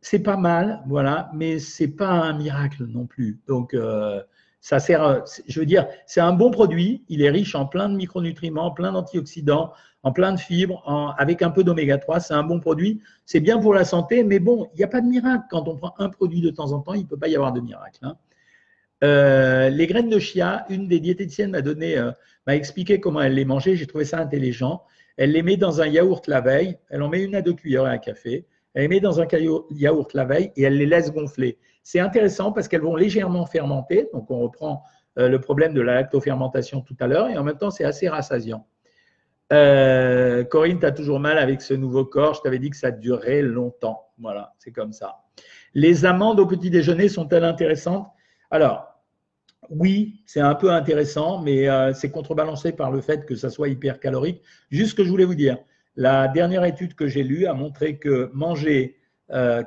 c'est 0.00 0.22
pas 0.22 0.36
mal, 0.36 0.82
voilà, 0.86 1.30
mais 1.34 1.58
c'est 1.58 1.88
pas 1.88 2.10
un 2.10 2.32
miracle 2.32 2.84
non 2.86 3.06
plus. 3.06 3.40
Donc, 3.46 3.74
ça 4.66 4.80
sert, 4.80 5.24
je 5.46 5.60
veux 5.60 5.66
dire, 5.66 5.86
c'est 6.06 6.20
un 6.20 6.32
bon 6.32 6.50
produit. 6.50 7.04
Il 7.08 7.22
est 7.22 7.30
riche 7.30 7.54
en 7.54 7.66
plein 7.66 7.88
de 7.88 7.94
micronutriments, 7.94 8.72
plein 8.72 8.90
d'antioxydants, 8.90 9.72
en 10.02 10.10
plein 10.10 10.32
de 10.32 10.40
fibres, 10.40 10.82
avec 11.18 11.42
un 11.42 11.50
peu 11.50 11.62
d'oméga 11.62 11.98
3. 11.98 12.18
C'est 12.18 12.34
un 12.34 12.42
bon 12.42 12.58
produit. 12.58 13.00
C'est 13.26 13.38
bien 13.38 13.58
pour 13.58 13.74
la 13.74 13.84
santé, 13.84 14.24
mais 14.24 14.40
bon, 14.40 14.68
il 14.74 14.78
n'y 14.78 14.82
a 14.82 14.88
pas 14.88 15.00
de 15.00 15.06
miracle. 15.06 15.44
Quand 15.50 15.68
on 15.68 15.76
prend 15.76 15.94
un 15.98 16.08
produit 16.08 16.40
de 16.40 16.50
temps 16.50 16.72
en 16.72 16.80
temps, 16.80 16.94
il 16.94 17.02
ne 17.02 17.06
peut 17.06 17.16
pas 17.16 17.28
y 17.28 17.36
avoir 17.36 17.52
de 17.52 17.60
miracle. 17.60 18.00
Hein. 18.02 18.16
Euh, 19.04 19.68
les 19.68 19.86
graines 19.86 20.08
de 20.08 20.18
chia, 20.18 20.66
une 20.68 20.88
des 20.88 20.98
diététiciennes 20.98 21.50
m'a 21.50 21.62
donné, 21.62 21.96
euh, 21.96 22.10
m'a 22.46 22.56
expliqué 22.56 22.98
comment 22.98 23.20
elle 23.20 23.34
les 23.34 23.44
mangeait. 23.44 23.76
J'ai 23.76 23.86
trouvé 23.86 24.04
ça 24.04 24.18
intelligent. 24.18 24.82
Elle 25.16 25.32
les 25.32 25.42
met 25.42 25.56
dans 25.56 25.80
un 25.80 25.86
yaourt 25.86 26.26
la 26.26 26.40
veille. 26.40 26.78
Elle 26.90 27.02
en 27.02 27.08
met 27.08 27.22
une 27.22 27.34
à 27.34 27.42
deux 27.42 27.54
cuillères 27.54 27.84
à 27.84 27.98
café. 27.98 28.46
Elle 28.74 28.82
les 28.82 28.88
met 28.88 29.00
dans 29.00 29.20
un 29.20 29.26
yaourt 29.70 30.12
la 30.14 30.24
veille 30.24 30.52
et 30.56 30.62
elle 30.62 30.76
les 30.76 30.86
laisse 30.86 31.12
gonfler. 31.12 31.58
C'est 31.82 32.00
intéressant 32.00 32.52
parce 32.52 32.68
qu'elles 32.68 32.82
vont 32.82 32.96
légèrement 32.96 33.46
fermenter. 33.46 34.08
Donc, 34.12 34.30
on 34.30 34.40
reprend 34.40 34.82
euh, 35.18 35.28
le 35.28 35.40
problème 35.40 35.72
de 35.72 35.80
la 35.80 35.94
lactofermentation 35.94 36.80
tout 36.82 36.96
à 37.00 37.06
l'heure 37.06 37.28
et 37.28 37.38
en 37.38 37.44
même 37.44 37.56
temps, 37.56 37.70
c'est 37.70 37.84
assez 37.84 38.08
rassasiant. 38.08 38.66
Euh, 39.52 40.44
Corinne, 40.44 40.80
tu 40.80 40.86
as 40.86 40.92
toujours 40.92 41.20
mal 41.20 41.38
avec 41.38 41.62
ce 41.62 41.72
nouveau 41.72 42.04
corps. 42.04 42.34
Je 42.34 42.40
t'avais 42.42 42.58
dit 42.58 42.70
que 42.70 42.76
ça 42.76 42.90
durait 42.90 43.42
longtemps. 43.42 44.08
Voilà, 44.18 44.52
c'est 44.58 44.72
comme 44.72 44.92
ça. 44.92 45.18
Les 45.74 46.04
amandes 46.04 46.40
au 46.40 46.46
petit 46.46 46.70
déjeuner 46.70 47.08
sont-elles 47.08 47.44
intéressantes? 47.44 48.08
Alors, 48.50 48.95
oui, 49.70 50.22
c'est 50.26 50.40
un 50.40 50.54
peu 50.54 50.70
intéressant, 50.70 51.40
mais 51.42 51.68
euh, 51.68 51.92
c'est 51.92 52.10
contrebalancé 52.10 52.72
par 52.72 52.90
le 52.90 53.00
fait 53.00 53.26
que 53.26 53.34
ça 53.34 53.50
soit 53.50 53.68
hyper 53.68 54.00
calorique. 54.00 54.42
Juste 54.70 54.90
ce 54.90 54.94
que 54.94 55.04
je 55.04 55.10
voulais 55.10 55.24
vous 55.24 55.34
dire, 55.34 55.58
la 55.96 56.28
dernière 56.28 56.64
étude 56.64 56.94
que 56.94 57.06
j'ai 57.06 57.22
lue 57.22 57.46
a 57.46 57.54
montré 57.54 57.98
que 57.98 58.30
manger 58.34 58.96
euh, 59.32 59.62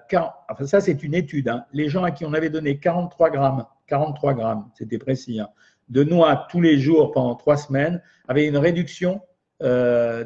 ça 0.66 0.80
c'est 0.80 1.04
une 1.04 1.14
étude, 1.14 1.50
hein. 1.50 1.66
les 1.74 1.90
gens 1.90 2.04
à 2.04 2.12
qui 2.12 2.24
on 2.24 2.34
avait 2.34 2.50
donné 2.50 2.80
43 2.80 3.30
grammes, 3.30 3.66
43 3.88 4.34
grammes, 4.34 4.70
c'était 4.74 4.98
précis, 4.98 5.42
hein, 5.42 5.50
de 5.90 6.04
noix 6.04 6.48
tous 6.50 6.62
les 6.62 6.80
jours 6.80 7.12
pendant 7.12 7.36
trois 7.36 7.58
semaines, 7.58 8.02
avaient 8.30 8.48
une 8.48 8.56
réduction, 8.56 9.20
euh, 9.62 10.24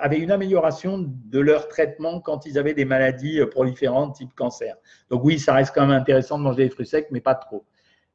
avaient 0.00 0.18
une 0.18 0.30
amélioration 0.30 0.98
de 0.98 1.38
leur 1.38 1.68
traitement 1.68 2.20
quand 2.20 2.44
ils 2.44 2.58
avaient 2.58 2.74
des 2.74 2.84
maladies 2.84 3.40
proliférantes 3.50 4.16
type 4.16 4.34
cancer. 4.34 4.76
Donc 5.08 5.24
oui, 5.24 5.38
ça 5.38 5.54
reste 5.54 5.74
quand 5.74 5.86
même 5.86 5.98
intéressant 5.98 6.36
de 6.36 6.42
manger 6.42 6.64
des 6.64 6.70
fruits 6.70 6.86
secs, 6.86 7.08
mais 7.10 7.20
pas 7.20 7.34
trop. 7.34 7.64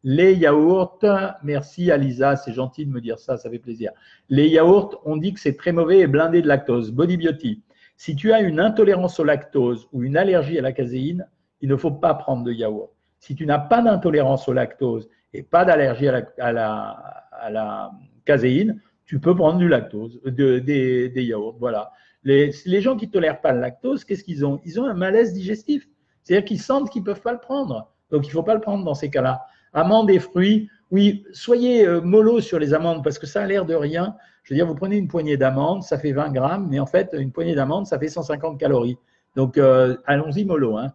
Les 0.04 0.34
yaourts, 0.34 1.00
merci 1.44 1.92
Alisa, 1.92 2.38
c'est 2.38 2.54
gentil 2.54 2.86
de 2.86 2.92
me 2.92 3.02
dire 3.02 3.20
ça, 3.20 3.36
ça 3.36 3.50
fait 3.50 3.60
plaisir. 3.60 3.92
Les 4.30 4.48
yaourts, 4.48 5.02
on 5.04 5.18
dit 5.18 5.34
que 5.34 5.40
c'est 5.42 5.58
très 5.58 5.74
mauvais 5.74 6.00
et 6.00 6.08
blindé 6.08 6.42
de 6.42 6.48
lactose. 6.48 6.92
Body 6.92 7.18
Beauty, 7.18 7.62
si 7.98 8.16
tu 8.16 8.32
as 8.32 8.40
une 8.40 8.62
intolérance 8.62 9.20
au 9.20 9.26
lactose 9.26 9.90
ou 9.92 10.04
une 10.04 10.16
allergie 10.16 10.58
à 10.58 10.62
la 10.62 10.72
caséine, 10.72 11.28
il 11.60 11.68
ne 11.68 11.76
faut 11.76 11.92
pas 11.92 12.14
prendre 12.14 12.46
de 12.46 12.54
yaourt. 12.54 12.92
Si 13.20 13.36
tu 13.36 13.46
n'as 13.46 13.60
pas 13.60 13.82
d'intolérance 13.82 14.48
au 14.48 14.54
lactose 14.54 15.10
et 15.34 15.44
pas 15.44 15.66
d'allergie 15.66 16.08
à 16.08 16.54
la, 16.54 17.92
caséine, 18.24 18.82
tu 19.06 19.20
peux 19.20 19.36
prendre 19.36 19.58
du 19.58 19.68
lactose, 19.68 20.22
de, 20.24 20.60
des, 20.60 21.10
des, 21.10 21.24
yaourts. 21.26 21.58
Voilà. 21.60 21.92
Les, 22.24 22.52
les 22.66 22.80
gens 22.80 22.96
qui 22.96 23.08
ne 23.08 23.12
tolèrent 23.12 23.42
pas 23.42 23.52
le 23.52 23.60
lactose, 23.60 24.06
qu'est-ce 24.06 24.24
qu'ils 24.24 24.46
ont? 24.46 24.62
Ils 24.64 24.80
ont 24.80 24.86
un 24.86 24.94
malaise 24.94 25.34
digestif. 25.34 25.90
C'est-à-dire 26.24 26.46
qu'ils 26.46 26.62
sentent 26.62 26.90
qu'ils 26.90 27.02
ne 27.02 27.06
peuvent 27.08 27.22
pas 27.22 27.34
le 27.34 27.40
prendre. 27.40 27.92
Donc, 28.12 28.26
il 28.26 28.30
ne 28.30 28.34
faut 28.34 28.44
pas 28.44 28.54
le 28.54 28.62
prendre 28.62 28.86
dans 28.86 28.94
ces 28.94 29.10
cas-là. 29.10 29.42
Amandes 29.74 30.10
et 30.10 30.20
fruits, 30.20 30.70
oui, 30.92 31.24
soyez 31.32 31.86
euh, 31.86 32.02
mollo 32.02 32.42
sur 32.42 32.58
les 32.58 32.74
amandes 32.74 33.04
parce 33.04 33.20
que 33.20 33.28
ça 33.28 33.44
a 33.44 33.46
l'air 33.46 33.66
de 33.66 33.76
rien. 33.76 34.16
Je 34.44 34.54
veux 34.54 34.58
dire, 34.58 34.66
vous 34.66 34.76
prenez 34.76 34.98
une 34.98 35.08
poignée 35.08 35.38
d'amandes, 35.38 35.84
ça 35.84 36.00
fait 36.00 36.12
20 36.12 36.32
grammes, 36.32 36.68
mais 36.70 36.80
en 36.80 36.88
fait, 36.88 37.16
une 37.18 37.32
poignée 37.32 37.54
d'amandes, 37.54 37.86
ça 37.86 38.00
fait 38.00 38.08
150 38.08 38.60
calories. 38.60 38.98
Donc, 39.36 39.58
euh, 39.58 39.98
allons-y 40.06 40.46
mollo. 40.46 40.78
Hein. 40.78 40.94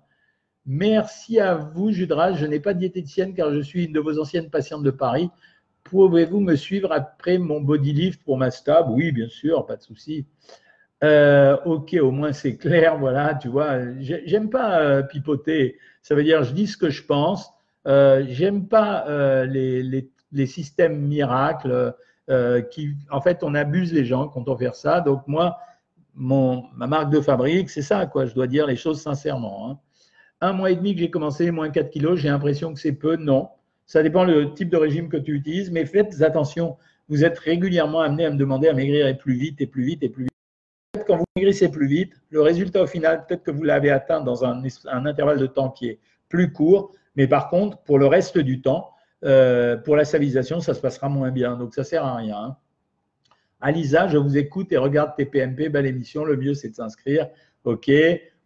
Merci 0.66 1.39
à 1.39 1.55
vous, 1.55 1.93
Judras. 1.93 2.33
Je 2.33 2.47
n'ai 2.47 2.59
pas 2.59 2.75
de 2.75 2.81
diététicienne 2.81 3.35
car 3.35 3.53
je 3.53 3.61
suis 3.61 3.85
une 3.85 3.93
de 3.93 4.01
vos 4.01 4.18
anciennes 4.18 4.51
patientes 4.51 4.83
de 4.83 4.91
Paris. 4.91 5.31
Pouvez-vous 5.85 6.41
me 6.41 6.57
suivre 6.57 6.91
après 6.91 7.39
mon 7.39 7.61
body 7.61 7.93
lift 7.93 8.25
pour 8.25 8.39
ma 8.39 8.51
stab? 8.51 8.91
Oui, 8.91 9.12
bien 9.12 9.29
sûr, 9.29 9.66
pas 9.66 9.77
de 9.77 9.83
souci. 9.83 10.27
Euh, 11.05 11.59
ok, 11.66 11.95
au 12.01 12.11
moins 12.11 12.33
c'est 12.33 12.57
clair, 12.57 12.99
voilà, 12.99 13.35
tu 13.35 13.49
vois. 13.49 13.79
J'aime 14.01 14.49
pas 14.49 14.81
euh, 14.81 15.03
pipoter. 15.03 15.79
Ça 16.03 16.14
veut 16.14 16.25
dire, 16.25 16.43
je 16.43 16.55
dis 16.55 16.66
ce 16.66 16.79
que 16.79 16.89
je 16.89 17.05
pense. 17.05 17.53
Euh, 17.87 18.24
J'aime 18.28 18.68
pas 18.68 19.07
euh, 19.09 19.45
les, 19.47 19.82
les, 20.32 20.47
systèmes 20.47 20.99
miracles 21.01 21.95
euh, 22.30 22.62
qui, 22.62 22.95
en 23.11 23.20
fait, 23.20 23.43
on 23.43 23.55
abuse 23.55 23.93
les 23.93 24.05
gens 24.05 24.28
quand 24.28 24.49
on 24.49 24.57
fait 24.57 24.74
ça. 24.74 25.01
Donc 25.01 25.26
moi, 25.26 25.59
mon, 26.14 26.64
ma 26.74 26.87
marque 26.87 27.11
de 27.11 27.20
fabrique, 27.20 27.70
c'est 27.70 27.82
ça, 27.82 28.07
quoi. 28.07 28.26
Je 28.26 28.35
dois 28.35 28.47
dire 28.47 28.66
les 28.66 28.76
choses 28.76 29.01
sincèrement. 29.01 29.70
Hein. 29.70 29.78
Un 30.41 30.53
mois 30.53 30.70
et 30.70 30.76
demi 30.76 30.95
que 30.95 31.01
j'ai 31.01 31.11
commencé, 31.11 31.51
moins 31.51 31.70
4 31.70 31.91
kilos, 31.91 32.18
j'ai 32.18 32.28
l'impression 32.28 32.72
que 32.74 32.80
c'est 32.80 32.93
peu. 32.93 33.16
Non, 33.16 33.49
ça 33.87 34.03
dépend 34.03 34.24
le 34.24 34.55
type 34.55 34.70
de 34.70 34.76
régime 34.76 35.09
que 35.09 35.16
tu 35.16 35.35
utilises, 35.35 35.70
mais 35.70 35.87
faites 35.87 36.22
attention. 36.22 36.76
Vous 37.09 37.24
êtes 37.24 37.39
régulièrement 37.39 38.01
amené 38.01 38.24
à 38.26 38.30
me 38.30 38.37
demander 38.37 38.68
à 38.68 38.74
maigrir 38.74 39.07
et 39.07 39.16
plus 39.16 39.35
vite 39.35 39.61
et 39.61 39.66
plus 39.66 39.85
vite 39.85 40.03
et 40.03 40.09
plus 40.09 40.24
vite 40.24 40.35
quand 41.07 41.16
vous 41.16 41.24
maigrissez 41.37 41.70
plus 41.70 41.87
vite, 41.87 42.12
le 42.30 42.43
résultat 42.43 42.82
au 42.82 42.87
final, 42.87 43.24
peut-être 43.26 43.43
que 43.43 43.51
vous 43.51 43.62
l'avez 43.62 43.91
atteint 43.91 44.20
dans 44.20 44.45
un, 44.45 44.62
intervalle 44.87 45.39
de 45.39 45.47
temps 45.47 45.70
qui 45.70 45.89
est 45.89 45.99
plus 46.28 46.53
court, 46.53 46.93
mais 47.17 47.27
par 47.29 47.49
contre, 47.49 47.79
pour 47.79 47.99
le 47.99 48.07
reste 48.07 48.39
du 48.39 48.61
temps, 48.61 48.95
euh, 49.25 49.77
pour 49.77 49.97
la 49.97 50.05
stabilisation, 50.05 50.61
ça 50.61 50.75
se 50.75 50.81
passera 50.81 51.09
moins 51.09 51.31
bien. 51.31 51.57
Donc, 51.57 51.75
ça 51.75 51.83
ne 51.83 51.87
sert 51.87 52.05
à 52.05 52.17
rien. 52.17 52.37
Hein. 52.37 52.57
Alisa, 53.61 54.09
je 54.09 54.19
vous 54.19 54.37
écoute 54.37 54.73
et 54.73 54.77
regarde 54.77 55.17
TPMP, 55.17 55.71
belle 55.71 55.87
émission. 55.87 56.25
Le 56.25 56.37
mieux, 56.37 56.55
c'est 56.55 56.69
de 56.69 56.75
s'inscrire. 56.75 57.29
OK. 57.65 57.91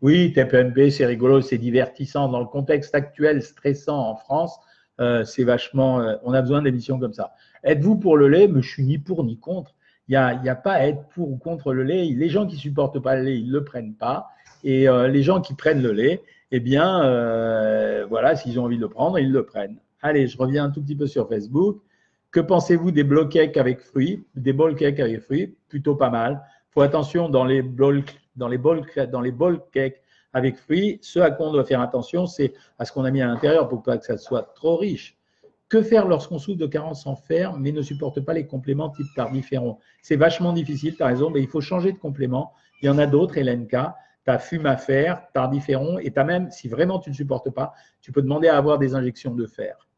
Oui, 0.00 0.32
TPMP, 0.32 0.90
c'est 0.90 1.06
rigolo, 1.06 1.40
c'est 1.40 1.58
divertissant. 1.58 2.28
Dans 2.28 2.38
le 2.38 2.46
contexte 2.46 2.94
actuel 2.94 3.42
stressant 3.42 3.98
en 3.98 4.14
France, 4.14 4.56
euh, 5.00 5.24
c'est 5.24 5.42
vachement. 5.42 6.00
Euh, 6.00 6.14
on 6.22 6.32
a 6.32 6.40
besoin 6.40 6.62
d'émissions 6.62 7.00
comme 7.00 7.14
ça. 7.14 7.32
Êtes-vous 7.64 7.96
pour 7.96 8.16
le 8.16 8.28
lait? 8.28 8.46
Mais 8.46 8.62
je 8.62 8.68
suis 8.68 8.84
ni 8.84 8.98
pour 8.98 9.24
ni 9.24 9.40
contre. 9.40 9.74
Il 10.06 10.12
n'y 10.12 10.16
a, 10.16 10.28
a, 10.28 10.54
pas 10.54 10.74
à 10.74 10.86
être 10.86 11.08
pour 11.08 11.32
ou 11.32 11.36
contre 11.36 11.72
le 11.72 11.82
lait. 11.82 12.04
Les 12.04 12.28
gens 12.28 12.46
qui 12.46 12.56
supportent 12.56 13.00
pas 13.00 13.16
le 13.16 13.24
lait, 13.24 13.38
ils 13.38 13.48
ne 13.48 13.52
le 13.52 13.64
prennent 13.64 13.94
pas. 13.94 14.28
Et 14.64 14.86
les 14.88 15.22
gens 15.22 15.40
qui 15.40 15.54
prennent 15.54 15.82
le 15.82 15.92
lait, 15.92 16.22
eh 16.50 16.60
bien, 16.60 17.02
euh, 17.04 18.06
voilà, 18.08 18.36
s'ils 18.36 18.58
ont 18.58 18.64
envie 18.64 18.76
de 18.76 18.82
le 18.82 18.88
prendre, 18.88 19.18
ils 19.18 19.30
le 19.30 19.44
prennent. 19.44 19.78
Allez, 20.00 20.26
je 20.26 20.38
reviens 20.38 20.64
un 20.64 20.70
tout 20.70 20.82
petit 20.82 20.96
peu 20.96 21.06
sur 21.06 21.28
Facebook. 21.28 21.82
Que 22.30 22.40
pensez-vous 22.40 22.90
des 22.90 23.04
blocs 23.04 23.32
cakes 23.32 23.56
avec 23.56 23.80
fruits 23.80 24.26
Des 24.34 24.52
bol 24.52 24.74
cakes 24.74 25.00
avec 25.00 25.20
fruits? 25.20 25.56
Plutôt 25.68 25.94
pas 25.94 26.10
mal. 26.10 26.42
Faut 26.70 26.82
attention 26.82 27.28
dans 27.28 27.44
les 27.44 27.62
bol, 27.62 28.02
dans 28.36 28.48
les 28.48 28.58
bol, 28.58 28.82
dans 29.10 29.20
les 29.20 29.34
cakes 29.72 30.02
avec 30.32 30.56
fruits. 30.56 30.98
Ce 31.02 31.18
à 31.18 31.30
quoi 31.30 31.48
on 31.48 31.52
doit 31.52 31.64
faire 31.64 31.80
attention, 31.80 32.26
c'est 32.26 32.54
à 32.78 32.84
ce 32.84 32.92
qu'on 32.92 33.04
a 33.04 33.10
mis 33.10 33.22
à 33.22 33.26
l'intérieur 33.26 33.68
pour 33.68 33.82
pas 33.82 33.98
que 33.98 34.04
ça 34.04 34.16
soit 34.16 34.54
trop 34.54 34.76
riche. 34.76 35.16
Que 35.68 35.82
faire 35.82 36.08
lorsqu'on 36.08 36.38
souffre 36.38 36.58
de 36.58 36.66
carence 36.66 37.06
en 37.06 37.14
fer, 37.14 37.58
mais 37.58 37.72
ne 37.72 37.82
supporte 37.82 38.20
pas 38.20 38.32
les 38.32 38.46
compléments 38.46 38.88
type 38.88 39.06
tardiféron 39.14 39.78
C'est 40.00 40.16
vachement 40.16 40.54
difficile, 40.54 40.96
tu 40.96 41.02
as 41.02 41.06
raison, 41.06 41.28
mais 41.30 41.40
il 41.40 41.48
faut 41.48 41.60
changer 41.60 41.92
de 41.92 41.98
complément. 41.98 42.52
Il 42.80 42.86
y 42.86 42.88
en 42.88 42.98
a 42.98 43.06
d'autres, 43.06 43.36
LNK. 43.38 43.74
As 44.28 44.38
fume 44.38 44.66
à 44.66 44.76
fer, 44.76 45.22
tardiféron, 45.32 45.98
et 45.98 46.12
tu 46.12 46.18
as 46.18 46.24
même, 46.24 46.50
si 46.50 46.68
vraiment 46.68 46.98
tu 46.98 47.10
ne 47.10 47.14
supportes 47.14 47.50
pas, 47.50 47.72
tu 48.00 48.12
peux 48.12 48.22
demander 48.22 48.48
à 48.48 48.56
avoir 48.56 48.78
des 48.78 48.94
injections 48.94 49.34
de 49.34 49.46
fer. 49.46 49.88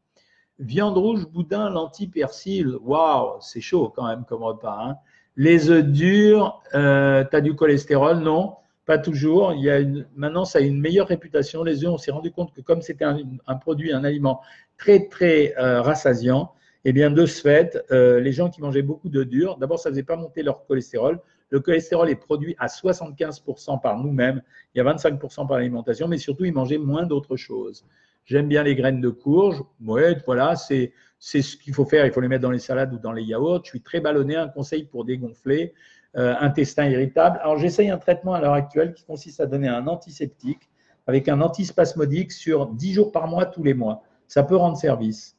Viande 0.59 0.97
rouge, 0.97 1.27
boudin, 1.27 1.69
lentilles, 1.69 2.07
persil. 2.07 2.75
Waouh, 2.83 3.37
c'est 3.41 3.61
chaud 3.61 3.91
quand 3.95 4.07
même 4.07 4.25
comme 4.25 4.43
repas. 4.43 4.77
Hein. 4.79 4.95
Les 5.35 5.69
œufs 5.71 5.83
durs, 5.83 6.61
euh, 6.75 7.23
tu 7.29 7.35
as 7.35 7.41
du 7.41 7.55
cholestérol 7.55 8.19
Non, 8.19 8.55
pas 8.85 8.99
toujours. 8.99 9.53
Il 9.53 9.61
y 9.63 9.71
a 9.71 9.79
une, 9.79 10.05
maintenant, 10.15 10.45
ça 10.45 10.59
a 10.59 10.61
une 10.61 10.79
meilleure 10.79 11.07
réputation. 11.07 11.63
Les 11.63 11.83
œufs, 11.83 11.91
on 11.91 11.97
s'est 11.97 12.11
rendu 12.11 12.31
compte 12.31 12.53
que 12.53 12.61
comme 12.61 12.81
c'était 12.81 13.05
un, 13.05 13.55
produit, 13.55 13.91
un 13.91 14.03
aliment 14.03 14.41
très, 14.77 15.07
très 15.07 15.55
euh, 15.57 15.81
rassasiant. 15.81 16.53
Eh 16.85 16.93
bien, 16.93 17.09
de 17.11 17.25
ce 17.25 17.41
fait, 17.41 17.83
euh, 17.91 18.19
les 18.19 18.31
gens 18.31 18.49
qui 18.49 18.61
mangeaient 18.61 18.81
beaucoup 18.81 19.09
de 19.09 19.23
dur, 19.23 19.57
d'abord, 19.57 19.79
ça 19.79 19.89
ne 19.89 19.93
faisait 19.93 20.03
pas 20.03 20.15
monter 20.15 20.43
leur 20.43 20.65
cholestérol. 20.65 21.19
Le 21.51 21.59
cholestérol 21.59 22.09
est 22.09 22.15
produit 22.15 22.55
à 22.57 22.67
75% 22.67 23.79
par 23.79 23.97
nous-mêmes, 23.99 24.41
il 24.73 24.79
y 24.79 24.81
a 24.81 24.93
25% 24.93 25.47
par 25.47 25.57
l'alimentation, 25.57 26.07
mais 26.07 26.17
surtout, 26.17 26.45
ils 26.45 26.53
mangeaient 26.53 26.79
moins 26.79 27.05
d'autres 27.05 27.35
choses. 27.37 27.85
J'aime 28.25 28.47
bien 28.47 28.63
les 28.63 28.75
graines 28.75 29.01
de 29.01 29.09
courge. 29.09 29.63
Ouais, 29.83 30.17
voilà, 30.25 30.55
c'est 30.55 30.93
ce 31.19 31.57
qu'il 31.57 31.73
faut 31.73 31.85
faire. 31.85 32.05
Il 32.05 32.11
faut 32.11 32.21
les 32.21 32.27
mettre 32.27 32.43
dans 32.43 32.51
les 32.51 32.59
salades 32.59 32.93
ou 32.93 32.97
dans 32.97 33.11
les 33.11 33.23
yaourts. 33.23 33.61
Je 33.63 33.69
suis 33.69 33.81
très 33.81 33.99
ballonné. 33.99 34.35
Un 34.35 34.47
conseil 34.47 34.85
pour 34.85 35.05
dégonfler. 35.05 35.73
Euh, 36.17 36.35
intestin 36.39 36.87
irritable. 36.87 37.39
Alors, 37.41 37.57
j'essaye 37.57 37.89
un 37.89 37.97
traitement 37.97 38.33
à 38.33 38.41
l'heure 38.41 38.53
actuelle 38.53 38.93
qui 38.93 39.05
consiste 39.05 39.39
à 39.39 39.45
donner 39.45 39.69
un 39.69 39.87
antiseptique 39.87 40.69
avec 41.07 41.27
un 41.29 41.41
antispasmodique 41.41 42.31
sur 42.31 42.67
10 42.67 42.93
jours 42.93 43.11
par 43.11 43.27
mois 43.27 43.45
tous 43.45 43.63
les 43.63 43.73
mois 43.73 44.03
ça 44.31 44.43
peut 44.43 44.55
rendre 44.55 44.77
service. 44.77 45.35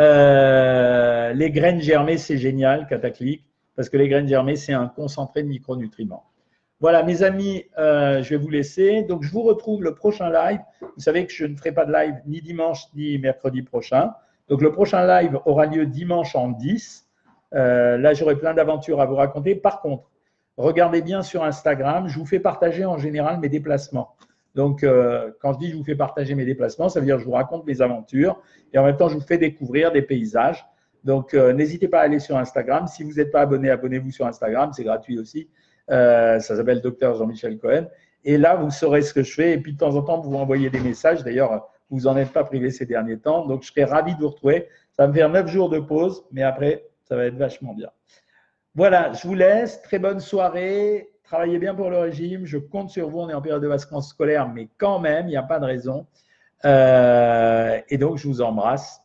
Euh, 0.00 1.34
les 1.34 1.50
graines 1.50 1.82
germées, 1.82 2.16
c'est 2.16 2.38
génial, 2.38 2.86
cataclique, 2.86 3.44
parce 3.76 3.88
que 3.88 3.96
les 3.96 4.08
graines 4.08 4.28
germées, 4.28 4.56
c'est 4.56 4.72
un 4.72 4.88
concentré 4.88 5.42
de 5.42 5.48
micronutriments. 5.48 6.24
Voilà, 6.80 7.02
mes 7.02 7.22
amis, 7.22 7.64
euh, 7.78 8.22
je 8.22 8.30
vais 8.30 8.36
vous 8.36 8.50
laisser. 8.50 9.02
Donc, 9.02 9.22
je 9.22 9.30
vous 9.30 9.42
retrouve 9.42 9.82
le 9.82 9.94
prochain 9.94 10.30
live. 10.30 10.60
Vous 10.80 11.02
savez 11.02 11.26
que 11.26 11.32
je 11.32 11.46
ne 11.46 11.56
ferai 11.56 11.72
pas 11.72 11.86
de 11.86 11.92
live 11.92 12.14
ni 12.26 12.40
dimanche 12.40 12.84
ni 12.94 13.16
mercredi 13.18 13.62
prochain. 13.62 14.12
Donc, 14.48 14.60
le 14.60 14.70
prochain 14.70 15.06
live 15.06 15.38
aura 15.46 15.66
lieu 15.66 15.86
dimanche 15.86 16.36
en 16.36 16.48
10. 16.48 17.08
Euh, 17.54 17.96
là, 17.96 18.12
j'aurai 18.12 18.36
plein 18.36 18.54
d'aventures 18.54 19.00
à 19.00 19.06
vous 19.06 19.14
raconter. 19.14 19.54
Par 19.54 19.80
contre, 19.80 20.10
regardez 20.56 21.00
bien 21.00 21.22
sur 21.22 21.44
Instagram. 21.44 22.08
Je 22.08 22.18
vous 22.18 22.26
fais 22.26 22.40
partager 22.40 22.84
en 22.84 22.98
général 22.98 23.38
mes 23.40 23.48
déplacements. 23.48 24.16
Donc, 24.54 24.84
euh, 24.84 25.32
quand 25.40 25.54
je 25.54 25.58
dis 25.58 25.70
je 25.70 25.76
vous 25.76 25.84
fais 25.84 25.96
partager 25.96 26.34
mes 26.34 26.44
déplacements, 26.44 26.88
ça 26.88 27.00
veut 27.00 27.06
dire 27.06 27.16
que 27.16 27.22
je 27.22 27.26
vous 27.26 27.32
raconte 27.32 27.66
mes 27.66 27.80
aventures 27.80 28.40
et 28.72 28.78
en 28.78 28.84
même 28.84 28.96
temps, 28.96 29.08
je 29.08 29.14
vous 29.14 29.20
fais 29.20 29.38
découvrir 29.38 29.90
des 29.90 30.02
paysages. 30.02 30.64
Donc, 31.04 31.34
euh, 31.34 31.52
n'hésitez 31.52 31.88
pas 31.88 32.00
à 32.00 32.02
aller 32.02 32.18
sur 32.18 32.36
Instagram. 32.36 32.86
Si 32.86 33.04
vous 33.04 33.12
n'êtes 33.14 33.30
pas 33.30 33.42
abonné, 33.42 33.70
abonnez-vous 33.70 34.10
sur 34.10 34.26
Instagram, 34.26 34.70
c'est 34.72 34.84
gratuit 34.84 35.18
aussi. 35.18 35.48
Euh, 35.90 36.40
ça 36.40 36.56
s'appelle 36.56 36.80
Docteur 36.80 37.14
Jean-Michel 37.16 37.58
Cohen. 37.58 37.86
Et 38.24 38.38
là, 38.38 38.56
vous 38.56 38.70
saurez 38.70 39.02
ce 39.02 39.12
que 39.12 39.22
je 39.22 39.34
fais. 39.34 39.52
Et 39.52 39.58
puis, 39.58 39.74
de 39.74 39.78
temps 39.78 39.94
en 39.96 40.02
temps, 40.02 40.20
vous 40.20 40.34
envoyez 40.34 40.70
des 40.70 40.80
messages. 40.80 41.22
D'ailleurs, 41.22 41.68
vous 41.90 42.00
n'en 42.00 42.16
êtes 42.16 42.32
pas 42.32 42.44
privé 42.44 42.70
ces 42.70 42.86
derniers 42.86 43.18
temps. 43.18 43.46
Donc, 43.46 43.62
je 43.62 43.68
serai 43.68 43.84
ravi 43.84 44.14
de 44.14 44.20
vous 44.20 44.28
retrouver. 44.28 44.68
Ça 44.96 45.04
va 45.04 45.08
me 45.08 45.12
faire 45.12 45.28
neuf 45.28 45.46
jours 45.48 45.68
de 45.68 45.78
pause, 45.78 46.24
mais 46.32 46.42
après, 46.42 46.86
ça 47.04 47.16
va 47.16 47.26
être 47.26 47.36
vachement 47.36 47.74
bien. 47.74 47.90
Voilà, 48.74 49.12
je 49.12 49.28
vous 49.28 49.34
laisse. 49.34 49.82
Très 49.82 49.98
bonne 49.98 50.20
soirée 50.20 51.10
travaillez 51.24 51.58
bien 51.58 51.74
pour 51.74 51.90
le 51.90 51.98
régime. 51.98 52.46
Je 52.46 52.58
compte 52.58 52.90
sur 52.90 53.08
vous. 53.08 53.18
On 53.18 53.28
est 53.28 53.34
en 53.34 53.42
période 53.42 53.62
de 53.62 53.66
vacances 53.66 54.10
scolaires, 54.10 54.48
mais 54.48 54.68
quand 54.78 55.00
même, 55.00 55.26
il 55.26 55.30
n'y 55.30 55.36
a 55.36 55.42
pas 55.42 55.58
de 55.58 55.64
raison. 55.64 56.06
Euh, 56.64 57.80
et 57.88 57.98
donc, 57.98 58.18
je 58.18 58.28
vous 58.28 58.40
embrasse 58.40 59.02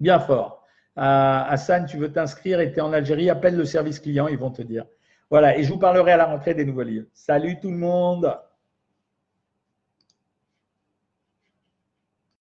bien 0.00 0.18
fort. 0.18 0.63
Euh, 0.96 1.00
Hassan, 1.00 1.86
tu 1.86 1.96
veux 1.96 2.12
t'inscrire 2.12 2.60
et 2.60 2.70
tu 2.72 2.78
es 2.78 2.80
en 2.80 2.92
Algérie, 2.92 3.30
appelle 3.30 3.56
le 3.56 3.64
service 3.64 3.98
client, 3.98 4.28
ils 4.28 4.38
vont 4.38 4.50
te 4.50 4.62
dire. 4.62 4.84
Voilà, 5.30 5.58
et 5.58 5.64
je 5.64 5.72
vous 5.72 5.78
parlerai 5.78 6.12
à 6.12 6.16
la 6.16 6.26
rentrée 6.26 6.54
des 6.54 6.64
nouveaux 6.64 6.82
livres. 6.82 7.06
Salut 7.12 7.58
tout 7.60 7.70
le 7.70 7.76
monde 7.76 8.36